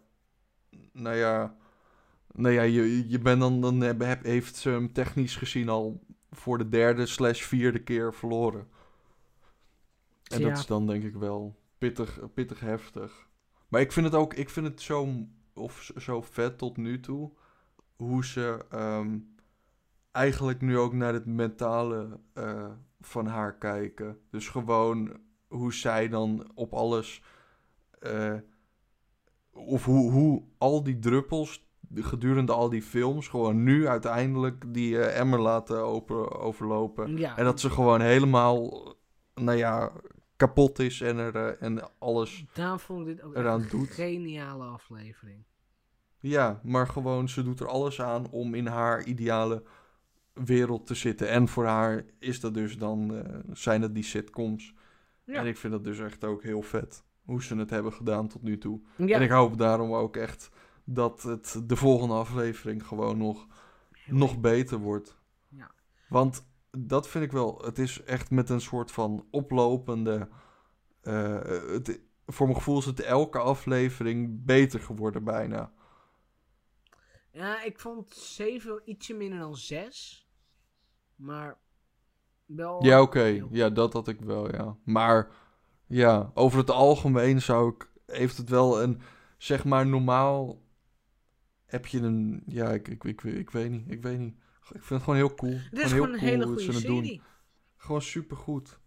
Nou 0.93 1.17
ja. 1.17 1.57
Nou 2.35 2.55
ja, 2.55 2.63
je, 2.63 3.09
je 3.09 3.19
bent 3.19 3.41
dan. 3.41 3.61
Dan 3.61 3.81
heb, 3.81 4.23
heeft 4.25 4.57
ze 4.57 4.69
hem 4.71 4.93
technisch 4.93 5.37
gezien 5.37 5.69
al 5.69 6.01
voor 6.31 6.59
de 6.59 6.69
derde 6.69 7.07
slash 7.07 7.43
vierde 7.43 7.83
keer 7.83 8.15
verloren. 8.15 8.69
En 10.25 10.41
Ja. 10.41 10.49
dat 10.49 10.59
is 10.59 10.67
dan 10.67 10.87
denk 10.87 11.05
ik 11.05 11.15
wel 11.17 11.57
pittig, 11.79 12.21
pittig 12.35 12.61
heftig. 12.61 13.29
Maar 13.69 13.81
ik 13.81 13.93
vind 13.93 14.07
het 14.07 14.15
ook. 14.15 14.35
Ik 14.35 14.51
vind 14.51 14.67
het 14.67 14.81
zo. 14.83 15.27
Of 15.55 15.91
zo 15.97 16.23
vet 16.23 16.59
tot 16.59 16.77
nu 16.77 17.01
toe. 17.01 17.31
Hoe 17.97 18.25
ze. 18.25 18.65
ehm, 18.71 19.19
eigenlijk 20.13 20.61
nu 20.61 20.79
ook 20.79 20.93
naar 20.93 21.13
het 21.13 21.27
mentale 21.27 22.21
eh, 22.33 22.71
van 23.01 23.27
haar 23.27 23.59
kijken. 23.59 24.19
Dus 24.31 24.49
gewoon 24.49 25.21
hoe 25.49 25.75
zij 25.75 26.09
dan 26.09 26.51
op 26.55 26.73
alles. 26.73 27.23
eh, 28.01 28.35
of 29.53 29.85
hoe, 29.85 30.11
hoe 30.11 30.43
al 30.59 30.83
die 30.83 30.99
druppels 30.99 31.68
gedurende 31.95 32.53
al 32.53 32.69
die 32.69 32.83
films 32.83 33.29
gewoon 33.29 33.63
nu 33.63 33.87
uiteindelijk 33.89 34.65
die 34.75 34.99
eh, 34.99 35.21
emmer 35.21 35.41
laten 35.41 35.83
open, 35.83 36.39
overlopen. 36.41 37.17
Ja, 37.17 37.37
En 37.37 37.45
dat 37.45 37.61
ze 37.61 37.71
gewoon 37.71 38.01
helemaal, 38.01 38.85
nou 39.35 39.57
ja, 39.59 39.93
kapot 40.37 40.79
is 40.79 41.01
en, 41.01 41.17
er, 41.17 41.37
eh, 41.37 41.63
en 41.67 41.91
alles. 41.99 42.45
Daarom 42.55 42.79
vond 42.79 43.01
ik 43.01 43.07
dit 43.07 43.23
ook 43.25 43.35
eraan 43.37 43.61
een 43.63 43.69
doet. 43.69 43.89
geniale 43.91 44.65
aflevering. 44.65 45.45
Ja, 46.21 46.61
maar 46.63 46.87
gewoon, 46.87 47.29
ze 47.29 47.43
doet 47.43 47.61
er 47.61 47.69
alles 47.69 48.01
aan 48.03 48.31
om 48.31 48.55
in 48.55 48.67
haar 48.67 49.05
ideale 49.05 49.63
wereld 50.33 50.87
te 50.87 50.95
zitten. 50.95 51.29
En 51.29 51.49
voor 51.49 51.65
haar 51.67 52.05
is 52.19 52.41
dat 52.41 52.55
dus 52.55 52.79
dan, 52.79 53.15
eh, 53.17 53.35
zijn 53.53 53.83
het 53.83 53.95
die 53.95 54.05
sitcoms. 54.05 54.75
Ja. 55.25 55.35
En 55.35 55.47
ik 55.47 55.57
vind 55.57 55.73
dat 55.73 55.85
dus 55.85 55.99
echt 55.99 56.25
ook 56.25 56.43
heel 56.43 56.63
vet. 56.63 57.05
Hoe 57.25 57.43
ze 57.43 57.57
het 57.57 57.71
hebben 57.71 57.93
gedaan 57.93 58.29
tot 58.29 58.43
nu 58.43 58.59
toe. 58.59 58.81
ja. 58.97 59.17
En 59.17 59.23
ik 59.23 59.31
hoop 59.31 59.59
daarom 59.59 59.93
ook 59.95 60.17
echt 60.17 60.51
dat 60.91 61.23
het 61.23 61.63
de 61.65 61.77
volgende 61.77 62.15
aflevering 62.15 62.87
gewoon 62.87 63.19
nog, 63.19 63.47
Heel 63.93 64.17
nog 64.17 64.41
beter 64.41 64.79
wordt. 64.79 65.19
Ja. 65.49 65.71
Want 66.09 66.47
dat 66.71 67.09
vind 67.09 67.25
ik 67.25 67.33
wel. 67.33 67.63
Het 67.65 67.79
is 67.79 68.03
echt 68.03 68.31
met 68.31 68.51
een 68.51 68.61
soort 68.61 68.91
van 68.93 69.27
oplopende. 69.31 70.29
eh, 71.01 71.41
het, 71.43 72.01
voor 72.27 72.47
mijn 72.47 72.59
gevoel 72.59 72.79
is 72.79 72.85
het 72.85 73.01
elke 73.01 73.39
aflevering 73.39 74.45
beter 74.45 74.81
geworden 74.81 75.25
bijna. 75.25 75.73
Ja, 77.31 77.63
ik 77.63 77.81
vond 77.81 78.15
7 78.15 78.83
ietsje 78.85 79.15
minder 79.15 79.39
dan 79.39 79.57
6. 79.57 80.29
Maar 81.15 81.59
wel. 82.47 82.85
Ja, 82.85 83.03
oké. 83.03 83.47
Ja, 83.51 83.71
dat 83.71 83.93
had 83.93 84.09
ik 84.09 84.21
wel, 84.21 84.55
ja. 84.55 84.77
Maar 84.85 85.31
ja, 85.87 86.31
over 86.35 86.59
het 86.59 86.71
algemeen 86.71 87.43
zou 87.43 87.71
ik... 87.75 87.91
Heeft 88.07 88.37
het 88.37 88.49
wel 88.49 88.83
een... 88.83 89.01
Zeg 89.39 89.65
maar, 89.65 89.87
normaal 89.87 90.67
heb 91.69 91.87
je 91.87 92.01
een... 92.01 92.43
Ja, 92.47 92.73
ik, 92.73 92.89
ik, 92.89 93.05
ik, 93.05 93.23
ik 93.23 93.51
weet 93.51 93.71
niet. 93.71 93.91
Ik 93.91 94.03
weet 94.03 94.19
niet. 94.19 94.35
Ik 94.61 94.83
vind 94.83 94.89
het 94.89 95.03
gewoon 95.03 95.17
heel 95.17 95.35
cool. 95.35 95.53
Dit 95.71 95.85
is 95.85 95.93
heel 95.93 96.03
gewoon 96.03 96.13
een 96.13 96.19
hele 96.19 96.47
goede 96.47 96.73
het 96.73 96.87
doen. 96.87 97.05
serie. 97.05 97.23
Gewoon 97.77 98.03
supergoed. 98.03 98.79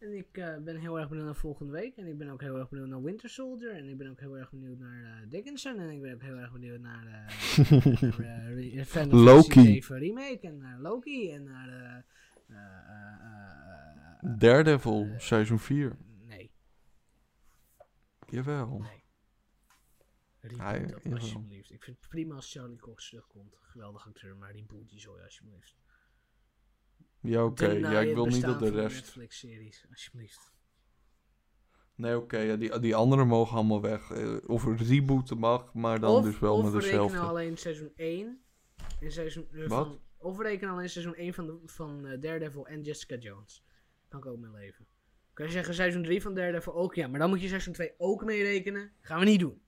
En 0.00 0.16
ik 0.16 0.28
eh, 0.32 0.56
ben 0.64 0.76
heel 0.76 0.98
erg 0.98 1.08
benieuwd 1.08 1.26
naar 1.26 1.36
volgende 1.36 1.72
week. 1.72 1.96
En 1.96 2.06
ik 2.06 2.18
ben 2.18 2.28
ook 2.28 2.40
heel 2.40 2.58
erg 2.58 2.68
benieuwd 2.68 2.88
naar 2.88 3.02
Winter 3.02 3.28
Soldier. 3.28 3.76
En 3.76 3.88
ik 3.88 3.98
ben 3.98 4.10
ook 4.10 4.20
heel 4.20 4.38
erg 4.38 4.50
benieuwd 4.50 4.78
naar 4.78 5.04
eh, 5.04 5.30
Dickinson. 5.30 5.78
En 5.78 5.90
ik 5.90 6.00
ben 6.00 6.14
ook 6.14 6.22
heel 6.22 6.36
erg 6.36 6.52
benieuwd 6.52 6.80
naar 6.80 7.06
eh 7.06 7.70
naar, 8.76 8.84
Final 8.84 9.18
Loki. 9.18 9.50
Fantasy 9.52 9.80
7 9.80 9.98
Remake. 9.98 10.38
En 10.40 10.58
naar 10.58 10.80
Loki. 10.80 11.30
En 11.30 11.42
naar. 11.42 12.04
Daredevil, 14.38 15.08
seizoen 15.16 15.58
4. 15.58 15.96
nee, 16.26 16.50
Jawel. 18.26 18.78
nee. 18.78 18.99
Reboot 20.40 21.02
dat 21.02 21.12
alsjeblieft. 21.12 21.70
Ik 21.70 21.82
vind 21.82 21.96
het 22.00 22.08
prima 22.08 22.34
als 22.34 22.52
Charlie 22.52 22.78
Cox 22.78 23.08
terugkomt. 23.08 23.56
Geweldige 23.60 24.08
acteur, 24.08 24.36
maar 24.36 24.52
reboot 24.52 24.88
die 24.88 25.00
zo 25.00 25.16
alsjeblieft. 25.18 25.76
Ja, 27.20 27.44
oké. 27.44 27.66
Ja, 27.66 28.00
ik 28.00 28.14
wil 28.14 28.26
niet 28.26 28.42
dat 28.42 28.58
de 28.58 28.66
van 28.66 28.74
rest... 28.76 28.94
Netflix-series, 28.94 29.86
alsjeblieft. 29.90 30.52
Nee, 31.94 32.16
oké. 32.16 32.38
ja, 32.38 32.56
die, 32.56 32.78
die 32.78 32.94
anderen 32.94 33.26
mogen 33.26 33.56
allemaal 33.56 33.80
weg. 33.80 34.10
Eh, 34.10 34.36
Of 34.46 34.64
een 34.64 34.76
rebooten 34.76 35.38
mag, 35.38 35.74
maar 35.74 36.00
dan 36.00 36.16
of, 36.16 36.24
dus 36.24 36.38
wel 36.38 36.56
of 36.56 36.62
met 36.62 36.72
we 36.72 36.78
rekenen 36.78 37.02
dezelfde. 37.02 37.28
alleen 37.28 37.56
seizoen 37.56 37.92
1. 37.96 38.42
En 39.00 39.12
seizoen, 39.12 39.48
eh, 39.52 39.66
Wat? 39.66 39.86
Van, 39.86 40.00
of 40.16 40.36
we 40.36 40.42
rekenen 40.42 40.74
alleen 40.74 40.88
seizoen 40.90 41.14
1 41.14 41.34
van, 41.34 41.46
de, 41.46 41.58
van 41.64 42.06
eh, 42.06 42.20
Daredevil 42.20 42.66
en 42.66 42.82
Jessica 42.82 43.16
Jones. 43.16 43.64
Kan 44.08 44.20
ik 44.20 44.26
ook 44.26 44.38
mee 44.38 44.50
leven. 44.50 44.86
Kan 45.32 45.46
je 45.46 45.52
zeggen 45.52 45.74
seizoen 45.74 46.02
3 46.02 46.22
van 46.22 46.34
Daredevil 46.34 46.74
ook? 46.74 46.94
Ja, 46.94 47.08
maar 47.08 47.20
dan 47.20 47.28
moet 47.28 47.40
je 47.42 47.48
seizoen 47.48 47.72
2 47.72 47.94
ook 47.98 48.24
meerekenen. 48.24 48.92
Gaan 49.00 49.18
we 49.18 49.24
niet 49.24 49.40
doen. 49.40 49.62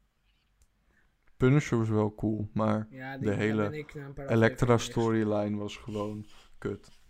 Punisher 1.42 1.78
was 1.78 1.88
wel 1.88 2.14
cool, 2.14 2.48
maar 2.52 2.86
Ja, 2.90 3.18
De 3.18 3.32
hele 3.34 3.62
ben 3.62 3.78
ik 3.78 3.94
na 3.94 4.04
een 4.06 4.12
paar 4.12 4.28
Elektra 4.28 4.72
afleveringen 4.74 4.78
mee 4.78 4.78
storyline 4.78 5.56
was 5.56 5.76
gewoon 5.76 6.26
kut. 6.58 7.00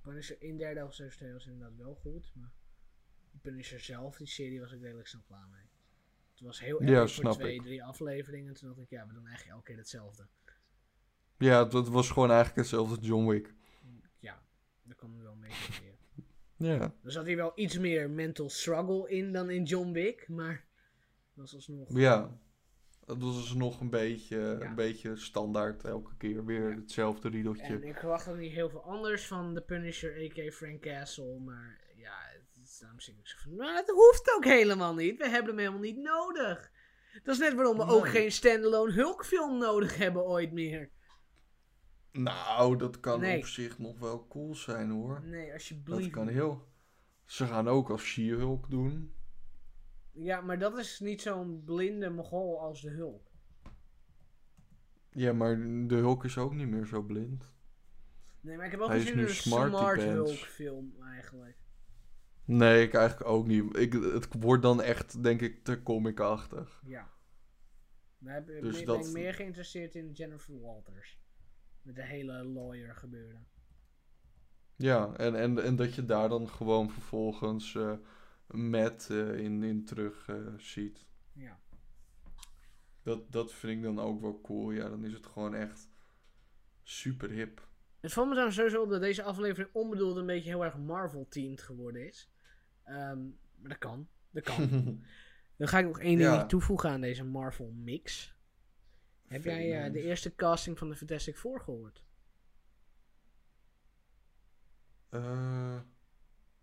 Punisher 0.00 0.36
in 0.42 0.56
seizoen 0.92 1.18
2 1.18 1.32
was 1.32 1.46
inderdaad 1.46 1.76
wel 1.76 1.94
goed. 1.94 2.32
Maar 2.34 2.52
Punisher 3.42 3.80
zelf, 3.80 4.16
die 4.16 4.26
serie, 4.26 4.60
was 4.60 4.72
ik 4.72 4.80
redelijk 4.80 5.08
snel 5.08 5.22
klaar 5.26 5.48
mee. 5.50 5.62
Het 6.32 6.40
was 6.40 6.60
heel 6.60 6.82
Ja, 6.82 6.88
erg 6.88 7.00
voor 7.00 7.08
snap 7.08 7.32
twee, 7.32 7.54
ik. 7.54 7.62
drie 7.62 7.84
afleveringen. 7.84 8.54
Toen 8.54 8.68
dacht 8.68 8.80
ik, 8.80 8.90
ja, 8.90 9.06
we 9.06 9.12
doen 9.14 9.26
eigenlijk 9.26 9.56
elke 9.56 9.66
keer 9.68 9.76
hetzelfde. 9.76 10.26
Ja, 11.38 11.64
dat 11.64 11.88
was 11.88 12.10
gewoon 12.10 12.28
eigenlijk 12.28 12.58
hetzelfde 12.58 12.96
als 12.96 13.06
John 13.06 13.26
Wick. 13.26 13.54
Ja, 14.18 14.42
daar 14.82 14.96
kwam 14.96 15.16
er 15.16 15.22
wel 15.22 15.36
mee 15.36 15.50
neer. 15.82 16.00
Ja. 16.78 16.94
Er 17.04 17.12
zat 17.12 17.26
hier 17.26 17.36
wel 17.36 17.52
iets 17.54 17.78
meer 17.78 18.10
mental 18.10 18.50
struggle 18.50 19.10
in 19.10 19.32
dan 19.32 19.50
in 19.50 19.62
John 19.64 19.92
Wick, 19.92 20.28
maar 20.28 20.64
dat 21.34 21.44
was 21.44 21.54
alsnog... 21.54 21.98
Ja. 21.98 22.38
Dat 23.18 23.22
was 23.22 23.42
dus 23.42 23.54
nog 23.54 23.80
een 23.80 23.90
beetje, 23.90 24.36
Ja. 24.38 24.60
een 24.60 24.74
beetje 24.74 25.16
standaard 25.16 25.84
elke 25.84 26.16
keer. 26.16 26.44
Weer 26.44 26.68
Ja. 26.70 26.76
hetzelfde 26.76 27.28
riedeltje. 27.28 27.62
En 27.64 27.82
ik 27.84 27.96
verwacht 27.96 28.28
ook 28.28 28.36
niet 28.36 28.52
heel 28.52 28.70
veel 28.70 28.82
anders 28.84 29.26
van 29.26 29.54
The 29.54 29.60
Punisher, 29.60 30.16
a.k.a. 30.30 30.50
Frank 30.50 30.80
Castle, 30.80 31.38
maar 31.38 31.80
ja, 31.96 32.14
het 32.32 32.64
is 32.64 32.78
daarom 32.78 33.00
zit 33.00 33.18
ik 33.18 33.26
zo 33.28 33.36
van, 33.42 33.56
maar 33.56 33.74
het 33.76 33.88
hoeft 33.90 34.32
ook 34.36 34.44
helemaal 34.44 34.94
niet. 34.94 35.18
We 35.18 35.28
hebben 35.28 35.48
hem 35.50 35.58
helemaal 35.58 35.80
niet 35.80 35.96
nodig. 35.98 36.70
Dat 37.22 37.34
is 37.34 37.40
net 37.40 37.54
waarom 37.54 37.76
we 37.76 37.84
ook 37.86 38.08
geen 38.08 38.32
standalone 38.32 38.92
Hulk-film 38.92 39.58
nodig 39.58 39.96
hebben 39.96 40.24
ooit 40.24 40.52
meer. 40.52 40.90
Nou, 42.12 42.76
dat 42.76 43.00
kan 43.00 43.20
Nee. 43.20 43.38
op 43.38 43.44
zich 43.46 43.78
nog 43.78 43.98
wel 43.98 44.26
cool 44.26 44.54
zijn 44.54 44.90
hoor. 44.90 45.20
Nee, 45.24 45.44
Dat 45.44 45.52
alsjeblieft. 45.54 46.10
kan 46.10 46.28
heel. 46.28 46.68
Ze 47.24 47.46
gaan 47.46 47.68
ook 47.68 47.90
als 47.90 48.02
She-Hulk 48.02 48.70
doen. 48.70 49.14
Ja, 50.12 50.40
maar 50.40 50.58
dat 50.58 50.78
is 50.78 51.00
niet 51.00 51.22
zo'n 51.22 51.62
blinde 51.64 52.10
mogol 52.10 52.60
als 52.60 52.80
de 52.82 52.90
Hulk. 52.90 53.30
Ja, 55.10 55.32
maar 55.32 55.56
de 55.86 55.94
Hulk 55.94 56.24
is 56.24 56.38
ook 56.38 56.54
niet 56.54 56.68
meer 56.68 56.86
zo 56.86 57.02
blind. 57.02 57.54
Nee, 58.40 58.56
maar 58.56 58.64
ik 58.66 58.70
heb 58.72 58.80
ook 58.80 58.88
Hij 58.88 59.00
gezien 59.00 59.14
in 59.18 59.20
een 59.24 59.28
Smart 59.28 59.70
Pants. 59.70 60.04
Hulk-film 60.04 60.94
eigenlijk. 61.02 61.56
Nee, 62.44 62.82
ik 62.86 62.94
eigenlijk 62.94 63.30
ook 63.30 63.46
niet. 63.46 63.76
Ik, 63.76 63.92
het 63.92 64.28
wordt 64.40 64.62
dan 64.62 64.82
echt, 64.82 65.22
denk 65.22 65.40
ik, 65.40 65.64
te 65.64 65.82
comic-achtig. 65.82 66.82
Ja. 66.86 67.10
Maar 68.18 68.38
ik 68.38 68.46
ben 68.46 68.62
Dus 68.62 68.80
ik 68.80 68.86
dat- 68.86 69.12
meer 69.12 69.34
geïnteresseerd 69.34 69.94
in 69.94 70.10
Jennifer 70.12 70.60
Walters. 70.60 71.20
Met 71.82 71.94
de 71.94 72.04
hele 72.04 72.44
lawyer 72.44 72.94
gebeuren. 72.96 73.46
Ja, 74.76 75.12
en, 75.16 75.34
en, 75.34 75.58
en 75.64 75.76
dat 75.76 75.94
je 75.94 76.04
daar 76.04 76.28
dan 76.28 76.48
gewoon 76.48 76.90
vervolgens 76.90 77.74
eh 77.74 77.92
Matt 78.46 79.10
eh, 79.10 79.38
in, 79.38 79.62
in 79.62 79.84
terug 79.84 80.28
eh, 80.28 80.36
ziet. 80.56 81.06
Ja. 81.32 81.60
Dat, 83.02 83.32
dat 83.32 83.52
vind 83.52 83.76
ik 83.76 83.82
dan 83.82 84.00
ook 84.00 84.20
wel 84.20 84.40
cool. 84.40 84.70
Ja, 84.70 84.88
dan 84.88 85.04
is 85.04 85.12
het 85.12 85.26
gewoon 85.26 85.54
echt 85.54 85.88
super 86.82 87.30
hip. 87.30 87.68
Het 88.00 88.12
valt 88.12 88.28
me 88.28 88.34
dan 88.34 88.52
sowieso 88.52 88.82
op 88.82 88.90
dat 88.90 89.00
deze 89.00 89.22
aflevering 89.22 89.70
onbedoeld 89.74 90.16
een 90.16 90.26
beetje 90.26 90.48
heel 90.48 90.64
erg 90.64 90.76
Marvel-teamed 90.78 91.62
geworden 91.62 92.06
is. 92.08 92.30
Ehm, 92.84 93.22
maar 93.56 93.68
dat 93.68 93.78
kan. 93.78 94.08
Dat 94.30 94.42
kan. 94.44 94.68
Dan 95.56 95.68
ga 95.70 95.78
ik 95.78 95.86
nog 95.86 96.00
één 96.00 96.18
Ja. 96.18 96.36
ding 96.36 96.48
toevoegen 96.48 96.90
aan 96.90 97.00
deze 97.00 97.24
Marvel-mix. 97.24 98.34
Heb 99.26 99.44
jij 99.44 99.84
eh, 99.84 99.92
de 99.92 100.02
eerste 100.02 100.34
casting 100.34 100.78
van 100.78 100.88
de 100.88 100.96
Fantastic 100.96 101.36
Four 101.36 101.60
gehoord? 101.60 102.04
Eh, 105.08 105.80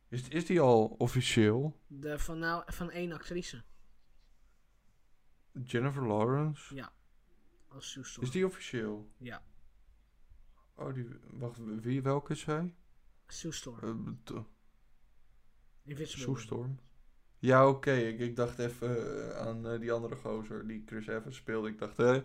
is, 0.09 0.27
is 0.27 0.45
die 0.45 0.59
al 0.59 0.85
officieel? 0.85 1.79
De, 1.87 2.19
van, 2.19 2.39
nou, 2.39 2.63
van 2.65 2.91
één 2.91 3.11
actrice. 3.11 3.63
Jennifer 5.63 6.07
Lawrence? 6.07 6.75
Ja. 6.75 6.93
Als. 7.67 7.97
Is 8.19 8.31
die 8.31 8.45
officieel? 8.45 9.11
Ja. 9.17 9.43
Oh, 10.75 10.93
die, 10.93 11.07
wacht, 11.29 11.59
wie, 11.81 12.01
welke 12.01 12.31
is 12.33 12.39
zij? 12.39 12.75
Sue 13.27 13.51
Storm. 13.51 14.19
T- 14.23 14.31
Invincible. 15.83 16.23
Sue 16.23 16.37
Storm? 16.39 16.79
Ja, 17.39 17.67
oké. 17.67 17.91
Ik, 17.91 18.19
ik 18.19 18.35
dacht 18.35 18.59
even 18.59 19.29
eh, 19.29 19.37
aan 19.37 19.67
eh, 19.67 19.79
die 19.79 19.91
andere 19.91 20.15
gozer 20.15 20.67
die 20.67 20.83
Chris 20.85 21.07
Evans 21.07 21.35
speelde. 21.35 21.69
Ik 21.69 21.79
dacht, 21.79 21.97
hè, 21.97 22.23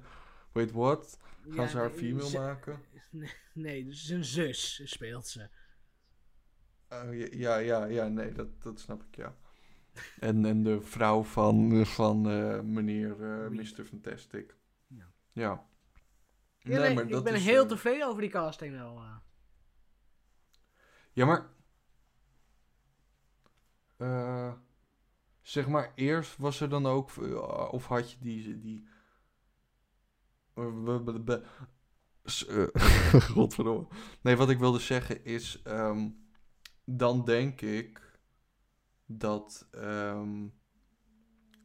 wait, 0.53 0.70
what? 0.72 1.18
Gaan 1.43 1.55
Ja, 1.55 1.66
ze 1.68 1.76
haar 1.76 1.91
nee, 1.91 1.99
female 1.99 2.39
maken? 2.39 2.80
Nee, 3.11 3.30
nee, 3.53 3.85
dus 3.85 4.05
zijn 4.05 4.24
zus 4.24 4.80
speelt 4.85 5.26
ze. 5.26 5.49
Oh, 7.03 7.14
ja, 7.14 7.26
ja, 7.32 7.57
ja, 7.57 7.84
ja, 7.84 8.09
nee, 8.09 8.32
dat, 8.32 8.62
dat 8.62 8.80
snap 8.80 9.03
ik, 9.03 9.16
ja. 9.16 9.34
En, 10.20 10.45
en 10.45 10.62
de 10.62 10.80
vrouw 10.80 11.22
van, 11.22 11.86
van 11.86 12.30
eh, 12.30 12.61
meneer 12.61 13.22
eh, 13.22 13.49
Reed. 13.49 13.78
Mr. 13.78 13.84
Fantastic. 13.84 14.57
Ja. 14.86 15.07
Ja. 15.32 15.66
Nee, 16.62 16.95
maar 16.95 17.05
ik 17.05 17.11
dat 17.11 17.24
ben 17.24 17.34
is, 17.34 17.45
heel 17.45 17.62
eh, 17.62 17.68
tevreden 17.68 18.07
over 18.07 18.20
die 18.20 18.30
casting 18.30 18.74
wel. 18.74 18.97
eh. 18.97 19.16
Ja, 21.12 21.26
maar... 21.26 21.47
eh, 23.97 24.53
zeg 25.42 25.68
maar, 25.68 25.92
eerst 25.95 26.36
was 26.36 26.61
er 26.61 26.68
dan 26.68 26.86
ook... 26.86 27.11
eh, 27.11 27.68
of 27.72 27.86
had 27.86 28.11
je 28.11 28.16
die... 28.20 28.61
die 28.61 28.88
eh, 30.55 30.66
eh, 32.49 32.66
Godverdomme. 33.34 33.86
Nee, 34.20 34.36
wat 34.36 34.51
ik 34.51 34.59
wilde 34.59 34.78
zeggen 34.78 35.24
is... 35.24 35.62
ehm, 35.62 36.09
dan 36.85 37.24
denk 37.24 37.61
ik 37.61 38.18
dat 39.07 39.68
ehm, 39.70 40.47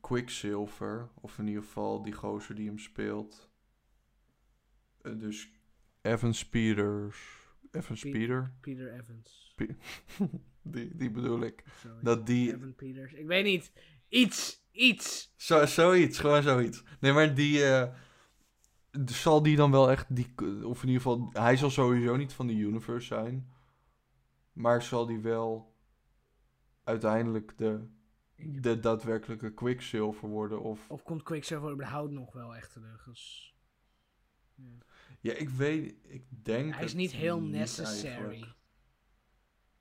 Quicksilver, 0.02 1.10
of 1.16 1.38
in 1.38 1.48
ieder 1.48 1.64
geval 1.64 2.02
die 2.02 2.14
gozer 2.14 2.56
die 2.56 2.68
hem 2.68 2.78
speelt... 2.80 3.50
eh, 5.02 5.20
dus 5.20 5.52
Evan 6.02 6.34
Peters... 6.50 7.18
Evan 7.72 7.96
Pe- 8.00 8.10
Peter? 8.10 8.54
Peter 8.62 8.94
Evans. 9.00 9.56
Die, 10.62 10.96
die 10.96 11.12
bedoel 11.12 11.42
ik. 11.42 11.64
Dat 12.02 12.26
die... 12.28 12.54
Evan 12.56 12.76
Peters. 12.76 13.14
Ik 13.14 13.28
weet 13.28 13.44
niet. 13.44 13.72
Iets. 14.10 14.64
Iets. 14.72 15.34
Zo, 15.36 15.66
zoiets, 15.66 16.20
gewoon 16.20 16.44
zoiets. 16.44 16.84
Nee, 17.00 17.14
maar 17.14 17.36
die... 17.36 17.64
eh, 17.66 17.94
zal 19.06 19.44
die 19.44 19.56
dan 19.56 19.72
wel 19.72 19.92
echt... 19.92 20.16
Die, 20.16 20.34
of 20.66 20.82
in 20.84 20.88
ieder 20.90 21.02
geval... 21.02 21.30
Hij 21.34 21.58
zal 21.58 21.70
sowieso 21.70 22.16
niet 22.16 22.34
van 22.34 22.48
de 22.48 22.54
universe 22.54 23.08
zijn. 23.08 23.50
Maar 24.60 24.82
zal 24.82 25.06
die 25.06 25.20
wel... 25.20 25.74
Uiteindelijk 26.84 27.58
de, 27.58 27.88
de 28.36 28.80
daadwerkelijke 28.80 29.54
Quicksilver 29.54 30.30
worden? 30.30 30.62
Of... 30.62 30.90
Of 30.90 31.04
komt 31.04 31.24
Quicksilver 31.24 31.72
überhaupt 31.72 32.12
nog 32.12 32.34
wel 32.34 32.56
echt 32.56 32.72
terug? 32.72 33.04
Dus... 33.04 33.56
Ja. 34.56 34.78
Ja, 35.20 35.34
ik 35.34 35.50
weet... 35.50 35.96
Ik 36.04 36.24
denk 36.30 36.76
Hij 36.76 36.84
is 36.84 36.94
niet 36.94 37.12
heel 37.12 37.42
niet 37.42 37.52
necessary. 37.52 38.08
eigenlijk. 38.08 38.54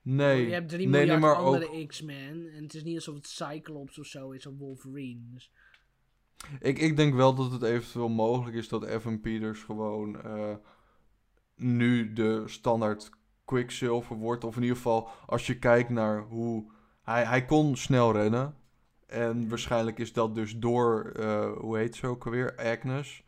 Nee. 0.03 0.47
Je 0.47 0.53
hebt 0.53 0.69
drie 0.69 0.89
nee, 0.89 1.07
miljard 1.07 1.37
andere 1.37 1.71
ook... 1.71 1.89
X-Men. 1.89 2.51
En 2.53 2.63
het 2.63 2.75
is 2.75 2.83
niet 2.85 2.97
alsof 2.97 3.15
het 3.15 3.27
Cyclops 3.27 3.99
of 3.99 4.07
zo 4.07 4.31
is 4.31 4.47
of 4.47 4.57
Wolverine. 4.57 5.21
Dus 5.31 5.53
Ik, 6.61 6.79
ik 6.79 6.97
denk 6.97 7.15
wel 7.15 7.35
dat 7.35 7.53
het 7.53 7.63
eventueel 7.63 8.09
mogelijk 8.09 8.57
is 8.57 8.69
dat 8.69 8.85
Evan 8.85 9.21
Peters 9.21 9.63
gewoon 9.63 10.23
eh, 10.23 10.57
nu 11.55 12.13
de 12.13 12.43
standaard 12.47 13.11
Quicksilver 13.49 14.17
wordt. 14.17 14.45
Of 14.45 14.57
in 14.57 14.63
ieder 14.63 14.77
geval, 14.77 15.09
als 15.27 15.47
je 15.47 15.59
kijkt 15.59 15.89
naar 15.89 16.21
hoe... 16.21 16.71
Hij, 17.03 17.25
hij 17.25 17.45
kon 17.45 17.77
snel 17.77 18.13
rennen. 18.13 18.57
En 19.07 19.49
waarschijnlijk 19.49 19.99
is 19.99 20.13
dat 20.13 20.35
dus 20.35 20.57
door, 20.57 21.13
eh, 21.17 21.53
hoe 21.57 21.79
heet 21.79 21.97
ze 21.97 22.07
ook 22.07 22.25
alweer, 22.25 22.57
Agnes. 22.57 23.25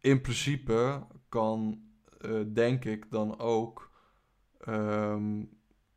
In 0.00 0.20
principe 0.20 1.06
kan, 1.28 1.82
eh, 2.20 2.40
denk 2.52 2.84
ik 2.84 3.10
dan 3.10 3.38
ook, 3.38 3.90
ehm, 4.58 5.44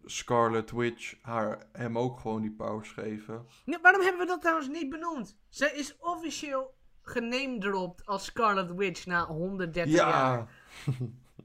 Scarlet 0.04 0.72
Witch 0.72 1.16
haar, 1.22 1.68
hem 1.72 1.98
ook 1.98 2.20
gewoon 2.20 2.42
die 2.42 2.52
powers 2.52 2.92
geven. 2.92 3.46
Waarom 3.82 4.02
hebben 4.02 4.22
we 4.22 4.28
dat 4.28 4.42
trouwens 4.42 4.68
niet 4.68 4.90
benoemd? 4.90 5.38
Zij 5.50 5.72
is 5.74 5.98
officieel 6.00 6.74
genamedropt 7.02 8.06
als 8.06 8.26
Scarlet 8.26 8.76
Witch 8.76 9.06
na 9.06 9.26
130 9.26 9.94
jaar. 9.94 10.38
Ja, 10.38 10.48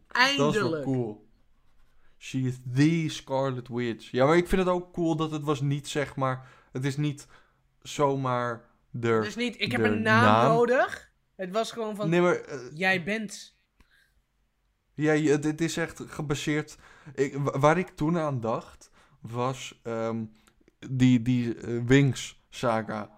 Eindelijk. 0.09 0.55
Dat 0.55 0.65
is 0.65 0.71
wel 0.71 0.83
cool. 0.83 1.29
She 2.23 2.39
is 2.39 2.59
the 2.75 3.05
Scarlet 3.09 3.69
Witch. 3.69 4.11
Ja, 4.11 4.27
maar 4.27 4.37
ik 4.37 4.49
vind 4.49 4.61
het 4.61 4.71
ook 4.71 4.93
cool 4.93 5.17
dat 5.17 5.31
het 5.31 5.43
was 5.43 5.61
niet 5.61 5.89
zeg 5.89 6.17
maar... 6.17 6.49
Het 6.73 6.85
is 6.85 6.97
niet 6.97 7.27
zomaar 7.83 8.65
de... 8.91 9.21
Dus 9.23 9.37
niet, 9.37 9.61
ik 9.61 9.73
heb 9.73 9.83
de 9.83 9.89
een 9.89 10.03
naam, 10.03 10.23
naam- 10.25 10.49
nodig. 10.55 11.13
Het 11.37 11.51
was 11.51 11.73
gewoon 11.73 11.97
van, 11.97 12.09
Nee, 12.09 12.21
maar... 12.21 12.35
eh, 12.35 12.59
jij 12.75 13.05
bent. 13.05 13.59
ja, 14.95 15.13
het 15.13 15.61
is 15.61 15.77
echt 15.77 16.03
gebaseerd... 16.07 16.77
Ik, 17.15 17.37
wa- 17.37 17.59
waar 17.59 17.79
ik 17.79 17.89
toen 17.89 18.19
aan 18.19 18.41
dacht, 18.41 18.91
was 19.21 19.81
ehm, 19.83 20.25
die, 20.91 21.23
die 21.23 21.55
eh, 21.55 21.81
Wings 21.87 22.43
saga. 22.49 23.11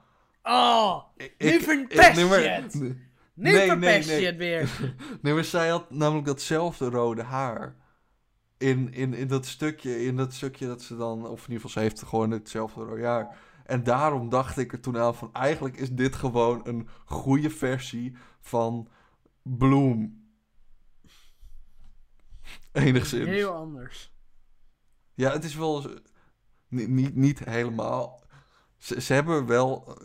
Oh, 0.42 1.02
Ik, 1.16 1.34
Nu 1.38 1.60
verpest 1.60 2.16
je 2.16 2.24
het. 2.26 2.74
nu 2.74 3.10
Nee, 3.34 3.52
nee, 3.54 3.66
verpest 3.68 4.08
nee. 4.08 4.20
je 4.20 4.26
het 4.26 4.36
weer. 4.36 4.94
Nee, 5.22 5.34
maar 5.34 5.44
zij 5.44 5.68
had 5.68 5.90
namelijk 5.90 6.26
datzelfde 6.26 6.88
rode 6.88 7.22
haar. 7.22 7.76
In, 8.62 8.92
in, 8.92 9.14
in 9.14 9.28
dat 9.28 9.46
stukje, 9.46 10.04
in 10.04 10.16
dat 10.16 10.32
stukje 10.32 10.66
dat 10.66 10.82
ze 10.82 10.96
dan, 10.96 11.26
of 11.26 11.44
in 11.44 11.52
ieder 11.52 11.54
geval, 11.54 11.70
ze 11.70 11.78
heeft 11.78 12.02
gewoon 12.02 12.30
hetzelfde 12.30 13.02
haar. 13.04 13.38
En 13.64 13.82
daarom 13.82 14.28
dacht 14.28 14.58
ik 14.58 14.72
er 14.72 14.80
toen 14.80 14.98
aan 14.98 15.14
van, 15.14 15.32
eigenlijk 15.32 15.76
is 15.76 15.90
dit 15.90 16.14
gewoon 16.14 16.60
een 16.66 16.88
goede 17.04 17.50
versie 17.50 18.16
van 18.40 18.88
Bloom. 19.42 20.20
Enigszins. 22.72 23.28
Heel 23.28 23.52
anders. 23.54 24.12
Ja, 25.14 25.32
het 25.32 25.44
is 25.44 25.54
wel 25.54 25.80
z- 25.80 25.94
niet, 26.68 26.88
niet, 26.88 27.14
niet 27.14 27.38
helemaal. 27.44 28.22
Ze, 28.78 29.00
ze 29.00 29.12
hebben 29.12 29.46
wel 29.46 29.96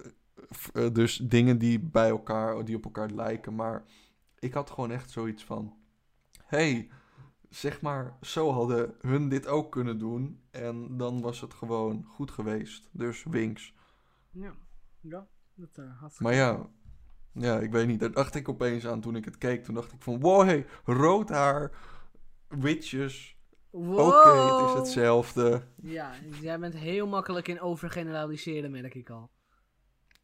f- 0.55 0.69
eh, 0.73 0.93
dus 0.93 1.17
dingen 1.17 1.57
die 1.57 1.79
bij 1.79 2.09
elkaar, 2.09 2.65
die 2.65 2.75
op 2.75 2.83
elkaar 2.85 3.09
lijken. 3.09 3.55
Maar 3.55 3.83
ik 4.39 4.53
had 4.53 4.69
gewoon 4.69 4.91
echt 4.91 5.11
zoiets 5.11 5.43
van: 5.43 5.77
hey, 6.43 6.89
zeg 7.49 7.81
maar, 7.81 8.17
zo 8.21 8.51
hadden 8.51 8.95
hun 9.01 9.29
dit 9.29 9.47
ook 9.47 9.71
kunnen 9.71 9.97
doen. 9.97 10.41
En 10.51 10.97
dan 10.97 11.21
was 11.21 11.41
het 11.41 11.53
gewoon 11.53 12.03
goed 12.07 12.31
geweest. 12.31 12.89
Dus 12.91 13.23
winks. 13.23 13.73
Ja, 14.31 14.53
ja 15.01 15.27
dat 15.55 15.77
eh, 15.77 16.01
had 16.01 16.19
Maar 16.19 16.33
ja, 16.33 16.69
ja, 17.31 17.59
ik 17.59 17.71
weet 17.71 17.87
niet. 17.87 17.99
Daar 17.99 18.11
dacht 18.11 18.35
ik 18.35 18.49
opeens 18.49 18.87
aan 18.87 19.01
toen 19.01 19.15
ik 19.15 19.25
het 19.25 19.37
keek. 19.37 19.63
Toen 19.63 19.75
dacht 19.75 19.91
ik 19.91 20.01
van: 20.01 20.19
wow, 20.19 20.43
hey, 20.43 20.65
rood 20.83 21.29
haar, 21.29 21.71
witches. 22.47 23.37
Wow. 23.69 23.99
Oké, 23.99 24.29
het 24.29 24.69
is 24.69 24.73
hetzelfde. 24.73 25.63
Ja, 25.75 26.13
jij 26.41 26.59
bent 26.59 26.73
heel 26.73 27.07
makkelijk 27.07 27.47
in 27.47 27.61
overgeneraliseren, 27.61 28.71
merk 28.71 28.95
ik 28.95 29.09
al. 29.09 29.31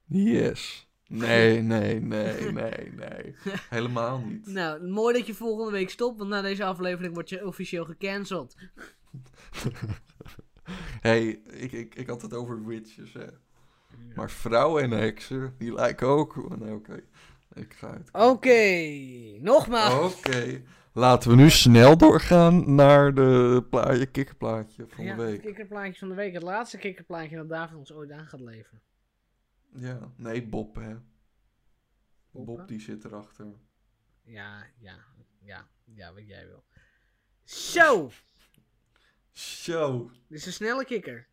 Yes. 0.05 0.92
Nee, 1.07 1.61
nee, 1.61 1.99
nee, 2.01 2.51
nee, 2.51 2.91
nee. 2.95 3.35
Helemaal 3.69 4.19
niet. 4.19 4.45
Nou, 4.59 4.87
mooi 4.87 5.17
dat 5.17 5.27
je 5.27 5.33
volgende 5.33 5.71
week 5.71 5.89
stopt, 5.89 6.17
want 6.17 6.29
na 6.29 6.41
deze 6.41 6.63
aflevering 6.63 7.13
word 7.13 7.29
je 7.29 7.47
officieel 7.47 7.85
gecanceld. 7.85 8.55
hey, 11.01 11.25
ik, 11.49 11.71
ik, 11.71 11.95
ik 11.95 12.07
had 12.07 12.21
het 12.21 12.33
over 12.33 12.65
witches, 12.65 13.13
hè. 13.13 13.27
Maar 14.15 14.31
vrouwen 14.31 14.83
en 14.83 14.91
heksen, 14.91 15.55
die 15.57 15.73
lijken 15.73 16.07
ook... 16.07 16.37
oh, 16.37 16.57
Nee, 16.57 16.73
oké. 16.73 17.03
Ik 17.53 17.73
ga 17.73 17.93
het... 17.93 18.09
Oké, 18.11 18.61
nogmaals. 19.39 20.17
Oké. 20.17 20.61
Laten 20.93 21.29
we 21.29 21.35
nu 21.35 21.49
snel 21.49 21.97
doorgaan 21.97 22.75
naar 22.75 23.13
de 23.13 23.63
plaatje, 23.69 24.05
kikkerplaatje 24.05 24.85
van 24.87 25.03
ja, 25.03 25.15
de 25.15 25.21
het 25.21 25.31
week. 25.31 25.41
kikkerplaatje 25.41 25.99
van 25.99 26.09
de 26.09 26.15
week. 26.15 26.33
Het 26.33 26.43
laatste 26.43 26.77
kikkerplaatje 26.77 27.35
dat 27.35 27.49
David 27.49 27.77
ons 27.77 27.93
ooit 27.93 28.11
aan 28.11 28.27
gaat 28.27 28.39
leveren. 28.39 28.81
Ja, 29.75 30.11
nee, 30.15 30.47
Bob, 30.47 30.75
hè. 30.75 30.95
Bob, 32.31 32.67
die 32.67 32.79
zit 32.79 33.03
erachter. 33.05 33.47
Ja, 34.23 34.65
ja, 34.79 34.97
ja, 35.39 35.67
ja, 35.83 36.13
wat 36.13 36.27
jij 36.27 36.47
wil. 36.47 36.63
Zo, 37.43 38.11
Zo, 39.31 40.11
dit 40.27 40.37
is 40.39 40.45
een 40.45 40.53
snelle 40.53 40.85
kikker. 40.85 41.27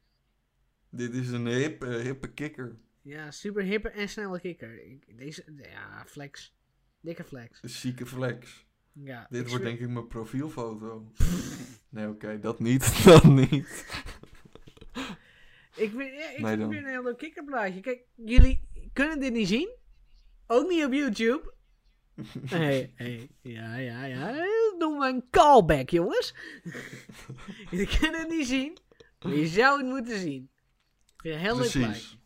dit 0.90 1.14
is 1.14 1.28
een 1.28 1.46
hippe, 1.46 1.86
hippe 1.86 2.32
kikker. 2.32 2.78
Ja, 3.02 3.30
super 3.30 3.62
hippe 3.62 3.88
en 3.88 4.08
snelle 4.08 4.40
kikker. 4.40 4.84
Ik, 4.86 5.18
deze, 5.18 5.44
ja, 5.56 6.04
flex. 6.06 6.56
Dikke 7.00 7.24
flex. 7.24 7.62
Een 7.62 7.68
zieke 7.68 8.06
flex. 8.06 8.66
Ja, 8.92 9.26
Dit 9.30 9.48
wordt 9.48 9.64
denk 9.64 9.78
ik 9.78 9.88
mijn 9.88 10.06
profielfoto. 10.06 11.12
nee, 11.88 12.08
oké, 12.08 12.38
dat 12.40 12.60
niet, 12.60 12.94
dat 13.04 13.24
niet. 13.24 13.86
Ik, 15.80 15.90
vind- 15.96 16.14
ja, 16.14 16.30
ik 16.30 16.38
Nee, 16.38 16.46
vind 16.46 16.60
dan. 16.60 16.68
weer 16.68 16.78
een 16.84 16.88
heel 16.90 17.02
leuk 17.02 17.16
kikkerplaatje. 17.18 17.80
Kijk, 17.80 18.00
jullie 18.14 18.68
kunnen 18.92 19.20
dit 19.20 19.32
niet 19.32 19.48
zien. 19.48 19.76
Ook 20.46 20.68
niet 20.68 20.84
op 20.84 20.92
YouTube. 20.92 21.54
hey, 22.44 22.92
hey, 22.94 23.28
ja, 23.42 23.76
ja, 23.76 24.04
ja. 24.04 24.32
Dat 24.32 24.74
noemen 24.78 25.00
we 25.00 25.06
een 25.14 25.24
callback, 25.30 25.90
jongens. 25.90 26.34
jullie 27.70 27.98
kunnen 27.98 28.20
het 28.20 28.28
niet 28.28 28.46
zien. 28.46 28.78
Maar 29.24 29.34
je 29.34 29.46
zou 29.46 29.78
het 29.78 29.86
moeten 29.86 30.18
zien. 30.18 30.50
Ik 31.04 31.20
vind 31.22 31.34
het 31.34 31.44
een 31.44 31.48
heel 31.50 31.56
leuk 31.58 31.70
plaatje. 31.72 32.16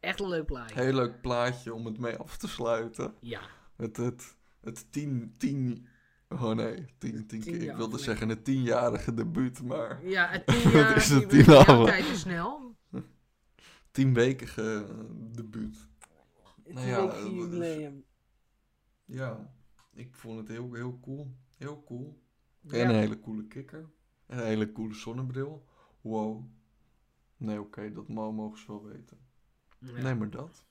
Echt 0.00 0.20
een 0.20 0.28
leuk 0.28 0.46
plaatje. 0.46 0.80
Heel 0.82 0.92
leuk 0.92 1.20
plaatje 1.20 1.74
om 1.74 1.86
het 1.86 1.98
mee 1.98 2.16
af 2.16 2.36
te 2.36 2.48
sluiten. 2.48 3.14
Ja. 3.20 3.40
Het, 3.76 3.96
het, 3.96 4.36
het 4.60 4.92
tien, 4.92 5.34
tien... 5.38 5.86
Oh 6.28 6.50
nee, 6.50 6.84
tien, 6.98 7.26
tien 7.26 7.26
keer. 7.26 7.38
Ik 7.38 7.42
Tienjarige 7.42 7.76
wilde 7.76 7.98
zeggen 7.98 8.28
het 8.28 8.44
tienjarige 8.44 9.14
debuut, 9.14 9.62
maar... 9.62 10.06
Ja, 10.06 10.26
het 10.28 10.46
tien 10.62 10.70
jaar 10.70 10.96
is 10.96 11.08
het 11.08 11.28
tien 11.28 11.42
jouw 11.44 11.56
afle- 11.58 11.84
tijd 11.86 12.04
is 12.08 12.20
snel. 12.20 12.75
Tienwekige 13.96 14.86
debuut. 15.32 15.88
Het 16.64 16.74
Nou 16.74 16.86
ja, 16.86 17.06
dat. 17.06 17.92
Ja, 19.04 19.52
ik 19.94 20.14
vond 20.14 20.38
het 20.38 20.48
heel, 20.48 20.72
heel 20.72 20.98
cool. 21.00 21.36
Heel 21.58 21.84
cool. 21.84 22.22
Ja. 22.60 22.78
En 22.78 22.88
een 22.88 22.94
hele 22.94 23.20
coole 23.20 23.46
kikker. 23.46 23.90
En 24.26 24.38
een 24.38 24.44
hele 24.44 24.72
coole 24.72 24.94
zonnebril. 24.94 25.66
Wow. 26.00 26.44
Nee, 27.36 27.60
oké, 27.60 27.92
dat 27.92 28.08
mo- 28.08 28.32
mogen 28.32 28.58
ze 28.58 28.66
wel 28.66 28.84
weten. 28.84 29.18
Ja. 29.78 30.02
Nee, 30.02 30.14
maar 30.14 30.30
dat. 30.30 30.66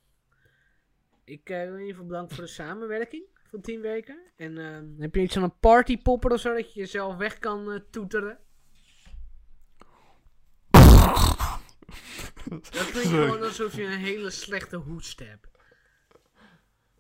Ik 1.24 1.50
eh, 1.50 1.58
wil 1.64 1.74
in 1.74 1.80
ieder 1.80 1.92
geval 1.94 2.06
bedanken 2.06 2.36
voor 2.36 2.44
de 2.46 2.50
samenwerking 2.50 3.24
van 3.44 3.62
10 3.62 3.82
weken. 3.82 4.20
En 4.36 4.58
ehm, 4.58 5.02
heb 5.02 5.16
je 5.16 5.22
iets 5.22 5.34
van 5.34 5.44
een 5.44 5.60
partypopper 5.60 6.32
of 6.32 6.40
zo 6.40 6.54
dat 6.54 6.74
je 6.74 6.80
jezelf 6.80 7.16
weg 7.16 7.40
kan 7.40 7.72
eh, 7.72 7.80
toeteren? 7.90 8.40
Dat 12.50 12.70
klinkt 12.92 13.10
gewoon 13.10 13.42
alsof 13.44 13.76
je 13.76 13.84
een 13.84 14.00
hele 14.00 14.30
slechte 14.30 14.76
hoest 14.78 15.20
hebt. 15.20 15.48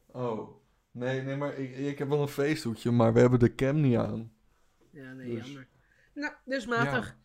Oh. 0.05 0.63
Nee, 0.91 1.21
nee, 1.21 1.36
maar 1.36 1.53
ik, 1.57 1.75
ik 1.77 1.97
heb 1.97 2.07
wel 2.07 2.21
een 2.21 2.27
feesthoedje, 2.27 2.91
maar 2.91 3.13
we 3.13 3.19
hebben 3.19 3.39
de 3.39 3.55
cam 3.55 3.81
niet 3.81 3.97
aan. 3.97 4.33
Ja, 4.91 5.13
nee, 5.13 5.36
Dus. 5.36 5.45
jammer. 5.45 5.67
Nou, 6.13 6.33
dus 6.45 6.65
matig. 6.65 7.17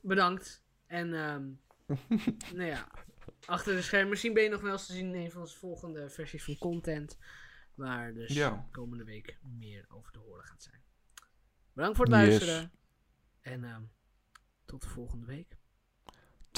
Bedankt. 0.00 0.62
En 0.86 1.14
ehm 1.14 1.50
nou 2.56 2.68
ja, 2.68 2.88
achter 3.46 3.74
de 3.74 3.82
schermen. 3.82 4.08
Misschien 4.08 4.34
ben 4.34 4.42
je 4.42 4.48
nog 4.48 4.60
wel 4.60 4.72
eens 4.72 4.86
te 4.86 4.92
zien 4.92 5.14
in 5.14 5.20
een 5.20 5.30
van 5.30 5.40
onze 5.40 5.58
volgende 5.58 6.10
versies 6.10 6.44
van 6.44 6.58
content. 6.58 7.18
Waar 7.74 8.14
dus 8.14 8.34
Ja. 8.34 8.68
komende 8.70 9.04
week 9.04 9.38
meer 9.58 9.86
over 9.88 10.12
te 10.12 10.18
horen 10.18 10.44
gaat 10.44 10.62
zijn. 10.62 10.82
Bedankt 11.72 11.96
voor 11.96 12.06
het 12.06 12.14
Yes. 12.14 12.24
luisteren. 12.26 12.72
En 13.40 13.64
ehm, 13.64 13.82
tot 14.64 14.82
de 14.82 14.88
volgende 14.88 15.26
week. 15.26 15.57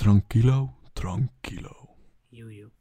Tranquilo, 0.01 0.78
tranquilo. 0.94 1.90
Joe, 2.32 2.57
joe. 2.57 2.80